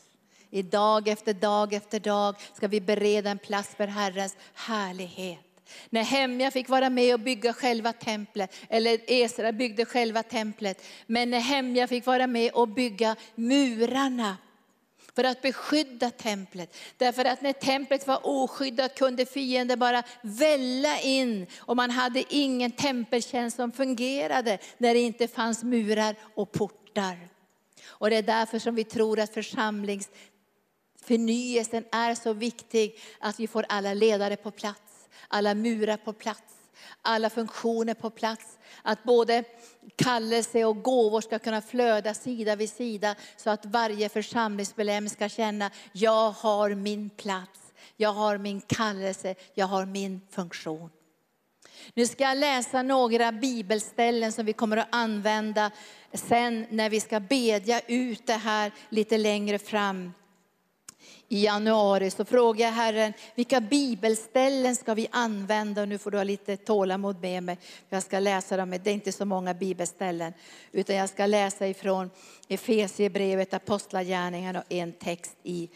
I 0.50 0.62
dag 0.62 1.08
efter 1.08 1.34
dag 1.34 1.74
efter 1.74 2.00
dag 2.00 2.36
ska 2.54 2.68
vi 2.68 2.82
bereda 2.82 3.30
en 3.30 3.40
plats 3.40 3.76
för 3.76 3.88
Herrens 3.88 4.38
härlighet. 4.54 5.40
När 5.90 6.04
Hemja 6.04 6.52
fick 6.52 6.70
vara 6.70 6.90
med 6.90 7.14
och 7.14 7.20
bygga 7.20 7.54
själva 7.54 7.94
templet, 7.94 8.56
eller 8.70 9.00
Esra 9.08 9.52
byggde 9.52 9.86
själva 9.86 10.24
templet, 10.24 10.86
men 11.06 11.30
när 11.30 11.40
Hemja 11.40 11.88
fick 11.88 12.06
vara 12.06 12.28
med 12.28 12.52
och 12.52 12.68
bygga 12.68 13.16
murarna 13.36 14.38
för 15.20 15.24
att 15.24 15.42
beskydda 15.42 16.10
templet. 16.10 16.78
Därför 16.98 17.26
att 17.26 17.42
när 17.42 17.54
templet 17.54 18.08
var 18.08 18.20
oskyddat 18.24 18.96
kunde 18.96 19.26
fienden 19.26 19.80
bara 19.80 20.04
välla 20.22 21.00
in 21.00 21.48
och 21.60 21.76
man 21.76 21.92
hade 21.92 22.24
ingen 22.30 22.72
tempeltjänst 22.72 23.58
som 23.58 23.72
fungerade 23.72 24.58
när 24.78 24.94
det 24.94 25.00
inte 25.00 25.28
fanns 25.28 25.64
murar 25.64 26.16
och 26.36 26.52
portar. 26.52 27.30
Och 27.88 28.10
det 28.10 28.16
är 28.16 28.22
därför 28.22 28.60
som 28.60 28.76
vi 28.76 28.84
tror 28.84 29.20
att 29.20 29.34
församlingsförnyelsen 29.34 31.86
är 31.92 32.16
så 32.16 32.34
viktig, 32.34 33.00
att 33.20 33.40
vi 33.40 33.48
får 33.48 33.66
alla 33.70 33.94
ledare 33.94 34.36
på 34.36 34.52
plats, 34.52 35.10
alla 35.28 35.56
murar 35.56 35.98
på 35.98 36.14
plats, 36.14 36.54
alla 37.02 37.30
funktioner 37.30 37.94
på 37.94 38.10
plats. 38.10 38.58
Att 38.82 39.04
både 39.04 39.44
kallelse 39.96 40.66
och 40.66 40.82
gåvor 40.82 41.22
ska 41.22 41.40
kunna 41.40 41.62
flöda 41.62 42.14
sida 42.14 42.56
vid 42.56 42.70
sida 42.70 43.16
så 43.38 43.50
att 43.50 43.66
varje 43.66 44.10
församlingsmedlem 44.10 45.10
ska 45.10 45.30
känna, 45.30 45.72
jag 45.92 46.32
har 46.32 46.70
min 46.70 47.10
plats, 47.10 47.60
jag 47.98 48.14
har 48.14 48.38
min 48.38 48.62
kallelse, 48.62 49.36
jag 49.54 49.68
har 49.68 49.86
min 49.86 50.22
funktion. 50.32 50.90
Nu 51.94 52.08
ska 52.08 52.24
jag 52.24 52.38
läsa 52.38 52.82
några 52.82 53.32
bibelställen 53.32 54.32
som 54.32 54.46
vi 54.46 54.54
kommer 54.54 54.78
att 54.78 54.88
använda 54.92 55.72
sen 56.14 56.66
när 56.70 56.90
vi 56.90 57.00
ska 57.00 57.20
bedja 57.20 57.82
ut 57.88 58.28
det 58.28 58.34
här 58.34 58.72
lite 58.90 59.18
längre 59.18 59.60
fram 59.60 60.14
i 61.30 61.44
januari 61.44 62.12
så 62.12 62.26
frågade 62.26 62.64
jag 62.64 62.72
Herren, 62.72 63.14
vilka 63.36 63.62
bibelställen 63.62 64.76
ska 64.76 64.94
vi 64.94 65.08
använda? 65.12 65.82
Och 65.82 65.88
nu 65.88 65.98
får 65.98 66.12
du 66.12 66.18
ha 66.18 66.24
lite 66.24 66.58
tålamod 66.58 67.22
med 67.22 67.44
mig, 67.44 67.58
jag 67.90 68.04
ska 68.04 68.20
läsa 68.20 68.58
dem. 68.58 68.70
Det 68.70 68.90
är 68.90 68.94
inte 68.94 69.12
så 69.12 69.26
många 69.26 69.54
bibelställen, 69.54 70.34
utan 70.72 70.96
jag 70.96 71.10
ska 71.10 71.26
läsa 71.26 71.68
ifrån 71.68 72.10
Efesiebrevet, 72.48 73.54
Apostlagärningarna 73.54 74.60
och 74.60 74.72
en 74.72 74.94
text 74.94 75.36
i 75.44 75.70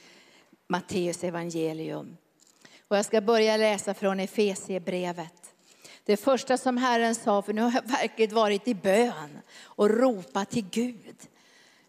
Matteus 0.68 1.24
evangelium. 1.24 2.18
Och 2.88 2.98
jag 2.98 3.06
ska 3.06 3.22
börja 3.22 3.58
läsa 3.58 3.94
från 3.94 4.20
Efesiebrevet. 4.20 5.34
Det 6.06 6.18
första 6.18 6.58
som 6.58 6.78
Herren 6.78 7.16
sa, 7.16 7.42
för 7.42 7.54
nu 7.54 7.62
har 7.62 7.72
jag 7.72 7.88
verkligen 7.88 8.36
varit 8.36 8.68
i 8.68 8.76
bön 8.76 9.40
och 9.64 9.90
ropat 9.90 10.50
till 10.50 10.66
Gud. 10.72 11.16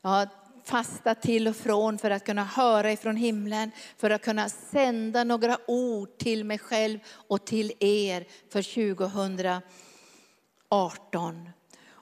Ja, 0.03 0.27
fasta 0.65 1.15
till 1.15 1.49
och 1.49 1.57
från 1.57 1.99
för 1.99 2.11
att 2.11 2.25
kunna 2.25 2.45
höra 2.45 2.93
ifrån 2.93 3.17
himlen, 3.17 3.71
för 3.99 4.11
att 4.11 4.23
kunna 4.23 4.49
sända 4.49 5.25
några 5.25 5.59
ord 5.67 6.19
till 6.19 6.45
mig 6.45 6.59
själv 6.59 6.99
och 7.29 7.45
till 7.45 7.73
er 7.81 8.27
för 8.53 8.63
2018. 10.69 11.49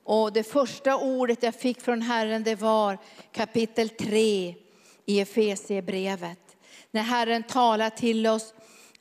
Och 0.04 0.32
det 0.32 0.42
första 0.42 0.96
ordet 0.96 1.42
jag 1.42 1.54
fick 1.54 1.80
från 1.80 2.02
Herren 2.02 2.42
det 2.42 2.54
var 2.54 2.98
kapitel 3.32 3.88
3 3.88 4.54
i 5.06 5.20
Efesiebrevet. 5.20 6.38
När 6.90 7.02
Herren 7.02 7.42
talar 7.42 7.90
till 7.90 8.26
oss 8.26 8.54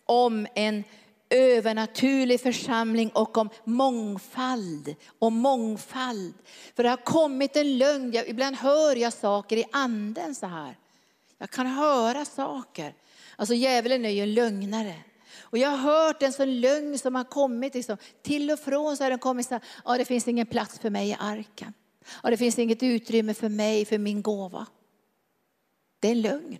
om 0.05 0.47
en 0.55 0.83
övernaturlig 1.31 2.41
församling 2.41 3.09
och 3.09 3.37
om 3.37 3.49
mångfald. 3.63 4.95
Och 5.19 5.31
mångfald. 5.31 6.33
För 6.75 6.83
det 6.83 6.89
har 6.89 6.97
kommit 6.97 7.55
en 7.55 7.77
lögn, 7.77 8.15
ibland 8.27 8.55
hör 8.55 8.95
jag 8.95 9.13
saker 9.13 9.57
i 9.57 9.65
anden 9.71 10.35
så 10.35 10.45
här. 10.45 10.77
Jag 11.37 11.49
kan 11.49 11.67
höra 11.67 12.25
saker. 12.25 12.93
Alltså 13.35 13.53
djävulen 13.53 14.05
är 14.05 14.09
ju 14.09 14.21
en 14.21 14.33
lögnare. 14.33 14.95
Och 15.39 15.57
jag 15.57 15.69
har 15.69 15.77
hört 15.77 16.23
en 16.23 16.33
sån 16.33 16.61
lögn 16.61 16.97
som 16.97 17.15
har 17.15 17.23
kommit, 17.23 17.73
liksom, 17.73 17.97
till 18.21 18.51
och 18.51 18.59
från 18.59 18.97
så 18.97 19.03
har 19.03 19.09
den 19.09 19.19
kommit 19.19 19.47
så 19.47 19.53
här, 19.53 19.63
ja, 19.85 19.97
det 19.97 20.05
finns 20.05 20.27
ingen 20.27 20.45
plats 20.45 20.79
för 20.79 20.89
mig 20.89 21.09
i 21.09 21.17
arken. 21.19 21.73
Ja, 22.23 22.29
det 22.29 22.37
finns 22.37 22.59
inget 22.59 22.83
utrymme 22.83 23.33
för 23.33 23.49
mig, 23.49 23.85
för 23.85 23.97
min 23.97 24.21
gåva. 24.21 24.67
Det 25.99 26.07
är 26.07 26.11
en 26.11 26.21
lögn. 26.21 26.59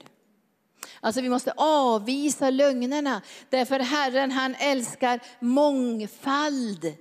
Alltså 1.02 1.22
vi 1.22 1.30
måste 1.30 1.54
avvisa 1.58 2.50
lögnerna. 2.50 3.22
Därför 3.50 3.80
Herren 3.80 4.32
han 4.32 4.56
älskar 4.60 5.20
mångfald. 5.40 6.94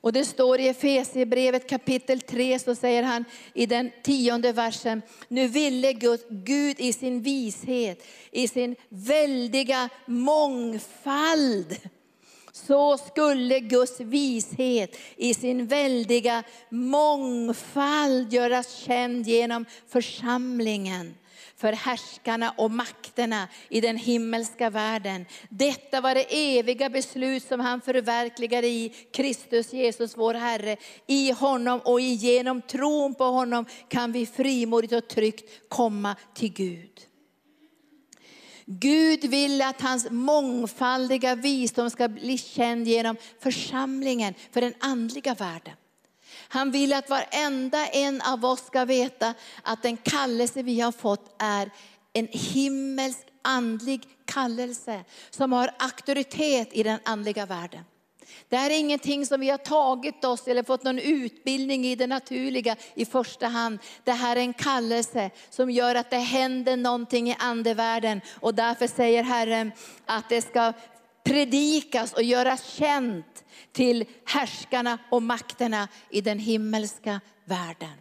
Och 0.00 0.12
det 0.12 0.24
står 0.24 0.60
i 0.60 0.68
Efesierbrevet 0.68 1.68
kapitel 1.68 2.20
3 2.20 2.58
så 2.58 2.74
säger 2.74 3.02
han 3.02 3.24
i 3.54 3.66
den 3.66 3.90
tionde 4.02 4.52
versen. 4.52 5.02
Nu 5.28 5.48
ville 5.48 5.92
Gud 6.30 6.80
i 6.80 6.92
sin 6.92 7.22
vishet, 7.22 8.06
i 8.30 8.48
sin 8.48 8.76
väldiga 8.88 9.88
mångfald. 10.06 11.76
Så 12.52 12.98
skulle 12.98 13.60
Guds 13.60 14.00
vishet 14.00 14.96
i 15.16 15.34
sin 15.34 15.66
väldiga 15.66 16.42
mångfald 16.70 18.32
göras 18.32 18.74
känd 18.74 19.26
genom 19.26 19.64
församlingen 19.88 21.14
för 21.58 21.72
härskarna 21.72 22.54
och 22.56 22.70
makterna 22.70 23.48
i 23.68 23.80
den 23.80 23.96
himmelska 23.96 24.70
världen. 24.70 25.26
Detta 25.48 26.00
var 26.00 26.14
det 26.14 26.58
eviga 26.58 26.90
beslut 26.90 27.42
som 27.42 27.60
han 27.60 27.80
förverkligade 27.80 28.66
i 28.66 28.94
Kristus 29.12 29.72
Jesus 29.72 30.16
vår 30.16 30.34
Herre. 30.34 30.76
I 31.06 31.32
honom 31.32 31.80
och 31.84 32.00
genom 32.00 32.62
tron 32.62 33.14
på 33.14 33.24
honom 33.24 33.64
kan 33.88 34.12
vi 34.12 34.26
frimodigt 34.26 34.92
och 34.92 35.08
tryggt 35.08 35.68
komma 35.68 36.16
till 36.34 36.52
Gud. 36.52 37.00
Gud 38.64 39.24
vill 39.24 39.62
att 39.62 39.80
hans 39.80 40.10
mångfaldiga 40.10 41.34
visdom 41.34 41.90
ska 41.90 42.08
bli 42.08 42.38
känd 42.38 42.88
genom 42.88 43.16
församlingen 43.40 44.34
för 44.52 44.60
den 44.60 44.74
andliga 44.80 45.34
världen. 45.34 45.74
Han 46.48 46.70
vill 46.70 46.92
att 46.92 47.10
varenda 47.10 47.86
en 47.86 48.22
av 48.22 48.44
oss 48.44 48.66
ska 48.66 48.84
veta 48.84 49.34
att 49.62 49.82
den 49.82 49.96
kallelse 49.96 50.62
vi 50.62 50.80
har 50.80 50.92
fått 50.92 51.34
är 51.38 51.70
en 52.12 52.28
himmelsk 52.32 53.26
andlig 53.42 54.02
kallelse 54.24 55.04
som 55.30 55.52
har 55.52 55.70
auktoritet 55.78 56.68
i 56.72 56.82
den 56.82 56.98
andliga 57.04 57.46
världen. 57.46 57.84
Det 58.48 58.56
här 58.56 58.70
är 58.70 58.78
ingenting 58.78 59.26
som 59.26 59.40
vi 59.40 59.50
har 59.50 59.58
tagit 59.58 60.24
oss 60.24 60.48
eller 60.48 60.62
fått 60.62 60.82
någon 60.82 60.98
utbildning 60.98 61.86
i 61.86 61.94
det 61.94 62.06
naturliga 62.06 62.76
i 62.94 63.04
första 63.04 63.46
hand. 63.46 63.78
Det 64.04 64.12
här 64.12 64.36
är 64.36 64.40
en 64.40 64.52
kallelse 64.52 65.30
som 65.50 65.70
gör 65.70 65.94
att 65.94 66.10
det 66.10 66.18
händer 66.18 66.76
någonting 66.76 67.30
i 67.30 67.36
andevärlden. 67.38 68.20
Och 68.40 68.54
därför 68.54 68.86
säger 68.86 69.22
Herren 69.22 69.72
att 70.06 70.28
det 70.28 70.42
ska 70.42 70.72
predikas 71.28 72.12
och 72.12 72.22
göras 72.22 72.74
känt 72.74 73.44
till 73.72 74.04
härskarna 74.24 74.98
och 75.10 75.22
makterna 75.22 75.88
i 76.10 76.20
den 76.20 76.38
himmelska 76.38 77.20
världen. 77.44 77.92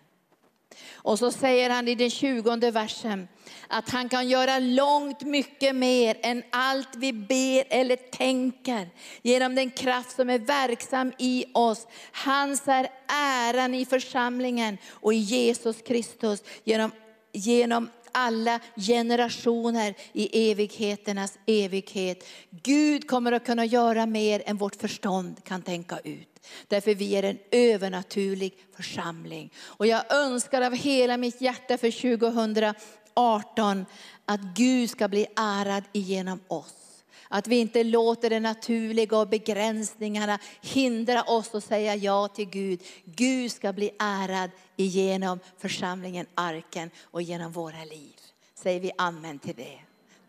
Och 0.91 1.19
så 1.19 1.31
säger 1.31 1.69
han 1.69 1.87
i 1.87 1.95
den 1.95 2.09
tjugonde 2.09 2.71
versen 2.71 3.27
att 3.67 3.89
han 3.89 4.09
kan 4.09 4.29
göra 4.29 4.59
långt 4.59 5.21
mycket 5.21 5.75
mer 5.75 6.17
än 6.21 6.43
allt 6.49 6.95
vi 6.95 7.13
ber 7.13 7.63
eller 7.69 7.95
tänker 7.95 8.89
genom 9.21 9.55
den 9.55 9.71
kraft 9.71 10.15
som 10.15 10.29
är 10.29 10.39
verksam 10.39 11.11
i 11.17 11.45
oss. 11.53 11.87
Hans 12.11 12.67
är 12.67 12.89
äran 13.07 13.73
i 13.73 13.85
församlingen 13.85 14.77
och 14.89 15.13
i 15.13 15.17
Jesus 15.17 15.81
Kristus 15.81 16.43
genom, 16.63 16.91
genom 17.33 17.89
alla 18.17 18.59
generationer 18.75 19.95
i 20.13 20.51
evigheternas 20.51 21.39
evighet. 21.45 22.23
Gud 22.49 23.07
kommer 23.07 23.31
att 23.31 23.45
kunna 23.45 23.65
göra 23.65 24.05
mer 24.05 24.43
än 24.45 24.57
vårt 24.57 24.75
förstånd 24.75 25.43
kan 25.43 25.61
tänka 25.61 25.99
ut. 26.03 26.39
Därför 26.67 26.95
vi 26.95 27.15
är 27.15 27.23
en 27.23 27.37
övernaturlig 27.51 28.53
församling. 28.75 29.53
Och 29.59 29.87
jag 29.87 30.13
önskar 30.13 30.61
av 30.61 30.73
hela 30.75 31.17
mitt 31.17 31.41
hjärta 31.41 31.77
för 31.77 32.17
2018 32.17 33.85
att 34.25 34.41
Gud 34.41 34.89
ska 34.89 35.07
bli 35.07 35.27
ärad 35.35 35.83
genom 35.93 36.39
oss. 36.47 36.86
Att 37.29 37.47
vi 37.47 37.55
inte 37.55 37.83
låter 37.83 38.29
det 38.29 38.39
naturliga 38.39 39.17
och 39.17 39.27
begränsningarna 39.27 40.39
hindra 40.61 41.23
oss 41.23 41.55
att 41.55 41.63
säga 41.63 41.95
ja 41.95 42.27
till 42.27 42.49
Gud. 42.49 42.83
Gud 43.05 43.51
ska 43.51 43.73
bli 43.73 43.91
ärad 43.99 44.51
genom 44.75 45.39
församlingen 45.57 46.25
Arken 46.35 46.91
och 47.03 47.21
genom 47.21 47.51
våra 47.51 47.83
liv. 47.83 48.15
Säger 48.55 48.79
vi 48.79 48.91
amen 48.97 49.39
till 49.39 49.55
det. 49.55 49.79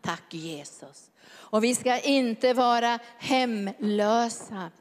Tack 0.01 0.33
Jesus. 0.33 1.11
Och 1.31 1.63
vi 1.63 1.75
ska 1.75 1.99
inte 1.99 2.53
vara 2.53 2.99
hemlösa. 3.19 4.71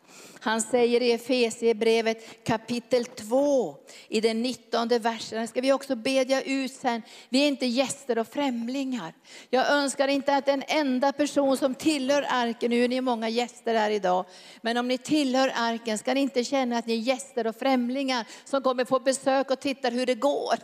Han 0.40 0.62
säger 0.62 1.02
i 1.02 1.12
Efesierbrevet 1.12 2.44
kapitel 2.44 3.04
2 3.04 3.76
i 4.08 4.20
den 4.20 4.42
19 4.42 4.88
versen, 4.88 5.48
ska 5.48 5.60
vi 5.60 5.72
också 5.72 5.96
bedja 5.96 6.42
ut 6.42 6.72
sen. 6.72 7.02
Vi 7.28 7.42
är 7.42 7.48
inte 7.48 7.66
gäster 7.66 8.18
och 8.18 8.28
främlingar. 8.28 9.14
Jag 9.50 9.70
önskar 9.70 10.08
inte 10.08 10.36
att 10.36 10.48
en 10.48 10.62
enda 10.68 11.12
person 11.12 11.56
som 11.56 11.74
tillhör 11.74 12.26
arken, 12.28 12.70
nu 12.70 12.84
är 12.84 12.88
ni 12.88 13.00
många 13.00 13.28
gäster 13.28 13.74
här 13.74 13.90
idag, 13.90 14.24
men 14.60 14.76
om 14.76 14.88
ni 14.88 14.98
tillhör 14.98 15.52
arken 15.54 15.98
ska 15.98 16.14
ni 16.14 16.20
inte 16.20 16.44
känna 16.44 16.78
att 16.78 16.86
ni 16.86 16.92
är 16.92 16.98
gäster 16.98 17.46
och 17.46 17.56
främlingar 17.56 18.26
som 18.44 18.62
kommer 18.62 18.84
på 18.84 18.98
besök 18.98 19.50
och 19.50 19.60
tittar 19.60 19.90
hur 19.90 20.06
det 20.06 20.14
går. 20.14 20.54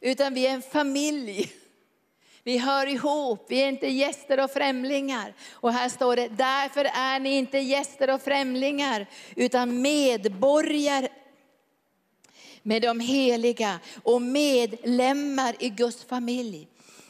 Utan 0.00 0.34
vi 0.34 0.46
är 0.46 0.50
en 0.50 0.62
familj 0.62 1.52
vi 2.46 2.58
hör 2.58 2.86
ihop, 2.86 3.44
vi 3.48 3.62
är 3.62 3.68
inte 3.68 3.86
gäster 3.86 4.44
och 4.44 4.50
främlingar. 4.50 5.34
Och 5.50 5.72
här 5.72 5.88
står 5.88 6.16
det, 6.16 6.28
därför 6.28 6.84
är 6.84 7.20
ni 7.20 7.36
inte 7.36 7.58
gäster 7.58 8.10
och 8.10 8.22
främlingar, 8.22 9.06
utan 9.36 9.82
medborgare 9.82 11.08
med 12.62 12.82
de 12.82 13.00
heliga 13.00 13.80
och 14.02 14.22
medlemmar 14.22 15.54
i 15.58 15.68
Guds 15.68 16.04
familj. 16.04 16.68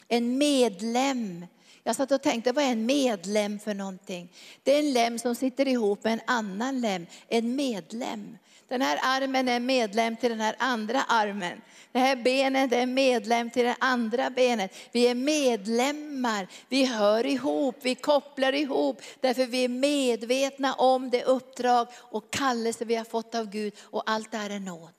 En 0.09 0.39
medlem. 0.39 1.47
Jag 1.85 1.97
satt 1.97 2.13
och 2.13 2.23
tänkte, 2.23 2.53
vad 2.53 2.65
är 2.65 2.73
en 2.73 2.87
medlem 2.87 3.59
för 3.59 3.75
någonting? 3.75 4.29
Det 4.63 4.75
är 4.75 4.79
en 4.79 4.93
lem 4.93 5.19
som 5.19 5.35
sitter 5.35 5.69
ihop 5.69 6.05
med 6.05 6.13
en 6.13 6.21
annan 6.27 6.81
lem, 6.81 7.07
en 7.29 7.57
medlem. 7.57 8.39
Den 8.69 8.83
här 8.83 8.99
armen 9.03 9.49
är 9.49 9.61
medlem 9.61 10.17
till 10.17 10.31
den 10.31 10.41
här 10.41 10.57
andra 10.59 11.03
armen. 11.03 11.61
Det 11.93 11.99
här 11.99 12.17
benet 12.17 12.73
är 12.73 12.87
medlem 12.87 13.51
till 13.51 13.65
det 13.65 13.77
andra 13.81 14.31
benet. 14.31 14.77
Vi 14.93 15.09
är 15.09 15.15
medlemmar, 15.15 16.49
vi 16.69 16.85
hör 16.85 17.27
ihop, 17.27 17.77
vi 17.83 17.95
kopplar 17.95 18.53
ihop. 18.53 19.03
Därför 19.21 19.47
vi 19.47 19.65
är 19.65 19.69
medvetna 19.69 20.75
om 20.75 21.11
det 21.11 21.25
uppdrag 21.25 21.89
och 21.95 22.31
kallelse 22.31 22.85
vi 22.85 22.95
har 22.95 23.05
fått 23.05 23.35
av 23.35 23.51
Gud. 23.51 23.75
Och 23.83 24.03
allt 24.07 24.31
det 24.31 24.39
här 24.39 24.51
är 24.51 24.61
nåd. 24.61 24.95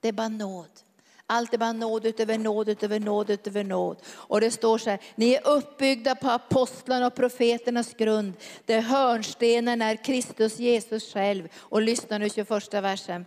Det 0.00 0.08
är 0.08 0.12
bara 0.12 0.28
nåd. 0.28 0.70
Allt 1.32 1.54
är 1.54 1.58
bara 1.58 1.72
nåd 1.72 2.06
utöver 2.06 2.38
nåd 2.38 2.68
utöver 2.68 3.00
nåd 3.00 3.30
utöver 3.30 3.64
nåd. 3.64 3.96
Och 4.06 4.40
det 4.40 4.50
står 4.50 4.78
så 4.78 4.90
här, 4.90 4.98
ni 5.14 5.34
är 5.34 5.48
uppbyggda 5.48 6.14
på 6.14 6.30
apostlarna 6.30 7.06
och 7.06 7.14
profeternas 7.14 7.94
grund. 7.94 8.32
Där 8.66 8.80
hörnstenen 8.80 9.82
är 9.82 10.04
Kristus 10.04 10.58
Jesus 10.58 11.12
själv. 11.12 11.48
Och 11.56 11.82
lyssna 11.82 12.18
nu 12.18 12.30
21 12.30 12.74
versen 12.74 13.24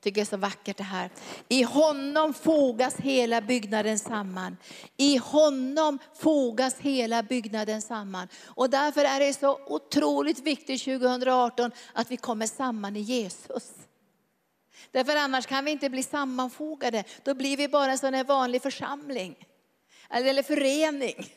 tycker 0.00 0.20
det 0.20 0.20
är 0.20 0.24
så 0.24 0.36
vackert 0.36 0.76
det 0.76 0.84
här. 0.84 1.10
I 1.48 1.62
honom 1.62 2.34
fogas 2.34 2.96
hela 2.96 3.40
byggnaden 3.40 3.98
samman. 3.98 4.56
I 4.96 5.16
honom 5.16 5.98
fogas 6.14 6.76
hela 6.78 7.22
byggnaden 7.22 7.82
samman. 7.82 8.28
Och 8.44 8.70
därför 8.70 9.04
är 9.04 9.20
det 9.20 9.34
så 9.34 9.58
otroligt 9.66 10.38
viktigt 10.38 10.84
2018 10.84 11.70
att 11.92 12.10
vi 12.10 12.16
kommer 12.16 12.46
samman 12.46 12.96
i 12.96 13.00
Jesus. 13.00 13.85
Därför 14.90 15.16
annars 15.16 15.46
kan 15.46 15.64
vi 15.64 15.70
inte 15.70 15.90
bli 15.90 16.02
sammanfogade. 16.02 17.04
Då 17.22 17.34
blir 17.34 17.56
vi 17.56 17.68
bara 17.68 17.92
en 17.92 17.98
sån 17.98 18.14
här 18.14 18.24
vanlig 18.24 18.62
församling. 18.62 19.36
Eller 20.10 20.42
förening 20.42 21.30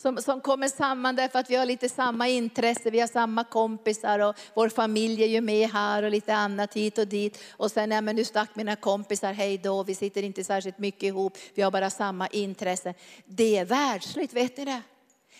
som, 0.00 0.16
som 0.22 0.40
kommer 0.40 0.68
samman 0.68 1.16
därför 1.16 1.38
att 1.38 1.50
vi 1.50 1.56
har 1.56 1.66
lite 1.66 1.88
samma 1.88 2.28
intresse, 2.28 2.90
vi 2.90 3.00
har 3.00 3.06
samma 3.06 3.44
kompisar 3.44 4.18
och 4.18 4.34
vår 4.54 4.68
familj 4.68 5.22
är 5.22 5.26
ju 5.26 5.40
med 5.40 5.70
här 5.70 6.02
och 6.02 6.10
lite 6.10 6.34
annat 6.34 6.74
hit 6.74 6.98
och 6.98 7.08
dit. 7.08 7.42
Och 7.50 7.70
sen, 7.70 7.90
ja 7.90 8.00
men 8.00 8.16
nu 8.16 8.24
stack 8.24 8.56
mina 8.56 8.76
kompisar, 8.76 9.32
hej 9.32 9.58
då, 9.58 9.82
vi 9.82 9.94
sitter 9.94 10.22
inte 10.22 10.44
särskilt 10.44 10.78
mycket 10.78 11.02
ihop, 11.02 11.38
vi 11.54 11.62
har 11.62 11.70
bara 11.70 11.90
samma 11.90 12.26
intresse. 12.26 12.94
Det 13.24 13.56
är 13.58 13.64
världsligt, 13.64 14.32
vet 14.32 14.56
ni 14.56 14.64
det? 14.64 14.82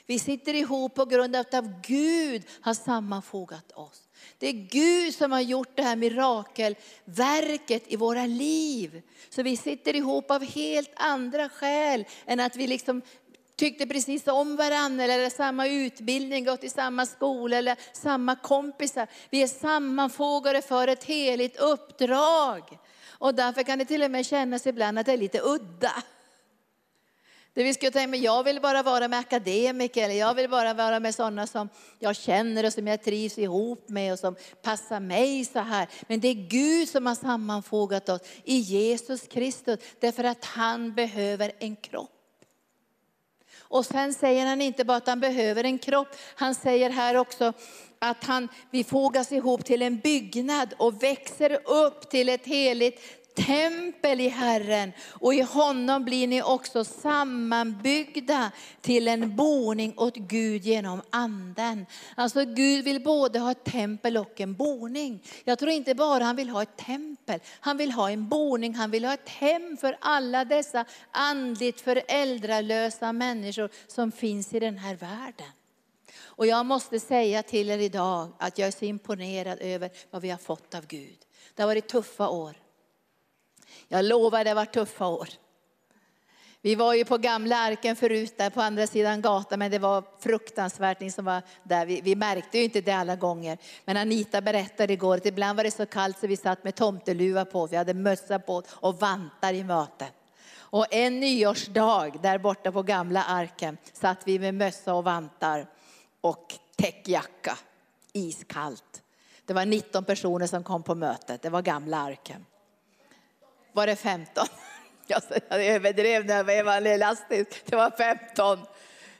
Vi 0.07 0.19
sitter 0.19 0.55
ihop 0.55 0.95
på 0.95 1.05
grund 1.05 1.37
av 1.37 1.47
att 1.53 1.65
Gud 1.87 2.43
har 2.61 2.75
sammanfogat 2.75 3.73
oss. 3.73 4.08
Det 4.39 4.47
är 4.47 4.53
Gud 4.53 5.15
som 5.15 5.33
har 5.33 5.41
gjort 5.41 5.77
det 5.77 5.83
här 5.83 5.97
mirakelverket 5.97 7.83
i 7.87 7.97
våra 7.97 8.27
liv. 8.27 9.03
Så 9.29 9.43
vi 9.43 9.57
sitter 9.57 9.97
ihop 9.97 10.31
av 10.31 10.45
helt 10.45 10.93
andra 10.97 11.49
skäl 11.49 12.05
än 12.27 12.41
att 12.41 12.57
vi 12.57 12.67
liksom 12.67 13.03
tyckte 13.57 13.87
precis 13.87 14.27
om 14.27 14.57
varandra, 14.57 15.05
eller 15.05 15.31
samma 15.31 15.67
utbildning, 15.67 16.45
gått 16.45 16.65
i 16.65 16.69
samma 16.69 17.07
skola 17.07 17.57
eller 17.57 17.77
samma 17.93 18.37
kompisar. 18.37 19.07
Vi 19.31 19.43
är 19.43 19.47
sammanfogade 19.47 20.63
för 20.63 20.89
ett 20.89 21.05
heligt 21.05 21.57
uppdrag. 21.57 22.79
Och 23.19 23.35
därför 23.35 23.63
kan 23.63 23.79
det 23.79 23.85
till 23.85 24.03
och 24.03 24.11
med 24.11 24.27
kännas 24.27 24.67
ibland 24.67 24.99
att 24.99 25.07
det 25.07 25.13
är 25.13 25.17
lite 25.17 25.41
udda. 25.45 25.93
Det 27.55 27.65
vi 27.65 27.75
skulle 27.75 27.91
tänka, 27.91 28.09
men 28.09 28.23
jag 28.23 28.45
vill 28.45 28.61
bara 28.61 28.83
vara 28.83 29.09
med 29.09 29.19
akademiker, 29.19 30.05
eller 30.05 30.15
jag 30.15 30.35
vill 30.35 30.51
bara 30.51 30.75
vara 30.75 31.01
med 31.01 31.15
sådana 31.15 31.47
som 31.47 31.69
jag 31.99 32.17
känner 32.17 32.67
och 32.67 32.73
som 32.73 32.87
jag 32.87 33.03
trivs 33.03 33.39
ihop 33.39 33.89
med 33.89 34.13
och 34.13 34.19
som 34.19 34.37
passar 34.63 35.01
mig 35.01 35.45
så 35.45 35.59
här. 35.59 35.89
Men 36.09 36.21
det 36.21 36.29
är 36.29 36.35
Gud 36.35 36.89
som 36.89 37.07
har 37.07 37.15
sammanfogat 37.15 38.09
oss 38.09 38.21
i 38.45 38.57
Jesus 38.57 39.23
Kristus, 39.23 39.79
därför 40.01 40.25
att 40.25 40.45
han 40.45 40.95
behöver 40.95 41.53
en 41.59 41.77
kropp. 41.77 42.11
Och 43.61 43.87
sen 43.87 44.15
säger 44.15 44.47
han 44.47 44.61
inte 44.61 44.85
bara 44.85 44.97
att 44.97 45.07
han 45.07 45.21
behöver 45.21 45.65
en 45.65 45.79
kropp, 45.79 46.09
han 46.35 46.55
säger 46.55 46.91
här 46.91 47.15
också 47.15 47.53
att 47.99 48.25
han, 48.25 48.49
vi 48.71 48.85
fogas 48.85 49.33
ihop 49.33 49.65
till 49.65 49.83
en 49.83 49.99
byggnad 49.99 50.75
och 50.77 51.03
växer 51.03 51.69
upp 51.71 52.11
till 52.11 52.29
ett 52.29 52.47
heligt 52.47 53.18
tempel 53.47 54.21
i 54.21 54.29
Herren 54.29 54.93
och 55.09 55.35
i 55.35 55.41
honom 55.41 56.05
blir 56.05 56.27
ni 56.27 56.43
också 56.43 56.85
sammanbyggda 56.85 58.51
till 58.81 59.09
en 59.09 59.37
boning 59.37 59.95
åt 59.97 60.17
Gud 60.17 60.65
genom 60.65 61.03
anden. 61.11 61.87
Alltså 62.15 62.45
Gud 62.45 62.85
vill 62.85 63.03
både 63.03 63.39
ha 63.39 63.51
ett 63.51 63.65
tempel 63.65 64.17
och 64.17 64.41
en 64.41 64.55
boning. 64.55 65.23
Jag 65.45 65.59
tror 65.59 65.71
inte 65.71 65.95
bara 65.95 66.25
han 66.25 66.37
vill 66.37 66.49
ha 66.49 66.63
ett 66.63 66.77
tempel, 66.77 67.41
han 67.61 67.77
vill 67.77 67.93
ha 67.93 68.11
en 68.11 68.29
boning, 68.29 68.75
han 68.75 68.91
vill 68.91 69.05
ha 69.05 69.15
ett 69.15 69.29
hem 69.29 69.77
för 69.77 69.97
alla 70.01 70.45
dessa 70.45 70.85
andligt 71.11 71.81
föräldralösa 71.81 73.13
människor 73.13 73.71
som 73.87 74.13
finns 74.13 74.55
i 74.55 74.61
den 74.61 74.79
här 74.79 74.95
världen. 74.95 75.53
Och 76.39 76.47
jag 76.47 76.67
måste 76.67 77.01
säga 77.01 77.43
till 77.43 77.71
er 77.71 77.79
idag 77.79 78.29
att 78.39 78.59
jag 78.59 78.69
är 78.69 78.73
så 78.73 78.85
imponerad 78.85 79.59
över 79.61 79.91
vad 80.11 80.23
vi 80.23 80.31
har 80.31 80.39
fått 80.39 80.75
av 80.75 80.87
Gud. 80.87 81.19
Det 81.55 81.63
har 81.63 81.69
varit 81.69 81.89
tuffa 81.89 82.29
år. 82.29 82.57
Jag 83.89 84.05
lovar, 84.05 84.45
det 84.45 84.55
var 84.55 84.65
tuffa 84.65 85.07
år. 85.07 85.29
Vi 86.61 86.75
var 86.75 86.95
ju 86.95 87.05
på 87.05 87.19
gamla 87.19 87.57
arken 87.57 87.97
förut, 87.97 88.39
där 88.39 88.51
på 88.51 88.61
andra 88.61 88.87
sidan 88.87 89.23
gatan, 89.23 89.59
men 89.59 89.71
det 89.71 89.79
var 89.79 90.05
fruktansvärt 90.19 91.01
ni 91.01 91.11
som 91.11 91.25
var 91.25 91.43
där. 91.63 91.87
Vi, 91.87 92.01
vi, 92.01 92.17
märkte 92.17 92.59
ju 92.59 92.65
inte 92.65 92.81
det 92.81 92.93
alla 92.93 93.17
gånger. 93.17 93.59
Men 93.85 93.97
Anita 93.97 94.41
berättade 94.41 94.93
igår 94.93 95.17
att 95.17 95.27
ibland 95.27 95.57
var 95.57 95.65
det 95.65 95.71
så 95.71 95.87
kallt 95.87 96.19
så 96.19 96.27
vi 96.27 96.37
satt 96.37 96.65
med 96.65 96.75
tomteluva 96.75 97.45
på, 97.45 97.67
vi 97.67 97.77
hade 97.77 97.95
mössa 97.95 98.39
på 98.39 98.63
och 98.71 99.01
vantar 99.01 99.53
i 99.53 99.65
mötet. 99.65 100.13
Och 100.71 100.95
en 100.95 101.21
nyårsdag 101.21 102.23
där 102.23 102.39
borta 102.39 102.73
på 102.73 102.83
gamla 102.83 103.23
arken 103.23 103.79
satt 103.93 104.19
vi 104.25 104.39
med 104.39 104.55
mössa 104.55 104.95
och 104.95 105.05
vantar 105.05 105.67
och 106.21 106.55
täckjacka, 106.77 107.59
iskallt. 108.13 109.03
Det 109.45 109.55
var 109.55 109.67
19 109.67 110.05
personer 110.05 110.47
som 110.47 110.65
kom 110.65 110.83
på 110.83 110.95
mötet, 110.95 111.43
det 111.43 111.51
var 111.51 111.63
gamla 111.63 111.99
arken 111.99 112.45
var 113.79 113.87
det 113.87 113.97
15. 113.97 114.47
Jag 115.07 115.23
överdrev 115.51 116.27
när 116.27 116.37
jag 116.37 116.45
var 116.45 116.53
evangelistisk. 116.53 117.67
Det 117.67 117.77
var 117.77 117.91
15. 117.91 118.59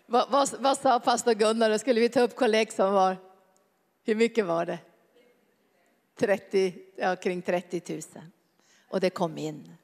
Vad, 0.07 0.31
vad, 0.31 0.51
vad 0.59 0.79
sa 0.79 1.01
pastor 1.01 1.35
Gunnar? 1.35 1.79
Skulle 1.79 2.01
vi 2.01 2.09
ta 2.09 2.21
upp 2.21 2.37
kollekt 2.37 2.77
som 2.77 2.93
var, 2.93 3.17
hur 4.05 4.15
mycket 4.15 4.47
var 4.47 4.67
det? 4.67 4.79
30, 6.21 6.75
ja, 6.97 7.17
kring 7.17 7.43
30 7.43 7.83
000. 7.89 8.03
Och 8.89 9.01
det 9.01 9.11
kom 9.11 9.39
in. 9.39 9.78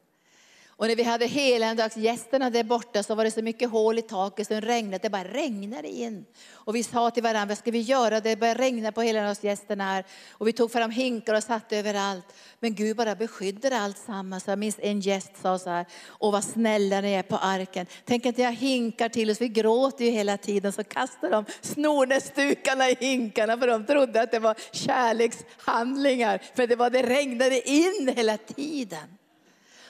Och 0.76 0.86
när 0.86 0.96
vi 0.96 1.02
hade 1.02 1.26
helgdagsgästerna 1.26 2.50
där 2.50 2.64
borta 2.64 3.02
så 3.02 3.14
var 3.14 3.24
det 3.24 3.30
så 3.30 3.42
mycket 3.42 3.70
hål 3.70 3.98
i 3.98 4.02
taket 4.02 4.46
så 4.46 4.54
det 4.54 4.60
regnade, 4.60 4.98
det 5.02 5.10
bara 5.10 5.24
regnade 5.24 5.88
in. 5.88 6.24
Och 6.52 6.74
vi 6.74 6.82
sa 6.82 7.10
till 7.10 7.22
varandra, 7.22 7.46
vad 7.46 7.58
ska 7.58 7.70
vi 7.70 7.80
göra? 7.80 8.20
Det 8.20 8.36
börjar 8.36 8.54
regna 8.54 8.92
på 8.92 9.02
helgdagsgästerna 9.02 9.84
här. 9.84 10.04
Och 10.30 10.48
vi 10.48 10.52
tog 10.52 10.72
fram 10.72 10.90
hinkar 10.90 11.34
och 11.34 11.42
satte 11.42 11.78
överallt. 11.78 12.24
Men 12.60 12.74
Gud 12.74 12.96
bara 12.96 13.14
beskyddade 13.14 13.78
allt 13.78 13.98
sammans. 13.98 14.46
Jag 14.46 14.58
minns 14.58 14.76
en 14.78 15.00
gäst 15.00 15.32
sa 15.42 15.58
så 15.58 15.70
här, 15.70 15.86
åh 16.18 16.32
vad 16.32 16.44
snälla 16.44 17.00
ni 17.00 17.12
är 17.12 17.22
på 17.22 17.36
arken. 17.36 17.86
Tänk 18.04 18.26
att 18.26 18.38
jag 18.38 18.52
hinkar 18.52 19.08
till 19.08 19.30
oss, 19.30 19.40
vi 19.40 19.48
gråter 19.48 20.04
ju 20.04 20.10
hela 20.10 20.36
tiden. 20.36 20.72
Så 20.72 20.84
kastar 20.84 21.30
de 21.30 21.44
snornäsdukarna 21.60 22.90
i 22.90 22.96
hinkarna 23.00 23.58
för 23.58 23.66
de 23.66 23.86
trodde 23.86 24.22
att 24.22 24.30
det 24.30 24.38
var 24.38 24.56
kärlekshandlingar. 24.72 26.42
För 26.54 26.66
det 26.66 26.76
var 26.76 26.90
det 26.90 27.02
regnade 27.02 27.70
in 27.70 28.12
hela 28.16 28.36
tiden. 28.36 29.18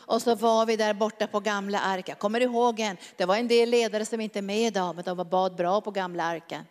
Och 0.06 0.22
så 0.22 0.34
var 0.34 0.66
vi 0.66 0.76
där 0.76 0.94
borta 0.94 1.26
på 1.26 1.40
gamla 1.40 1.80
arken. 1.80 2.12
Jag 2.12 2.18
kommer 2.18 2.40
ihåg 2.40 2.80
en, 2.80 2.96
det 3.16 3.24
var 3.24 3.36
en 3.36 3.48
del 3.48 3.70
ledare 3.70 4.06
som 4.06 4.20
inte 4.20 4.38
är 4.38 4.42
med 4.42 4.66
idag, 4.66 4.94
men 4.94 5.04
de 5.04 5.28
bad 5.28 5.56
bra 5.56 5.80
på 5.80 5.90
gamla 5.90 6.24
arken. 6.24 6.64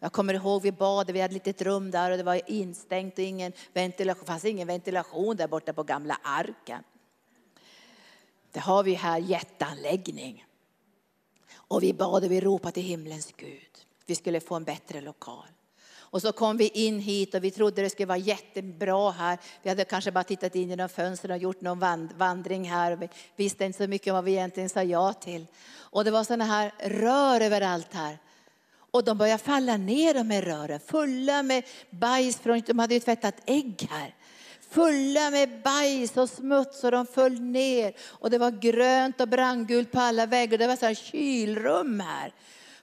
Jag 0.00 0.12
kommer 0.12 0.34
ihåg 0.34 0.62
vi 0.62 0.72
bad, 0.72 1.10
vi 1.10 1.20
hade 1.20 1.36
ett 1.36 1.46
litet 1.46 1.62
rum 1.62 1.90
där 1.90 2.10
och 2.10 2.16
det 2.16 2.22
var 2.22 2.40
instängt 2.50 3.18
och 3.18 3.24
ingen 3.24 3.52
ventilation, 3.72 4.26
fanns 4.26 4.44
ingen 4.44 4.66
ventilation 4.66 5.36
där 5.36 5.48
borta 5.48 5.72
på 5.72 5.82
gamla 5.82 6.18
arken. 6.22 6.82
Det 8.52 8.60
har 8.60 8.82
vi 8.82 8.94
här 8.94 9.18
jätteanläggning. 9.18 10.44
Och 11.54 11.82
vi 11.82 11.92
bad 11.92 12.24
och 12.24 12.30
vi 12.30 12.40
ropade 12.40 12.72
till 12.72 12.82
himlens 12.82 13.32
Gud. 13.36 13.78
Vi 14.06 14.14
skulle 14.14 14.40
få 14.40 14.54
en 14.54 14.64
bättre 14.64 15.00
lokal. 15.00 15.46
Och 16.10 16.22
så 16.22 16.32
kom 16.32 16.56
vi 16.56 16.68
in 16.68 17.00
hit 17.00 17.34
och 17.34 17.44
vi 17.44 17.50
trodde 17.50 17.82
det 17.82 17.90
skulle 17.90 18.06
vara 18.06 18.18
jättebra 18.18 19.10
här. 19.10 19.38
Vi 19.62 19.68
hade 19.68 19.84
kanske 19.84 20.12
bara 20.12 20.24
tittat 20.24 20.54
in 20.54 20.68
genom 20.68 20.88
fönstren 20.88 21.32
och 21.32 21.38
gjort 21.38 21.60
någon 21.60 22.08
vandring 22.18 22.70
här. 22.70 22.96
Vi 22.96 23.08
visste 23.36 23.64
inte 23.64 23.84
så 23.84 23.88
mycket 23.88 24.10
om 24.10 24.14
vad 24.14 24.24
vi 24.24 24.32
egentligen 24.32 24.68
sa 24.68 24.82
ja 24.82 25.12
till. 25.12 25.46
Och 25.76 26.04
det 26.04 26.10
var 26.10 26.24
sådana 26.24 26.44
här 26.44 26.72
rör 26.78 27.40
överallt 27.40 27.94
här. 27.94 28.18
Och 28.90 29.04
de 29.04 29.18
började 29.18 29.42
falla 29.42 29.76
ner 29.76 30.14
de 30.14 30.30
här 30.30 30.42
rören, 30.42 30.80
fulla 30.80 31.42
med 31.42 31.64
bajs 31.90 32.38
från, 32.38 32.62
de 32.66 32.78
hade 32.78 32.94
ju 32.94 33.00
tvättat 33.00 33.34
ägg 33.46 33.86
här. 33.90 34.14
Fulla 34.70 35.30
med 35.30 35.62
bajs 35.62 36.16
och 36.16 36.30
smuts 36.30 36.84
och 36.84 36.90
de 36.90 37.06
föll 37.06 37.40
ner. 37.40 37.94
Och 38.00 38.30
det 38.30 38.38
var 38.38 38.50
grönt 38.50 39.20
och 39.20 39.28
brandgult 39.28 39.92
på 39.92 40.00
alla 40.00 40.26
väggar. 40.26 40.58
Det 40.58 40.66
var 40.66 40.76
så 40.76 40.86
här 40.86 40.94
kylrum 40.94 42.00
här. 42.00 42.32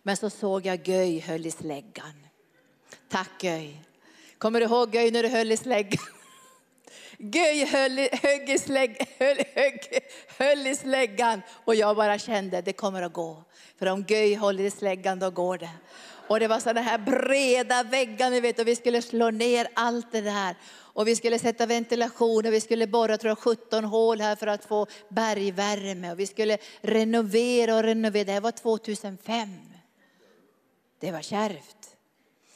Men 0.03 0.17
så 0.17 0.30
såg 0.30 0.65
jag 0.65 0.88
Göj 0.88 1.19
höll 1.19 1.45
i 1.45 1.51
släggan. 1.51 2.24
Tack 3.10 3.43
Göj. 3.43 3.82
Kommer 4.38 4.60
du 4.60 4.66
ihåg 4.66 4.95
Göj 4.95 5.12
när 5.12 5.24
du 5.24 5.30
höll 5.30 5.51
i 5.51 5.58
släggan? 5.58 6.03
Göj 7.18 7.66
höll, 7.66 7.97
högg 8.12 8.49
i 8.49 8.60
slägg, 8.60 9.08
höll, 9.20 9.38
högg, 9.53 9.99
höll 10.38 10.68
i 10.68 10.76
släggan 10.76 11.41
och 11.66 11.76
jag 11.76 11.95
bara 11.95 12.20
kände 12.20 12.62
det 12.62 12.74
kommer 12.74 13.01
att 13.01 13.14
gå. 13.14 13.43
För 13.80 13.86
om 13.86 14.06
Göj 14.08 14.36
håller 14.36 14.64
i 14.64 14.72
släggan 14.72 15.20
då 15.20 15.30
går 15.32 15.58
det. 15.58 15.70
Och 16.28 16.39
det 16.39 16.47
var 16.47 16.60
sådana 16.60 16.82
här 16.82 16.97
breda 16.97 17.84
väggar 17.84 18.30
ni 18.30 18.39
vet 18.39 18.60
och 18.60 18.68
vi 18.68 18.76
skulle 18.76 19.01
slå 19.01 19.32
ner 19.32 19.68
allt 19.74 20.12
det 20.12 20.22
där. 20.22 20.56
Och 20.95 21.08
vi 21.08 21.16
skulle 21.16 21.39
sätta 21.39 21.66
ventilation 21.66 22.45
och 22.45 22.53
vi 22.53 22.62
skulle 22.62 22.88
borra 22.88 23.18
tror 23.18 23.30
jag, 23.30 23.38
17 23.38 23.84
hål 23.84 24.22
här 24.22 24.36
för 24.36 24.47
att 24.47 24.66
få 24.66 24.88
bergvärme. 25.10 26.12
Och 26.12 26.20
vi 26.20 26.28
skulle 26.28 26.58
renovera 26.82 27.76
och 27.76 27.84
renovera. 27.84 28.24
Det 28.24 28.32
här 28.32 28.41
var 28.41 28.51
2005. 28.51 29.49
Det 30.99 31.12
var 31.12 31.22
kärvt. 31.22 31.84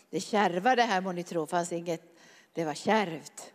Det 0.09 0.19
kärvade 0.19 0.81
här 0.81 1.01
må 1.01 1.11
ni 1.11 1.23
tro, 1.23 1.47
fanns 1.47 1.71
inget, 1.71 2.01
det 2.53 2.65
var 2.65 2.73
kärvt. 2.73 3.53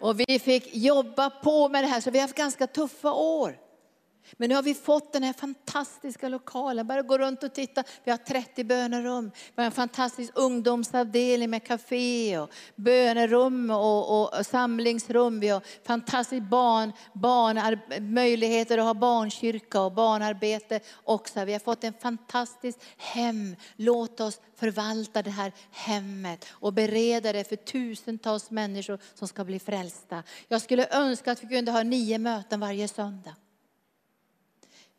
Och 0.00 0.20
vi 0.20 0.38
fick 0.38 0.76
jobba 0.76 1.30
på 1.30 1.68
med 1.68 1.84
det 1.84 1.88
här, 1.88 2.00
så 2.00 2.10
vi 2.10 2.18
har 2.18 2.22
haft 2.22 2.36
ganska 2.36 2.66
tuffa 2.66 3.12
år. 3.12 3.58
Men 4.32 4.48
nu 4.48 4.54
har 4.54 4.62
vi 4.62 4.74
fått 4.74 5.12
den 5.12 5.22
här 5.22 5.32
fantastiska 5.32 6.28
lokalen. 6.28 6.86
Bara 6.86 7.02
gå 7.02 7.18
runt 7.18 7.42
och 7.42 7.54
titta. 7.54 7.84
Vi 8.04 8.10
har 8.10 8.18
30 8.18 8.64
bönerum. 8.64 9.30
Vi 9.34 9.62
har 9.62 9.64
en 9.64 9.72
fantastisk 9.72 10.32
ungdomsavdelning 10.34 11.50
med 11.50 11.64
café 11.64 12.38
och 12.38 12.50
bönerum 12.76 13.70
och, 13.70 14.38
och 14.38 14.46
samlingsrum. 14.46 15.40
Vi 15.40 15.48
har 15.48 15.62
fantastiskt 15.86 16.42
barn, 16.42 16.92
barn, 17.12 17.78
möjligheter 18.12 18.78
att 18.78 18.84
ha 18.84 18.94
barnkyrka 18.94 19.80
och 19.80 19.92
barnarbete 19.92 20.80
också. 21.04 21.44
Vi 21.44 21.52
har 21.52 21.60
fått 21.60 21.84
en 21.84 21.94
fantastisk 22.02 22.78
hem. 22.96 23.56
Låt 23.76 24.20
oss 24.20 24.40
förvalta 24.56 25.22
det 25.22 25.30
här 25.30 25.52
hemmet 25.70 26.46
och 26.50 26.72
bereda 26.72 27.32
det 27.32 27.48
för 27.48 27.56
tusentals 27.56 28.50
människor 28.50 28.98
som 29.14 29.28
ska 29.28 29.44
bli 29.44 29.58
frälsta. 29.58 30.22
Jag 30.48 30.62
skulle 30.62 30.88
önska 30.90 31.32
att 31.32 31.44
vi 31.44 31.48
kunde 31.48 31.72
ha 31.72 31.82
nio 31.82 32.18
möten 32.18 32.60
varje 32.60 32.88
söndag. 32.88 33.34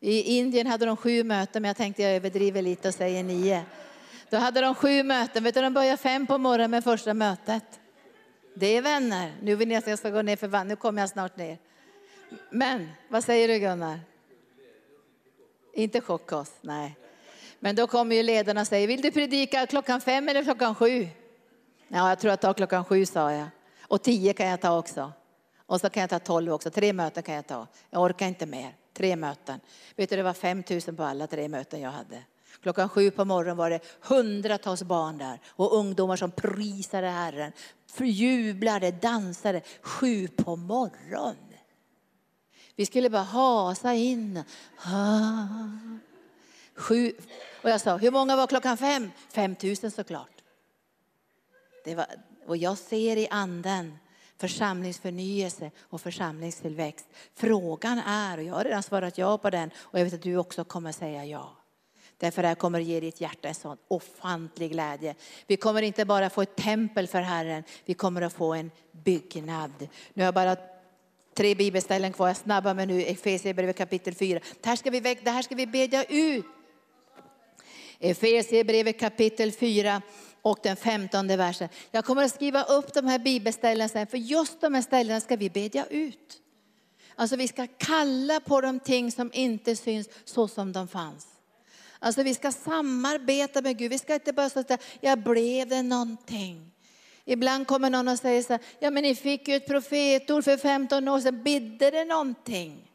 I 0.04 0.38
Indien 0.38 0.66
hade 0.66 0.86
de 0.86 0.96
sju 0.96 1.24
möten, 1.24 1.62
men 1.62 1.68
jag 1.68 1.76
tänkte 1.76 2.02
jag 2.02 2.12
överdriver 2.12 2.62
lite 2.62 2.88
och 2.88 2.94
säger 2.94 3.22
nio. 3.22 3.64
Då 4.30 4.36
hade 4.36 4.60
de 4.60 4.74
sju 4.74 5.02
möten. 5.02 5.44
Vet 5.44 5.54
du, 5.54 5.60
de 5.60 5.74
började 5.74 5.96
fem 5.96 6.26
på 6.26 6.38
morgonen 6.38 6.70
med 6.70 6.84
första 6.84 7.14
mötet. 7.14 7.64
Det 8.54 8.66
är 8.66 8.82
vänner. 8.82 9.32
Nu 9.42 9.56
vill 9.56 9.68
ni 9.68 9.76
att 9.76 9.86
jag 9.86 9.98
ska 9.98 10.10
gå 10.10 10.22
ner 10.22 10.36
för 10.36 10.48
vatten. 10.48 10.68
Nu 10.68 10.76
kommer 10.76 11.02
jag 11.02 11.08
snart 11.08 11.36
ner. 11.36 11.58
Men 12.50 12.88
vad 13.08 13.24
säger 13.24 13.48
du 13.48 13.58
Gunnar? 13.58 14.00
Inte 15.74 16.00
chocka 16.00 16.44
nej. 16.60 16.96
Men 17.60 17.76
då 17.76 17.86
kommer 17.86 18.16
ju 18.16 18.22
ledarna 18.22 18.60
och 18.60 18.66
säger, 18.66 18.88
vill 18.88 19.02
du 19.02 19.10
predika 19.10 19.66
klockan 19.66 20.00
fem 20.00 20.28
eller 20.28 20.44
klockan 20.44 20.74
sju? 20.74 21.08
Ja, 21.88 22.08
jag 22.08 22.18
tror 22.18 22.30
jag 22.30 22.40
tar 22.40 22.54
klockan 22.54 22.84
sju 22.84 23.06
sa 23.06 23.32
jag. 23.32 23.48
Och 23.82 24.02
tio 24.02 24.32
kan 24.32 24.46
jag 24.46 24.60
ta 24.60 24.78
också. 24.78 25.12
Och 25.66 25.80
så 25.80 25.90
kan 25.90 26.00
jag 26.00 26.10
ta 26.10 26.18
tolv 26.18 26.52
också. 26.52 26.70
Tre 26.70 26.92
möten 26.92 27.22
kan 27.22 27.34
jag 27.34 27.46
ta. 27.46 27.66
Jag 27.90 28.02
orkar 28.02 28.26
inte 28.26 28.46
mer. 28.46 28.74
Tre 28.94 29.16
möten. 29.16 29.60
Vet 29.96 30.10
du, 30.10 30.16
det 30.16 30.22
var 30.22 30.32
5 30.32 30.62
000 30.70 30.96
på 30.96 31.02
alla 31.02 31.26
tre 31.26 31.48
möten 31.48 31.80
jag 31.80 31.90
hade. 31.90 32.22
Klockan 32.62 32.88
sju 32.88 33.10
på 33.10 33.24
morgonen 33.24 33.56
var 33.56 33.70
det 33.70 33.80
hundratals 34.00 34.82
barn 34.82 35.18
där 35.18 35.40
och 35.46 35.76
ungdomar 35.76 36.16
som 36.16 36.30
prisade 36.30 37.06
Herren, 37.06 37.52
jublade, 38.00 38.90
dansade. 38.90 39.62
Sju 39.82 40.28
på 40.28 40.56
morgonen. 40.56 41.36
Vi 42.76 42.86
skulle 42.86 43.10
bara 43.10 43.22
hasa 43.22 43.94
in. 43.94 44.42
Ah. 44.84 45.46
Sju. 46.74 47.12
Och 47.62 47.70
jag 47.70 47.80
sa, 47.80 47.96
hur 47.96 48.10
många 48.10 48.36
var 48.36 48.46
klockan 48.46 48.76
fem? 48.76 49.10
Fem 49.32 49.56
tusen 49.56 49.90
såklart. 49.90 50.42
Det 51.84 51.94
var, 51.94 52.06
och 52.46 52.56
jag 52.56 52.78
ser 52.78 53.16
i 53.16 53.28
anden 53.30 53.98
församlingsförnyelse 54.48 55.70
och 55.80 56.00
församlingstillväxt. 56.00 57.06
Frågan 57.34 57.98
är, 57.98 58.38
och 58.38 58.44
jag 58.44 58.54
har 58.54 58.64
redan 58.64 58.82
svarat 58.82 59.18
ja 59.18 59.38
på 59.38 59.50
den 59.50 59.70
och 59.76 59.98
jag 59.98 60.04
vet 60.04 60.14
att 60.14 60.22
du 60.22 60.36
också 60.36 60.64
kommer 60.64 60.92
säga 60.92 61.24
ja. 61.24 61.56
Därför 62.16 62.42
det 62.42 62.48
här 62.48 62.54
kommer 62.54 62.80
att 62.80 62.86
ge 62.86 63.00
ditt 63.00 63.20
hjärta 63.20 63.48
en 63.48 63.54
sån 63.54 63.76
ofantlig 63.88 64.72
glädje. 64.72 65.14
Vi 65.46 65.56
kommer 65.56 65.82
inte 65.82 66.04
bara 66.04 66.30
få 66.30 66.42
ett 66.42 66.56
tempel 66.56 67.06
för 67.06 67.20
Herren, 67.20 67.64
vi 67.84 67.94
kommer 67.94 68.22
att 68.22 68.32
få 68.32 68.54
en 68.54 68.70
byggnad. 68.92 69.88
Nu 70.14 70.22
har 70.22 70.24
jag 70.24 70.34
bara 70.34 70.56
tre 71.34 71.54
bibelställen 71.54 72.12
kvar, 72.12 72.28
jag 72.28 72.36
snabbar 72.36 72.74
mig 72.74 72.86
nu, 72.86 73.02
Efesierbrevet 73.02 73.76
kapitel 73.76 74.14
4. 74.14 74.40
Det 74.62 74.68
här 74.68 74.76
ska 74.76 74.90
vi, 74.90 75.00
det 75.00 75.30
här 75.30 75.42
ska 75.42 75.54
vi 75.54 75.66
bedja 75.66 76.04
ut. 76.04 76.44
Efesierbrevet 77.98 79.00
kapitel 79.00 79.52
4 79.52 80.02
och 80.44 80.58
den 80.62 80.76
femtonde 80.76 81.36
versen. 81.36 81.68
Jag 81.90 82.04
kommer 82.04 82.24
att 82.24 82.34
skriva 82.34 82.62
upp 82.62 82.94
de 82.94 83.06
här 83.06 83.18
bibelställena 83.18 83.88
sen, 83.88 84.06
för 84.06 84.18
just 84.18 84.60
de 84.60 84.74
här 84.74 84.82
ställena 84.82 85.20
ska 85.20 85.36
vi 85.36 85.50
bedja 85.50 85.86
ut. 85.86 86.40
Alltså 87.14 87.36
vi 87.36 87.48
ska 87.48 87.66
kalla 87.78 88.40
på 88.40 88.60
de 88.60 88.80
ting 88.80 89.12
som 89.12 89.30
inte 89.34 89.76
syns 89.76 90.08
så 90.24 90.48
som 90.48 90.72
de 90.72 90.88
fanns. 90.88 91.26
Alltså 91.98 92.22
vi 92.22 92.34
ska 92.34 92.52
samarbeta 92.52 93.62
med 93.62 93.78
Gud. 93.78 93.90
Vi 93.90 93.98
ska 93.98 94.14
inte 94.14 94.32
bara 94.32 94.50
säga, 94.50 94.78
jag 95.00 95.18
blev 95.18 95.68
det 95.68 95.82
någonting. 95.82 96.70
Ibland 97.24 97.66
kommer 97.66 97.90
någon 97.90 98.08
och 98.08 98.18
säger 98.18 98.42
så 98.42 98.52
här, 98.52 98.62
ja 98.78 98.90
men 98.90 99.02
ni 99.02 99.14
fick 99.14 99.48
ju 99.48 99.54
ett 99.54 99.66
profetord 99.66 100.44
för 100.44 100.56
15 100.56 101.08
år 101.08 101.20
sedan, 101.20 101.42
bidde 101.42 101.90
det 101.90 102.04
någonting? 102.04 102.90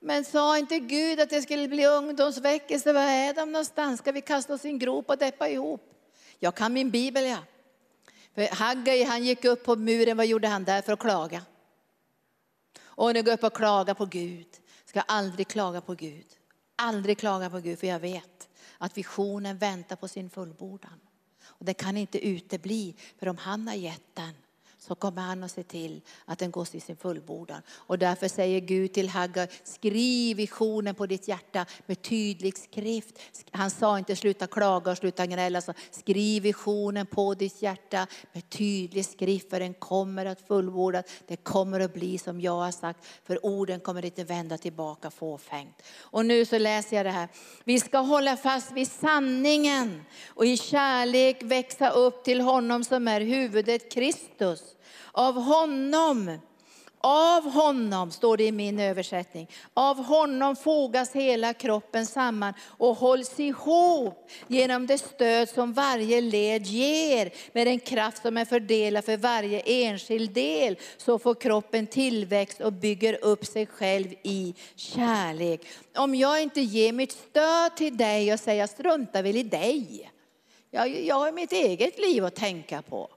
Men 0.00 0.24
sa 0.24 0.58
inte 0.58 0.78
Gud 0.78 1.20
att 1.20 1.30
det 1.30 1.42
skulle 1.42 1.68
bli 1.68 1.86
ungdomsväckelse? 1.86 2.92
Var 2.92 3.00
är 3.00 3.34
de 3.34 3.52
någonstans? 3.52 4.00
Ska 4.00 4.12
vi 4.12 4.20
kasta 4.20 4.54
oss 4.54 4.64
i 4.64 4.68
en 4.68 4.78
grop 4.78 5.10
och 5.10 5.18
deppa 5.18 5.48
ihop? 5.48 5.93
Jag 6.38 6.54
kan 6.54 6.72
min 6.72 6.90
bibel 6.90 7.24
ja. 7.24 7.38
För 8.34 8.54
Haggai 8.54 9.04
han 9.04 9.24
gick 9.24 9.44
upp 9.44 9.64
på 9.64 9.76
muren, 9.76 10.16
vad 10.16 10.26
gjorde 10.26 10.48
han 10.48 10.64
där 10.64 10.82
för 10.82 10.92
att 10.92 10.98
klaga? 10.98 11.42
Och 12.84 13.14
nu 13.14 13.22
går 13.22 13.32
upp 13.32 13.44
och 13.44 13.56
klagar 13.56 13.94
på 13.94 14.06
Gud. 14.06 14.46
Ska 14.84 15.00
aldrig 15.00 15.48
klaga 15.48 15.80
på 15.80 15.94
Gud. 15.94 16.26
Aldrig 16.76 17.18
klaga 17.18 17.50
på 17.50 17.60
Gud 17.60 17.78
för 17.78 17.86
jag 17.86 18.00
vet 18.00 18.48
att 18.78 18.98
visionen 18.98 19.58
väntar 19.58 19.96
på 19.96 20.08
sin 20.08 20.30
fullbordan. 20.30 21.00
Och 21.44 21.64
det 21.64 21.74
kan 21.74 21.96
inte 21.96 22.26
utebli 22.26 22.96
för 23.18 23.28
om 23.28 23.36
han 23.36 23.68
har 23.68 23.74
gett 23.74 24.14
den 24.14 24.34
så 24.86 24.94
kommer 24.94 25.22
han 25.22 25.44
att 25.44 25.50
se 25.50 25.62
till 25.62 26.00
att 26.24 26.38
den 26.38 26.50
går 26.50 26.64
till 26.64 26.82
sin 26.82 26.96
fullbordan. 26.96 27.62
Och 27.70 27.98
därför 27.98 28.28
säger 28.28 28.60
Gud 28.60 28.92
till 28.92 29.08
Haggar, 29.08 29.48
skriv 29.64 30.36
visionen 30.36 30.94
på 30.94 31.06
ditt 31.06 31.28
hjärta 31.28 31.66
med 31.86 32.02
tydlig 32.02 32.58
skrift. 32.58 33.18
Han 33.50 33.70
sa 33.70 33.98
inte 33.98 34.16
sluta 34.16 34.46
klaga 34.46 34.90
och 34.90 34.98
sluta 34.98 35.26
gnälla, 35.26 35.60
så 35.60 35.72
skriv 35.90 36.42
visionen 36.42 37.06
på 37.06 37.34
ditt 37.34 37.62
hjärta 37.62 38.06
med 38.32 38.50
tydlig 38.50 39.06
skrift 39.06 39.50
för 39.50 39.60
den 39.60 39.74
kommer 39.74 40.26
att 40.26 40.40
fullbordas. 40.40 41.04
Det 41.26 41.36
kommer 41.36 41.80
att 41.80 41.94
bli 41.94 42.18
som 42.18 42.40
jag 42.40 42.56
har 42.56 42.72
sagt, 42.72 43.06
för 43.24 43.46
orden 43.46 43.80
kommer 43.80 44.04
inte 44.04 44.24
vända 44.24 44.58
tillbaka 44.58 45.10
fåfängt. 45.10 45.82
Och 45.98 46.26
nu 46.26 46.44
så 46.44 46.58
läser 46.58 46.96
jag 46.96 47.06
det 47.06 47.10
här. 47.10 47.28
Vi 47.64 47.80
ska 47.80 47.98
hålla 47.98 48.36
fast 48.36 48.72
vid 48.72 48.90
sanningen 48.90 50.04
och 50.26 50.46
i 50.46 50.56
kärlek 50.56 51.42
växa 51.42 51.90
upp 51.90 52.24
till 52.24 52.40
honom 52.40 52.84
som 52.84 53.08
är 53.08 53.20
huvudet 53.20 53.92
Kristus. 53.92 54.73
Av 55.12 55.34
honom, 55.34 56.38
av 57.06 57.50
honom, 57.50 58.10
står 58.10 58.36
det 58.36 58.44
i 58.44 58.52
min 58.52 58.78
översättning, 58.78 59.50
av 59.74 60.04
honom 60.04 60.56
fogas 60.56 61.12
hela 61.12 61.54
kroppen 61.54 62.06
samman 62.06 62.54
och 62.62 62.96
hålls 62.96 63.40
ihop 63.40 64.30
genom 64.48 64.86
det 64.86 64.98
stöd 64.98 65.48
som 65.48 65.72
varje 65.72 66.20
led 66.20 66.66
ger 66.66 67.32
med 67.52 67.68
en 67.68 67.78
kraft 67.78 68.22
som 68.22 68.36
är 68.36 68.44
fördelad 68.44 69.04
för 69.04 69.16
varje 69.16 69.60
enskild 69.60 70.30
del. 70.30 70.78
Så 70.96 71.18
får 71.18 71.34
kroppen 71.34 71.86
tillväxt 71.86 72.60
och 72.60 72.72
bygger 72.72 73.24
upp 73.24 73.46
sig 73.46 73.66
själv 73.66 74.14
i 74.22 74.54
kärlek. 74.76 75.66
Om 75.96 76.14
jag 76.14 76.42
inte 76.42 76.60
ger 76.60 76.92
mitt 76.92 77.12
stöd 77.12 77.76
till 77.76 77.96
dig 77.96 78.32
och 78.32 78.40
säger 78.40 78.60
jag 78.60 78.70
struntar 78.70 79.22
väl 79.22 79.36
i 79.36 79.42
dig. 79.42 80.10
Jag, 80.70 81.04
jag 81.04 81.16
har 81.16 81.32
mitt 81.32 81.52
eget 81.52 81.98
liv 81.98 82.24
att 82.24 82.34
tänka 82.34 82.82
på. 82.82 83.08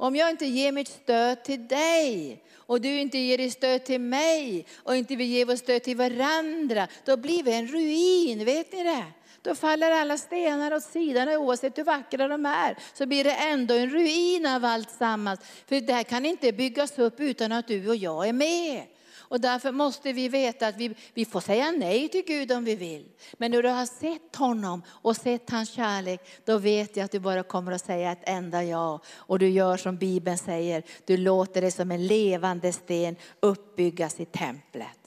Om 0.00 0.16
jag 0.16 0.30
inte 0.30 0.46
ger 0.46 0.72
mitt 0.72 0.88
stöd 0.88 1.42
till 1.42 1.68
dig 1.68 2.42
och 2.56 2.80
du 2.80 3.00
inte 3.00 3.18
ger 3.18 3.38
ditt 3.38 3.52
stöd 3.52 3.84
till 3.84 4.00
mig 4.00 4.66
och 4.76 4.96
inte 4.96 5.16
vi 5.16 5.24
ger 5.24 5.44
vårt 5.44 5.58
stöd 5.58 5.82
till 5.82 5.96
varandra, 5.96 6.88
då 7.04 7.16
blir 7.16 7.42
vi 7.42 7.52
en 7.52 7.66
ruin, 7.66 8.44
vet 8.44 8.72
ni 8.72 8.82
det? 8.82 9.04
Då 9.42 9.54
faller 9.54 9.90
alla 9.90 10.18
stenar 10.18 10.74
åt 10.74 10.82
sidan 10.82 11.28
oavsett 11.28 11.78
hur 11.78 11.84
vackra 11.84 12.28
de 12.28 12.46
är. 12.46 12.78
Så 12.94 13.06
blir 13.06 13.24
det 13.24 13.34
ändå 13.34 13.74
en 13.74 13.90
ruin 13.90 14.46
av 14.46 14.64
allt 14.64 14.90
sammans. 14.90 15.40
För 15.66 15.80
det 15.80 15.92
här 15.92 16.02
kan 16.02 16.26
inte 16.26 16.52
byggas 16.52 16.98
upp 16.98 17.20
utan 17.20 17.52
att 17.52 17.68
du 17.68 17.88
och 17.88 17.96
jag 17.96 18.28
är 18.28 18.32
med. 18.32 18.82
Och 19.30 19.40
därför 19.40 19.72
måste 19.72 20.12
vi 20.12 20.28
veta 20.28 20.66
att 20.66 20.76
vi, 20.76 20.94
vi 21.14 21.24
får 21.24 21.40
säga 21.40 21.70
nej 21.70 22.08
till 22.08 22.24
Gud 22.26 22.52
om 22.52 22.64
vi 22.64 22.76
vill. 22.76 23.08
Men 23.32 23.50
när 23.50 23.62
du 23.62 23.68
har 23.68 23.86
sett 23.86 24.36
honom 24.36 24.82
och 24.88 25.16
sett 25.16 25.50
hans 25.50 25.70
kärlek, 25.70 26.20
då 26.44 26.58
vet 26.58 26.96
jag 26.96 27.04
att 27.04 27.10
du 27.10 27.18
bara 27.18 27.42
kommer 27.42 27.72
att 27.72 27.84
säga 27.84 28.12
ett 28.12 28.28
enda 28.28 28.64
ja. 28.64 29.00
Och 29.08 29.38
du 29.38 29.48
gör 29.48 29.76
som 29.76 29.96
Bibeln 29.96 30.38
säger, 30.38 30.82
du 31.04 31.16
låter 31.16 31.60
det 31.60 31.70
som 31.70 31.90
en 31.90 32.06
levande 32.06 32.72
sten 32.72 33.16
uppbyggas 33.40 34.20
i 34.20 34.24
templet. 34.24 34.98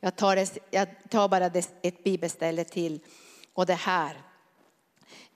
Jag 0.00 0.16
tar, 0.16 0.36
det, 0.36 0.58
jag 0.70 0.88
tar 1.08 1.28
bara 1.28 1.46
ett 1.82 2.04
bibelställe 2.04 2.64
till. 2.64 3.00
Och 3.52 3.66
det 3.66 3.74
här 3.74 4.22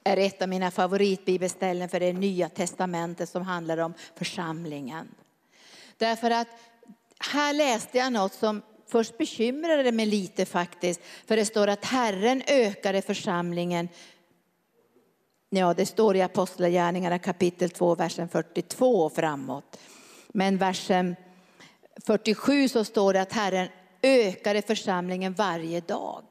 är 0.05 0.17
ett 0.17 0.43
av 0.43 0.49
mina 0.49 0.71
favoritbibelställen 0.71 1.89
för 1.89 2.01
det 2.01 2.13
nya 2.13 2.49
testamentet 2.49 3.29
som 3.29 3.43
handlar 3.43 3.79
om 3.79 3.95
församlingen. 4.17 5.09
Därför 5.97 6.31
att 6.31 6.49
här 7.31 7.53
läste 7.53 7.99
jag 7.99 8.13
något 8.13 8.35
som 8.35 8.63
först 8.89 9.19
bekymrade 9.19 9.93
mig 9.93 10.07
lite 10.07 10.45
faktiskt. 10.45 11.01
För 11.27 11.37
det 11.37 11.45
står 11.45 11.69
att 11.69 11.85
Herren 11.85 12.43
ökade 12.47 13.03
församlingen. 13.03 13.89
Ja, 15.51 15.75
det 15.75 15.87
står 15.87 16.17
i 16.17 16.23
Apostlagärningarna 16.23 17.19
kapitel 17.19 17.71
2, 17.71 17.95
versen 17.95 18.29
42 18.29 19.11
framåt. 19.11 19.79
Men 20.29 20.59
versen 20.59 21.17
47 22.07 22.69
så 22.69 22.85
står 22.85 23.13
det 23.13 23.23
att 23.23 23.33
Herren 23.33 23.69
ökade 24.03 24.63
församlingen 24.63 25.33
varje 25.33 25.81
dag. 25.81 26.25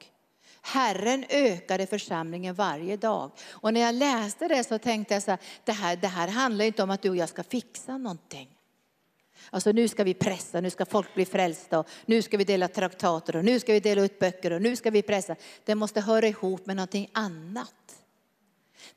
Herren 0.62 1.26
ökade 1.30 1.88
församlingen 1.88 2.56
varje 2.56 2.98
dag. 2.98 3.32
Och 3.50 3.74
när 3.74 3.82
jag 3.82 3.96
läste 3.96 4.48
det 4.48 4.64
så 4.64 4.78
tänkte 4.78 5.14
jag 5.14 5.24
så 5.24 5.32
här, 5.32 5.40
det 5.66 5.72
här, 5.72 5.96
det 5.96 6.08
här 6.08 6.28
handlar 6.28 6.66
inte 6.66 6.84
om 6.84 6.90
att 6.90 7.02
du 7.02 7.10
och 7.10 7.16
jag 7.16 7.30
ska 7.30 7.44
fixa 7.44 7.98
någonting. 7.98 8.50
Alltså 9.50 9.72
nu 9.72 9.88
ska 9.88 10.04
vi 10.04 10.14
pressa, 10.14 10.62
nu 10.62 10.70
ska 10.70 10.86
folk 10.86 11.14
bli 11.14 11.26
frälsta, 11.26 11.80
och 11.80 11.88
nu 12.06 12.22
ska 12.22 12.38
vi 12.38 12.44
dela 12.44 12.68
traktater 12.68 13.36
och 13.36 13.46
nu 13.46 13.60
ska 13.60 13.74
vi 13.74 13.80
dela 13.80 14.02
ut 14.02 14.20
böcker 14.20 14.52
och 14.52 14.62
nu 14.62 14.76
ska 14.76 14.92
vi 14.92 15.02
pressa. 15.02 15.36
Det 15.66 15.76
måste 15.76 16.02
höra 16.02 16.28
ihop 16.28 16.66
med 16.66 16.76
någonting 16.76 17.10
annat. 17.14 17.96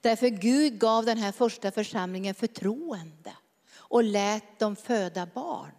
Därför 0.01 0.29
Gud 0.29 0.79
gav 0.79 1.05
den 1.05 1.19
här 1.19 1.33
första 1.33 1.71
församlingen 1.71 2.35
förtroende 2.35 3.33
och 3.77 4.03
lät 4.03 4.59
dem 4.59 4.77
föda 4.77 5.29
barn. 5.35 5.71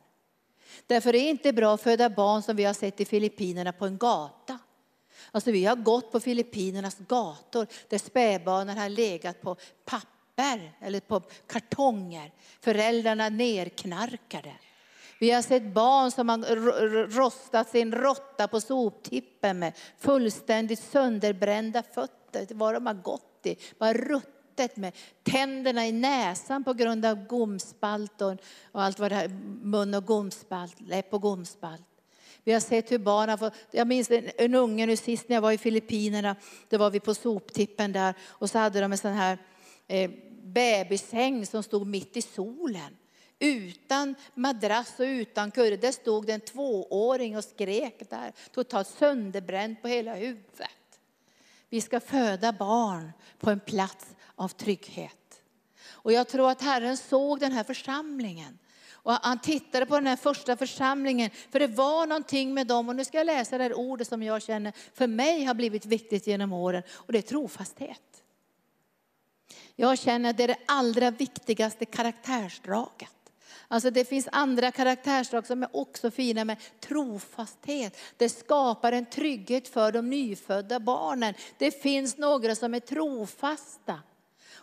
Därför 0.87 1.09
är 1.09 1.13
det 1.13 1.19
inte 1.29 1.53
bra 1.53 1.73
att 1.73 1.81
föda 1.81 2.09
barn 2.09 2.41
som 2.41 2.55
vi 2.55 2.63
har 2.63 2.73
sett 2.73 3.01
i 3.01 3.05
Filippinerna 3.05 3.71
på 3.71 3.85
en 3.85 3.97
gata. 3.97 4.59
Alltså 5.31 5.51
vi 5.51 5.65
har 5.65 5.75
gått 5.75 6.11
på 6.11 6.19
Filippinernas 6.19 6.97
gator 7.07 7.67
där 7.89 7.97
spädbarnen 7.97 8.77
har 8.77 8.89
legat 8.89 9.41
på 9.41 9.55
papper 9.85 10.14
papper 10.35 10.71
eller 10.81 10.99
på 10.99 11.21
kartonger. 11.47 12.31
Föräldrarna 12.61 13.29
nerknarkade. 13.29 14.51
Vi 15.19 15.31
har 15.31 15.41
sett 15.41 15.73
barn 15.73 16.11
som 16.11 16.29
har 16.29 17.07
rostat 17.07 17.69
sin 17.69 17.91
råtta 17.91 18.47
på 18.47 18.61
soptippen 18.61 19.59
med 19.59 19.73
fullständigt 19.97 20.79
sönderbrända 20.79 21.83
fötter. 21.83 22.47
Vad 22.49 22.73
de 22.73 22.85
har 22.85 22.93
gått 22.93 23.41
i. 23.43 23.55
Bara 23.79 23.93
ruttet 23.93 24.77
med 24.77 24.95
tänderna 25.23 25.87
i 25.87 25.91
näsan 25.91 26.63
på 26.63 26.73
grund 26.73 27.05
av 27.05 27.27
gomspalt 27.27 28.21
och, 28.21 28.35
allt 28.71 28.99
vad 28.99 29.11
det 29.11 29.15
här, 29.15 29.27
mun 29.61 29.93
och 29.93 30.05
gomspalt, 30.05 30.81
läpp 30.81 31.13
och 31.13 31.21
gomspalt. 31.21 31.81
Vi 32.43 32.53
har 32.53 32.59
sett 32.59 32.91
hur 32.91 32.99
barn 32.99 33.29
har 33.29 33.37
fått, 33.37 33.53
jag 33.71 33.87
minns 33.87 34.11
en, 34.11 34.29
en 34.37 34.55
unge 34.55 34.85
nu 34.85 34.97
sist 34.97 35.29
när 35.29 35.35
jag 35.35 35.41
var 35.41 35.51
i 35.51 35.57
Filippinerna, 35.57 36.35
då 36.69 36.77
var 36.77 36.89
vi 36.89 36.99
på 36.99 37.13
soptippen 37.13 37.91
där 37.91 38.13
och 38.21 38.49
så 38.49 38.59
hade 38.59 38.81
de 38.81 38.91
en 38.91 38.97
sån 38.97 39.13
här 39.13 39.37
eh, 39.87 40.11
bebissäng 40.43 41.45
som 41.45 41.63
stod 41.63 41.87
mitt 41.87 42.17
i 42.17 42.21
solen. 42.21 42.97
Utan 43.39 44.15
madrass 44.33 44.99
och 44.99 45.03
utan 45.03 45.51
kudde. 45.51 45.77
Där 45.77 45.91
stod 45.91 46.25
det 46.25 46.33
en 46.33 46.41
tvååring 46.41 47.37
och 47.37 47.43
skrek 47.43 48.09
där. 48.09 48.33
Totalt 48.51 48.87
sönderbränd 48.87 49.81
på 49.81 49.87
hela 49.87 50.15
huvudet. 50.15 50.69
Vi 51.69 51.81
ska 51.81 51.99
föda 51.99 52.53
barn 52.53 53.11
på 53.39 53.49
en 53.49 53.59
plats 53.59 54.15
av 54.35 54.47
trygghet. 54.47 55.41
Och 55.87 56.11
jag 56.11 56.27
tror 56.27 56.49
att 56.49 56.61
Herren 56.61 56.97
såg 56.97 57.39
den 57.39 57.51
här 57.51 57.63
församlingen. 57.63 58.57
Och 58.91 59.13
han 59.13 59.39
tittade 59.39 59.85
på 59.85 59.95
den 59.95 60.07
här 60.07 60.15
första 60.15 60.57
församlingen, 60.57 61.29
för 61.51 61.59
det 61.59 61.67
var 61.67 62.07
någonting 62.07 62.53
med 62.53 62.67
dem. 62.67 62.89
Och 62.89 62.95
nu 62.95 63.05
ska 63.05 63.17
jag 63.17 63.25
läsa 63.25 63.57
det 63.57 63.63
här 63.63 63.73
ordet 63.73 64.07
som 64.07 64.23
jag 64.23 64.41
känner 64.41 64.73
för 64.93 65.07
mig 65.07 65.43
har 65.43 65.53
blivit 65.53 65.85
viktigt 65.85 66.27
genom 66.27 66.53
åren. 66.53 66.83
Och 66.89 67.13
det 67.13 67.17
är 67.17 67.21
trofasthet. 67.21 68.24
Jag 69.75 69.99
känner 69.99 70.29
att 70.29 70.37
det 70.37 70.43
är 70.43 70.47
det 70.47 70.57
allra 70.65 71.11
viktigaste 71.11 71.85
karaktärsdraget. 71.85 73.09
Alltså 73.67 73.89
det 73.89 74.05
finns 74.05 74.27
andra 74.31 74.71
karaktärsdrag 74.71 75.47
som 75.47 75.63
är 75.63 75.69
också 75.75 76.11
fina 76.11 76.45
med 76.45 76.57
trofasthet. 76.79 77.97
Det 78.17 78.29
skapar 78.29 78.91
en 78.91 79.05
trygghet 79.05 79.67
för 79.67 79.91
de 79.91 80.09
nyfödda 80.09 80.79
barnen. 80.79 81.33
Det 81.57 81.71
finns 81.81 82.17
några 82.17 82.55
som 82.55 82.73
är 82.73 82.79
trofasta. 82.79 83.99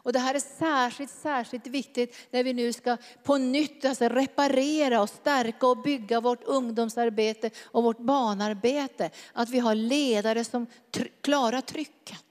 Och 0.05 0.13
det 0.13 0.19
här 0.19 0.35
är 0.35 0.41
särskilt, 0.59 1.11
särskilt 1.11 1.67
viktigt 1.67 2.17
när 2.31 2.45
vi 2.45 2.53
nu 2.53 2.73
ska 2.73 2.97
på 3.23 3.39
nytt 3.39 3.85
alltså 3.85 4.09
reparera 4.09 5.03
och 5.03 5.09
stärka 5.09 5.67
och 5.67 5.83
bygga 5.83 6.21
vårt 6.21 6.45
ungdomsarbete 6.45 7.51
och 7.65 7.83
vårt 7.83 7.99
barnarbete. 7.99 9.11
Att 9.33 9.51
vi 9.51 9.59
har 9.59 9.75
ledare 9.75 10.45
som 10.45 10.67
klarar 11.21 11.61
trycket 11.61 12.25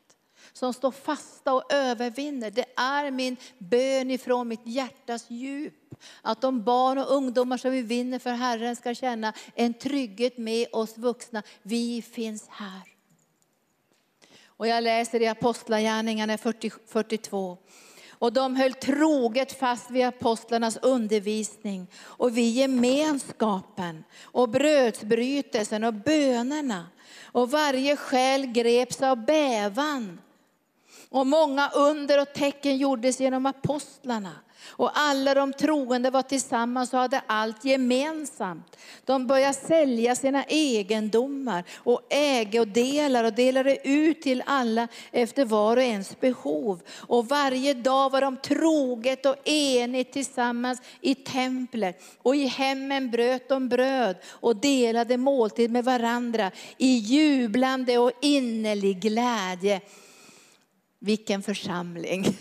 som 0.54 0.74
står 0.74 0.92
fasta 0.92 1.54
och 1.54 1.74
övervinner. 1.74 2.52
Det 2.52 2.66
är 2.76 3.12
min 3.12 3.38
bön 3.58 4.12
ifrån 4.12 4.48
mitt 4.48 4.68
hjärtas 4.68 5.26
djup. 5.30 5.74
Att 6.22 6.42
de 6.42 6.64
barn 6.64 6.98
och 6.98 7.12
ungdomar 7.12 7.58
som 7.58 7.72
vi 7.72 7.82
vinner 7.82 8.20
för 8.20 8.32
Herren 8.32 8.76
ska 8.76 8.96
känna 8.96 9.34
en 9.56 9.74
trygghet 9.74 10.38
med 10.38 10.68
oss 10.72 10.98
vuxna. 10.98 11.44
Vi 11.62 12.02
finns 12.02 12.48
här. 12.50 12.82
Och 14.46 14.68
jag 14.68 14.84
läser 14.84 15.22
i 15.22 15.28
Apostlagärningarna 15.28 16.38
42. 16.38 17.58
Och 18.10 18.34
de 18.34 18.56
höll 18.56 18.74
troget 18.74 19.60
fast 19.60 19.92
vid 19.92 20.06
apostlarnas 20.06 20.78
undervisning 20.82 21.88
och 22.02 22.38
vid 22.38 22.54
gemenskapen 22.54 24.04
och 24.22 24.50
brödsbrytelsen 24.50 25.84
och 25.84 25.94
bönerna. 25.94 26.86
Och 27.24 27.52
varje 27.52 27.96
själ 27.96 28.46
greps 28.46 29.02
av 29.02 29.26
bävan. 29.26 30.22
Och 31.12 31.28
många 31.28 31.70
under 31.70 32.22
och 32.22 32.34
tecken 32.34 32.78
gjordes 32.78 33.20
genom 33.20 33.46
apostlarna. 33.46 34.32
Och 34.68 34.92
alla 34.94 35.34
de 35.34 35.54
troende 35.54 36.10
var 36.10 36.22
tillsammans 36.22 36.94
och 36.94 37.00
hade 37.00 37.22
allt 37.28 37.66
gemensamt. 37.66 38.78
De 39.06 39.28
började 39.28 39.54
sälja 39.54 40.16
sina 40.16 40.44
egendomar 40.44 41.64
och 41.76 42.02
ägodelar 42.10 43.24
och 43.24 43.34
delade 43.34 43.88
ut 43.88 44.22
till 44.22 44.44
alla 44.46 44.88
efter 45.12 45.46
var 45.46 45.78
och 45.78 45.84
ens 45.84 46.20
behov. 46.20 46.82
Och 46.92 47.28
varje 47.28 47.74
dag 47.74 48.10
var 48.10 48.22
de 48.22 48.38
troget 48.38 49.26
och 49.26 49.36
enigt 49.46 50.14
tillsammans 50.14 50.82
i 51.02 51.16
templet. 51.16 52.04
Och 52.18 52.36
i 52.36 52.46
hemmen 52.46 53.12
bröt 53.12 53.50
de 53.50 53.70
bröd 53.70 54.16
och 54.30 54.56
delade 54.56 55.18
måltid 55.18 55.72
med 55.72 55.86
varandra 55.86 56.52
i 56.78 56.88
jublande 56.88 57.98
och 57.98 58.12
innerlig 58.22 59.02
glädje. 59.02 59.82
Vilken 61.04 61.42
församling! 61.42 62.38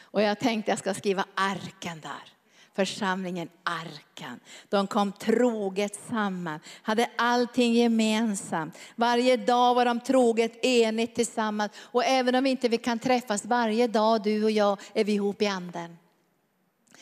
Och 0.00 0.22
jag 0.22 0.38
tänkte 0.38 0.70
jag 0.70 0.78
ska 0.78 0.94
skriva 0.94 1.24
arken 1.34 2.00
där. 2.00 2.32
Församlingen 2.74 3.48
Arkan. 3.64 4.40
De 4.68 4.86
kom 4.86 5.12
troget 5.12 5.94
samman, 6.08 6.60
hade 6.82 7.10
allting 7.16 7.74
gemensamt. 7.74 8.78
Varje 8.96 9.36
dag 9.36 9.74
var 9.74 9.84
de 9.84 10.00
troget 10.00 10.64
enigt 10.64 11.14
tillsammans. 11.14 11.72
Och 11.78 12.04
även 12.04 12.34
om 12.34 12.46
inte 12.46 12.68
vi 12.68 12.78
kan 12.78 12.98
träffas 12.98 13.44
varje 13.44 13.86
dag, 13.86 14.22
du 14.22 14.44
och 14.44 14.50
jag, 14.50 14.80
är 14.94 15.04
vi 15.04 15.12
ihop 15.12 15.42
i 15.42 15.46
anden. 15.46 15.96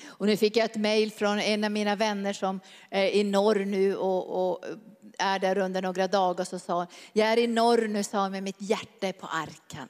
Och 0.05 0.27
nu 0.27 0.37
fick 0.37 0.57
jag 0.57 0.65
ett 0.65 0.77
mejl 0.77 1.11
från 1.11 1.39
en 1.39 1.65
av 1.65 1.71
mina 1.71 1.97
vänner 1.97 2.33
som 2.33 2.61
är 2.91 3.07
i 3.07 3.25
norr 3.25 3.65
nu 3.65 3.97
och, 3.97 4.51
och 4.51 4.65
är 5.19 5.39
där 5.39 5.59
under 5.59 5.83
några 5.83 6.09
dagar. 6.09 6.45
Så 6.45 6.59
sa 6.59 6.87
jag 7.13 7.29
är 7.29 7.39
i 7.39 7.47
norr 7.47 7.89
nu, 7.89 8.05
sa 8.05 8.29
med 8.29 8.43
mitt 8.43 8.61
hjärta 8.61 9.07
är 9.07 9.13
på 9.13 9.27
Arkan. 9.27 9.89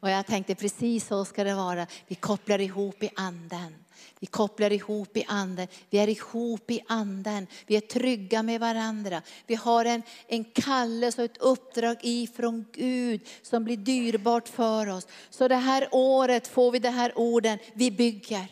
Och 0.00 0.10
jag 0.10 0.26
tänkte 0.26 0.54
precis 0.54 1.06
så 1.06 1.24
ska 1.24 1.44
det 1.44 1.54
vara. 1.54 1.86
Vi 2.06 2.14
kopplar 2.14 2.60
ihop 2.60 3.02
i 3.02 3.10
anden. 3.16 3.74
Vi 4.20 4.26
kopplar 4.26 4.72
ihop 4.72 5.16
i 5.16 5.24
anden. 5.28 5.68
Vi 5.90 5.98
är 5.98 6.08
ihop 6.08 6.70
i 6.70 6.80
anden. 6.86 7.46
Vi 7.66 7.76
är 7.76 7.80
trygga 7.80 8.42
med 8.42 8.60
varandra. 8.60 9.22
Vi 9.46 9.54
har 9.54 9.84
en, 9.84 10.02
en 10.26 10.44
kallelse 10.44 11.22
och 11.22 11.24
ett 11.24 11.36
uppdrag 11.36 11.96
ifrån 12.02 12.66
Gud 12.72 13.20
som 13.42 13.64
blir 13.64 13.76
dyrbart 13.76 14.48
för 14.48 14.86
oss. 14.88 15.06
Så 15.30 15.48
det 15.48 15.56
här 15.56 15.88
året 15.92 16.48
får 16.48 16.72
vi 16.72 16.78
de 16.78 16.88
här 16.88 17.18
orden, 17.18 17.58
vi 17.74 17.90
bygger. 17.90 18.46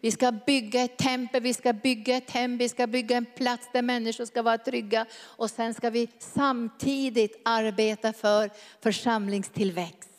Vi 0.00 0.10
ska 0.10 0.32
bygga 0.32 0.82
ett 0.82 0.98
tempel, 0.98 1.42
vi 1.42 1.54
ska 1.54 1.72
bygga 1.72 2.16
ett 2.16 2.30
hem, 2.30 2.58
vi 2.58 2.68
ska 2.68 2.86
bygga 2.86 3.16
en 3.16 3.26
plats 3.26 3.68
där 3.72 3.82
människor 3.82 4.24
ska 4.24 4.42
vara 4.42 4.58
trygga. 4.58 5.06
Och 5.22 5.50
sen 5.50 5.74
ska 5.74 5.90
vi 5.90 6.08
samtidigt 6.18 7.40
arbeta 7.44 8.12
för 8.12 8.50
församlingstillväxt. 8.80 10.09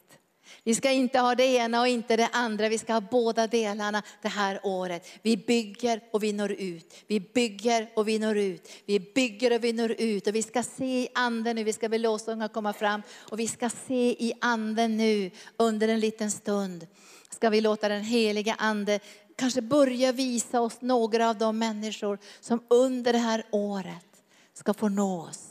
Vi 0.64 0.76
ska 0.76 0.91
inte 0.91 1.20
ha 1.20 1.36
det 1.36 1.45
ena 1.45 1.82
och 1.82 1.88
inte 1.88 2.16
det 2.16 2.30
andra, 2.32 2.70
vi 2.70 2.78
ska 2.78 2.93
ha 2.93 3.01
båda 3.01 3.47
delarna 3.47 4.03
det 4.22 4.28
här 4.28 4.59
året. 4.64 5.07
Vi 5.22 5.38
bygger 5.38 6.01
och 6.12 6.24
vi 6.24 6.34
når 6.34 6.51
ut. 6.51 6.95
Vi 7.07 7.20
bygger 7.20 7.89
och 7.95 8.07
vi 8.07 8.20
når 8.20 8.38
ut. 8.38 8.70
Vi 8.86 8.99
bygger 8.99 9.55
och 9.55 9.64
vi 9.64 9.74
når 9.74 9.91
ut. 9.91 10.28
Och 10.28 10.36
vi 10.36 10.43
ska 10.43 10.64
se 10.64 11.01
i 11.01 11.07
anden 11.14 11.55
nu, 11.55 11.64
vi 11.64 11.74
ska 11.74 11.88
väl 11.88 12.01
lovsånga 12.01 12.47
komma 12.47 12.74
fram. 12.74 13.01
Och 13.18 13.39
vi 13.39 13.47
ska 13.47 13.70
se 13.70 14.09
i 14.20 14.34
anden 14.41 14.97
nu 14.97 15.32
under 15.57 15.88
en 15.88 15.99
liten 15.99 16.32
stund. 16.32 16.88
Ska 17.30 17.49
vi 17.49 17.62
låta 17.62 17.89
den 17.89 18.03
heliga 18.03 18.55
ande 18.59 18.99
kanske 19.36 19.62
börja 19.62 20.12
visa 20.12 20.62
oss 20.62 20.82
några 20.82 21.30
av 21.30 21.38
de 21.38 21.57
människor 21.57 22.20
som 22.39 22.64
under 22.68 23.14
det 23.14 23.20
här 23.20 23.43
året 23.51 24.05
ska 24.53 24.74
få 24.74 24.89
nås 24.89 25.47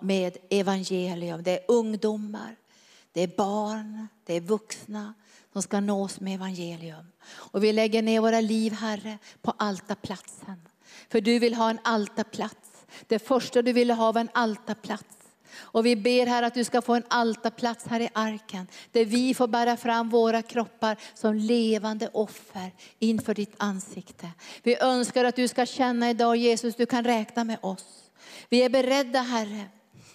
med 0.00 0.36
evangelium. 0.50 1.42
Det 1.42 1.50
är 1.50 1.64
ungdomar, 1.68 2.56
det 3.12 3.20
är 3.20 3.36
barn, 3.36 4.08
det 4.24 4.34
är 4.34 4.40
vuxna 4.40 5.14
som 5.52 5.62
ska 5.62 5.80
nås 5.80 6.20
med 6.20 6.34
evangelium. 6.34 7.06
Och 7.24 7.64
vi 7.64 7.72
lägger 7.72 8.02
ner 8.02 8.20
våra 8.20 8.40
liv, 8.40 8.72
Herre, 8.72 9.18
på 9.42 9.54
altarplatsen. 9.56 10.68
För 11.08 11.20
du 11.20 11.38
vill 11.38 11.54
ha 11.54 11.70
en 11.70 11.78
altarplats. 11.84 12.86
Det 13.06 13.18
första 13.18 13.62
du 13.62 13.72
ville 13.72 13.94
ha 13.94 14.12
var 14.12 14.20
en 14.20 14.28
altarplats. 14.34 15.16
Och 15.54 15.86
vi 15.86 15.96
ber 15.96 16.26
här 16.26 16.42
att 16.42 16.54
du 16.54 16.64
ska 16.64 16.82
få 16.82 16.94
en 16.94 17.04
altarplats 17.08 17.86
här 17.86 18.00
i 18.00 18.08
arken. 18.12 18.66
Där 18.92 19.04
vi 19.04 19.34
får 19.34 19.48
bära 19.48 19.76
fram 19.76 20.08
våra 20.08 20.42
kroppar 20.42 20.96
som 21.14 21.34
levande 21.34 22.10
offer 22.12 22.72
inför 22.98 23.34
ditt 23.34 23.54
ansikte. 23.56 24.30
Vi 24.62 24.76
önskar 24.80 25.24
att 25.24 25.36
du 25.36 25.48
ska 25.48 25.66
känna 25.66 26.10
idag 26.10 26.36
Jesus, 26.36 26.76
du 26.76 26.86
kan 26.86 27.04
räkna 27.04 27.44
med 27.44 27.58
oss. 27.62 28.10
Vi 28.48 28.62
är 28.62 28.70
beredda 28.70 29.20
Herre 29.20 29.68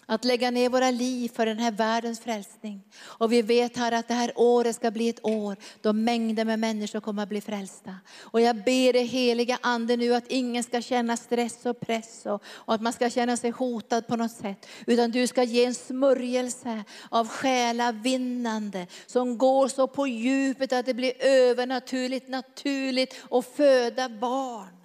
att 0.10 0.26
lägga 0.26 0.52
ner 0.52 0.70
våra 0.70 0.92
liv 0.92 1.30
för 1.30 1.46
den 1.46 1.60
här 1.60 1.72
världens 1.72 2.20
frälsning. 2.20 2.82
Och 3.00 3.32
vi 3.32 3.42
vet 3.42 3.78
här 3.78 3.92
att 3.92 4.08
det 4.08 4.14
här 4.14 4.32
året 4.36 4.76
ska 4.76 4.92
bli 4.92 5.10
ett 5.10 5.26
år 5.26 5.56
då 5.82 5.94
mängder 5.94 6.46
med 6.46 6.60
människor 6.60 7.00
kommer 7.00 7.24
att 7.24 7.30
bli 7.30 7.42
frälsta. 7.42 7.96
Och 8.20 8.42
jag 8.42 8.56
ber 8.56 8.94
det 8.94 9.02
heliga 9.02 9.60
ande 9.62 9.98
nu 9.98 10.16
att 10.16 10.28
ingen 10.28 10.64
ska 10.64 10.82
känna 10.82 11.18
stress 11.18 11.66
och 11.66 11.80
press 11.80 12.26
och, 12.26 12.44
och 12.46 12.74
att 12.74 12.82
man 12.82 12.94
ska 12.94 13.10
känna 13.10 13.38
sig 13.38 13.52
hotad 13.52 14.08
på 14.08 14.16
något 14.16 14.32
sätt. 14.32 14.68
Utan 14.86 15.12
du 15.12 15.28
ska 15.28 15.44
ge 15.44 15.66
en 15.66 15.76
smörjelse 15.76 16.84
av 17.10 17.28
själavinnande 17.28 18.88
som 19.06 19.38
går 19.38 19.68
så 19.68 19.88
på 19.88 20.08
djupet 20.08 20.74
att 20.74 20.86
det 20.86 20.94
blir 20.94 21.14
övernaturligt 21.20 22.30
naturligt 22.30 23.16
och 23.22 23.46
föda 23.46 24.10
barn. 24.10 24.78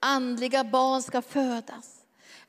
Andliga 0.00 0.64
barn 0.64 1.02
ska 1.02 1.22
födas 1.22 1.97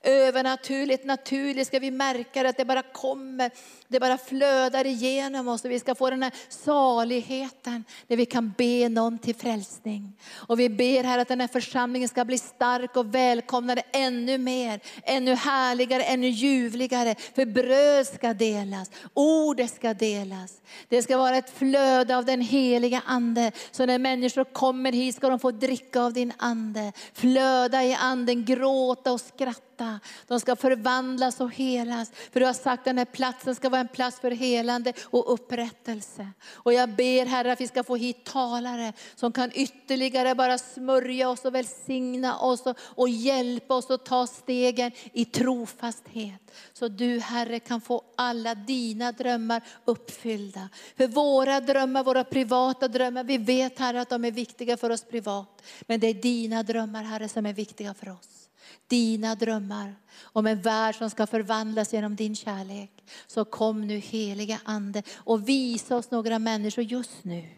övernaturligt, 0.04 1.06
naturligt 1.06 1.68
ska 1.68 1.80
vi 1.80 1.92
märka 1.92 2.44
det 2.44 2.50
att 2.50 2.58
det 2.58 2.66
bara 2.66 2.82
kommer, 2.82 3.52
det 3.92 4.00
bara 4.00 4.18
flödar 4.18 4.86
igenom 4.86 5.48
oss 5.48 5.66
och 5.66 5.72
vi 5.72 5.80
ska 5.80 5.96
få 5.96 6.10
den 6.10 6.24
här 6.24 6.34
saligheten 6.50 7.84
där 8.08 8.18
vi 8.18 8.26
kan 8.26 8.54
be 8.58 8.90
någon 8.90 9.20
till 9.20 9.36
frälsning. 9.36 10.14
Och 10.34 10.60
vi 10.60 10.70
ber 10.70 11.04
här 11.04 11.20
att 11.20 11.28
den 11.28 11.42
här 11.42 11.48
församlingen 11.48 12.10
ska 12.10 12.26
bli 12.26 12.38
stark 12.38 12.98
och 12.98 13.16
välkomnade 13.16 13.82
ännu 13.92 14.38
mer, 14.38 14.80
ännu 15.04 15.36
härligare, 15.36 16.04
ännu 16.04 16.28
ljuvligare. 16.28 17.16
För 17.36 17.46
bröd 17.46 18.08
ska 18.08 18.34
delas, 18.34 18.92
ordet 19.14 19.76
ska 19.76 19.94
delas. 19.94 20.62
Det 20.88 21.04
ska 21.04 21.18
vara 21.18 21.38
ett 21.38 21.58
flöde 21.58 22.18
av 22.18 22.26
den 22.26 22.42
heliga 22.42 23.02
ande. 23.06 23.52
Så 23.72 23.86
när 23.86 24.00
människor 24.00 24.44
kommer 24.44 24.92
hit 24.92 25.16
ska 25.16 25.30
de 25.30 25.40
få 25.40 25.52
dricka 25.52 26.02
av 26.02 26.14
din 26.14 26.34
ande, 26.38 26.92
flöda 27.14 27.84
i 27.84 27.94
anden, 27.94 28.46
gråta 28.46 29.12
och 29.12 29.22
skratta. 29.22 30.00
De 30.28 30.40
ska 30.40 30.56
förvandlas 30.56 31.40
och 31.40 31.56
helas. 31.56 32.12
För 32.32 32.40
du 32.40 32.46
har 32.46 32.54
sagt 32.54 32.80
att 32.80 32.86
den 32.86 32.98
här 32.98 33.06
platsen 33.06 33.56
ska 33.56 33.70
vara 33.70 33.79
en 33.80 33.88
plats 33.88 34.20
för 34.20 34.32
helande 34.32 34.94
och 35.04 35.34
upprättelse. 35.34 36.28
Och 36.54 36.74
jag 36.74 36.90
ber 36.90 37.26
Herre 37.26 37.52
att 37.52 37.62
vi 37.62 37.68
ska 37.68 37.84
få 37.84 37.96
hit 37.96 38.24
talare 38.24 38.94
som 39.16 39.32
kan 39.32 39.52
ytterligare 39.54 40.36
bara 40.36 40.58
smörja 40.58 41.30
oss 41.30 41.46
och 41.46 41.56
välsigna 41.56 42.40
oss 42.40 42.66
och, 42.66 42.78
och 42.82 43.10
hjälpa 43.10 43.76
oss 43.76 43.92
att 43.92 44.06
ta 44.06 44.28
stegen 44.28 44.92
i 45.14 45.26
trofasthet. 45.26 46.52
Så 46.74 46.88
du 46.88 47.20
Herre 47.20 47.60
kan 47.60 47.82
få 47.82 48.04
alla 48.16 48.56
dina 48.56 49.12
drömmar 49.12 49.62
uppfyllda. 49.86 50.70
För 50.98 51.08
våra 51.08 51.60
drömmar, 51.60 52.04
våra 52.04 52.24
privata 52.24 52.88
drömmar, 52.88 53.24
vi 53.24 53.38
vet 53.38 53.80
Herre 53.80 54.02
att 54.02 54.10
de 54.10 54.26
är 54.26 54.32
viktiga 54.32 54.78
för 54.78 54.90
oss 54.90 55.04
privat. 55.04 55.64
Men 55.82 56.00
det 56.00 56.08
är 56.08 56.14
dina 56.14 56.64
drömmar 56.64 57.04
Herre 57.04 57.30
som 57.30 57.46
är 57.46 57.54
viktiga 57.54 57.94
för 57.94 58.10
oss 58.10 58.39
dina 58.88 59.36
drömmar 59.36 59.96
om 60.22 60.48
en 60.48 60.62
värld 60.62 60.96
som 60.96 61.10
ska 61.10 61.28
förvandlas 61.28 61.94
genom 61.94 62.16
din 62.16 62.36
kärlek. 62.36 62.92
Så 63.28 63.46
kom 63.46 63.88
nu 63.88 63.98
heliga 63.98 64.60
ande 64.64 65.04
och 65.16 65.50
visa 65.50 65.98
oss 65.98 66.12
några 66.12 66.40
människor 66.40 66.84
just 66.84 67.24
nu. 67.24 67.50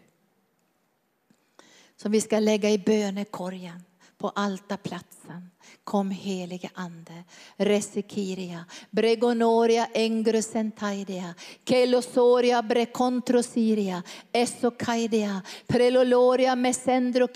Som 1.96 2.12
vi 2.12 2.20
ska 2.20 2.38
lägga 2.38 2.70
i 2.70 2.78
bönekorgen 2.78 3.84
på 4.18 4.28
altarplatsen. 4.28 5.50
Kom 5.84 6.10
helige 6.10 6.70
ande. 6.74 7.24
Resikiria, 7.56 8.64
bregonoria 8.90 9.86
engrusentaidia, 9.94 11.34
kelosoria 11.64 12.62
brecontrosiria, 12.62 14.02
esokaidia, 14.32 15.42
preloloria 15.66 16.56
mesendro 16.56 17.28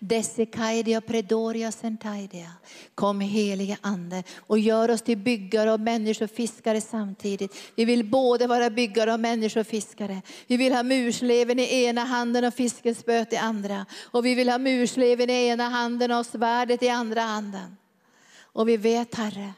Desikaidia 0.00 1.00
predoria 1.00 1.72
sentaidia. 1.72 2.50
Kom 2.94 3.20
helige 3.20 3.76
ande 3.80 4.22
och 4.46 4.58
gör 4.58 4.90
oss 4.90 5.02
till 5.02 5.18
byggare 5.18 5.72
och 5.72 5.80
människofiskare 5.80 6.80
samtidigt. 6.80 7.56
Vi 7.76 7.84
vill 7.84 8.04
både 8.04 8.46
vara 8.46 8.70
byggare 8.70 9.12
och 9.12 9.20
människofiskare. 9.20 10.22
Vi 10.46 10.56
vill 10.56 10.72
ha 10.72 10.82
mursleven 10.82 11.58
i 11.58 11.84
ena 11.84 12.04
handen 12.04 12.44
och 12.44 12.54
fiskespöet 12.54 13.32
i 13.32 13.36
andra. 13.36 13.86
Och 14.10 14.26
vi 14.26 14.34
vill 14.34 14.48
ha 14.48 14.58
mursleven 14.58 15.30
i 15.30 15.46
ena 15.46 15.68
handen 15.68 16.12
och 16.12 16.26
svärdet 16.26 16.82
i 16.82 16.93
andra 16.94 17.20
handen. 17.20 17.76
Och 18.36 18.68
vi 18.68 18.76
vet 18.76 19.14
Herre, 19.14 19.52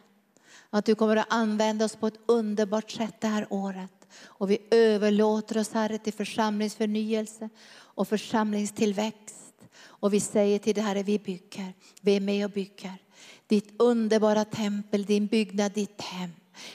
att 0.71 0.85
du 0.85 0.95
kommer 0.95 1.17
att 1.17 1.27
använda 1.33 1.85
oss 1.85 1.97
på 1.97 2.07
ett 2.07 2.21
underbart 2.27 2.91
sätt 2.91 3.21
det 3.21 3.27
här 3.27 3.47
året. 3.51 3.93
Och 4.25 4.51
vi 4.51 4.59
överlåter 4.71 5.59
oss 5.59 5.73
Herre 5.73 5.99
till 5.99 6.13
församlingsförnyelse 6.13 7.49
och 7.75 8.09
församlingstillväxt. 8.09 9.55
Och 9.79 10.15
vi 10.15 10.21
säger 10.21 10.59
till 10.59 10.75
dig 10.75 10.85
Herre, 10.85 11.03
vi 11.03 11.19
bygger, 11.19 11.73
vi 12.01 12.17
är 12.17 12.21
med 12.21 12.45
och 12.45 12.51
bygger. 12.51 12.95
Ditt 13.47 13.75
underbara 13.79 14.45
tempel, 14.45 15.05
din 15.05 15.27
byggnad, 15.27 15.73
ditt 15.73 16.01
hem. 16.01 16.31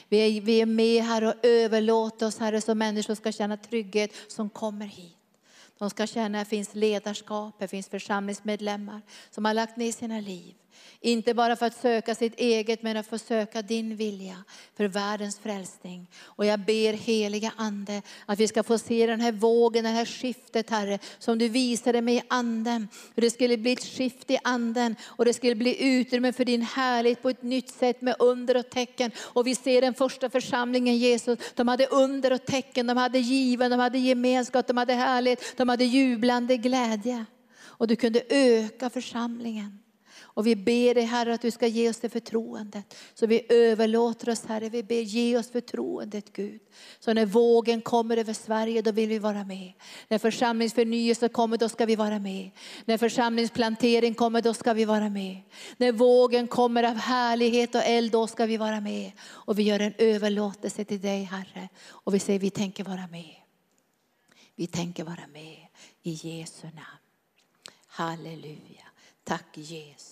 Vi 0.08 0.16
är, 0.16 0.40
vi 0.40 0.60
är 0.60 0.66
med 0.66 1.04
här 1.04 1.24
och 1.24 1.34
överlåter 1.42 2.26
oss 2.26 2.38
Herre 2.38 2.60
så 2.60 2.74
människor 2.74 3.14
ska 3.14 3.32
känna 3.32 3.56
trygghet 3.56 4.10
som 4.28 4.50
kommer 4.50 4.86
hit. 4.86 5.16
De 5.78 5.90
ska 5.90 6.06
känna 6.06 6.40
att 6.40 6.46
det 6.46 6.50
finns 6.50 6.74
ledarskap, 6.74 7.54
det 7.58 7.68
finns 7.68 7.88
församlingsmedlemmar 7.88 9.00
som 9.30 9.44
har 9.44 9.54
lagt 9.54 9.76
ner 9.76 9.92
sina 9.92 10.20
liv. 10.20 10.54
Inte 11.00 11.34
bara 11.34 11.56
för 11.56 11.66
att 11.66 11.80
söka 11.80 12.14
sitt 12.14 12.34
eget, 12.34 12.82
men 12.82 12.96
att 12.96 13.06
få 13.06 13.18
söka 13.18 13.62
din 13.62 13.96
vilja 13.96 14.44
för 14.76 14.84
världens 14.84 15.38
frälsning. 15.38 16.06
Och 16.22 16.46
jag 16.46 16.60
ber 16.60 16.92
heliga 16.92 17.52
Ande 17.56 18.02
att 18.26 18.40
vi 18.40 18.48
ska 18.48 18.62
få 18.62 18.78
se 18.78 19.06
den 19.06 19.20
här 19.20 19.32
vågen, 19.32 19.84
det 19.84 19.90
här 19.90 20.04
skiftet 20.04 20.70
Herre, 20.70 20.98
som 21.18 21.38
du 21.38 21.48
visade 21.48 22.02
mig 22.02 22.16
i 22.16 22.22
anden. 22.28 22.88
Hur 23.14 23.20
det 23.20 23.30
skulle 23.30 23.56
bli 23.56 23.72
ett 23.72 23.84
skift 23.84 24.30
i 24.30 24.38
anden 24.44 24.96
och 25.02 25.24
det 25.24 25.32
skulle 25.32 25.54
bli 25.54 25.84
utrymme 25.84 26.32
för 26.32 26.44
din 26.44 26.62
härlighet 26.62 27.22
på 27.22 27.30
ett 27.30 27.42
nytt 27.42 27.70
sätt 27.70 28.00
med 28.00 28.16
under 28.18 28.56
och 28.56 28.70
tecken. 28.70 29.10
Och 29.18 29.46
vi 29.46 29.54
ser 29.54 29.80
den 29.80 29.94
första 29.94 30.30
församlingen 30.30 30.96
Jesus, 30.96 31.38
de 31.54 31.68
hade 31.68 31.86
under 31.86 32.32
och 32.32 32.44
tecken, 32.44 32.86
de 32.86 32.96
hade 32.96 33.18
given, 33.18 33.70
de 33.70 33.80
hade 33.80 33.98
gemenskap, 33.98 34.66
de 34.66 34.76
hade 34.76 34.94
härlighet, 34.94 35.56
de 35.56 35.68
hade 35.68 35.84
jublande 35.84 36.56
glädje. 36.56 37.24
Och 37.62 37.86
du 37.88 37.96
kunde 37.96 38.22
öka 38.28 38.90
församlingen. 38.90 39.81
Och 40.34 40.46
vi 40.46 40.56
ber 40.56 40.94
dig 40.94 41.04
Herre 41.04 41.34
att 41.34 41.40
du 41.40 41.50
ska 41.50 41.66
ge 41.66 41.90
oss 41.90 42.00
det 42.00 42.08
förtroendet. 42.08 42.94
Så 43.14 43.26
vi 43.26 43.46
överlåter 43.48 44.28
oss 44.28 44.44
Herre, 44.44 44.68
vi 44.68 44.82
ber 44.82 45.00
ge 45.00 45.36
oss 45.36 45.50
förtroendet 45.50 46.32
Gud. 46.32 46.60
Så 46.98 47.12
när 47.12 47.26
vågen 47.26 47.80
kommer 47.80 48.16
över 48.16 48.32
Sverige 48.32 48.82
då 48.82 48.92
vill 48.92 49.08
vi 49.08 49.18
vara 49.18 49.44
med. 49.44 49.72
När 50.08 50.18
församlingsförnyelse 50.18 51.28
kommer 51.28 51.56
då 51.56 51.68
ska 51.68 51.86
vi 51.86 51.96
vara 51.96 52.18
med. 52.18 52.50
När 52.84 52.98
församlingsplantering 52.98 54.14
kommer 54.14 54.42
då 54.42 54.54
ska 54.54 54.72
vi 54.72 54.84
vara 54.84 55.08
med. 55.08 55.36
När 55.76 55.92
vågen 55.92 56.48
kommer 56.48 56.82
av 56.82 56.94
härlighet 56.94 57.74
och 57.74 57.82
eld 57.84 58.12
då 58.12 58.26
ska 58.26 58.46
vi 58.46 58.56
vara 58.56 58.80
med. 58.80 59.12
Och 59.22 59.58
vi 59.58 59.62
gör 59.62 59.80
en 59.80 59.94
överlåtelse 59.98 60.84
till 60.84 61.00
dig 61.00 61.22
Herre. 61.22 61.68
Och 61.88 62.14
vi 62.14 62.18
säger 62.18 62.38
vi 62.38 62.50
tänker 62.50 62.84
vara 62.84 63.06
med. 63.06 63.34
Vi 64.54 64.66
tänker 64.66 65.04
vara 65.04 65.26
med 65.32 65.66
i 66.02 66.10
Jesu 66.12 66.66
namn. 66.66 67.02
Halleluja. 67.86 68.86
Tack 69.24 69.58
Jesus. 69.58 70.11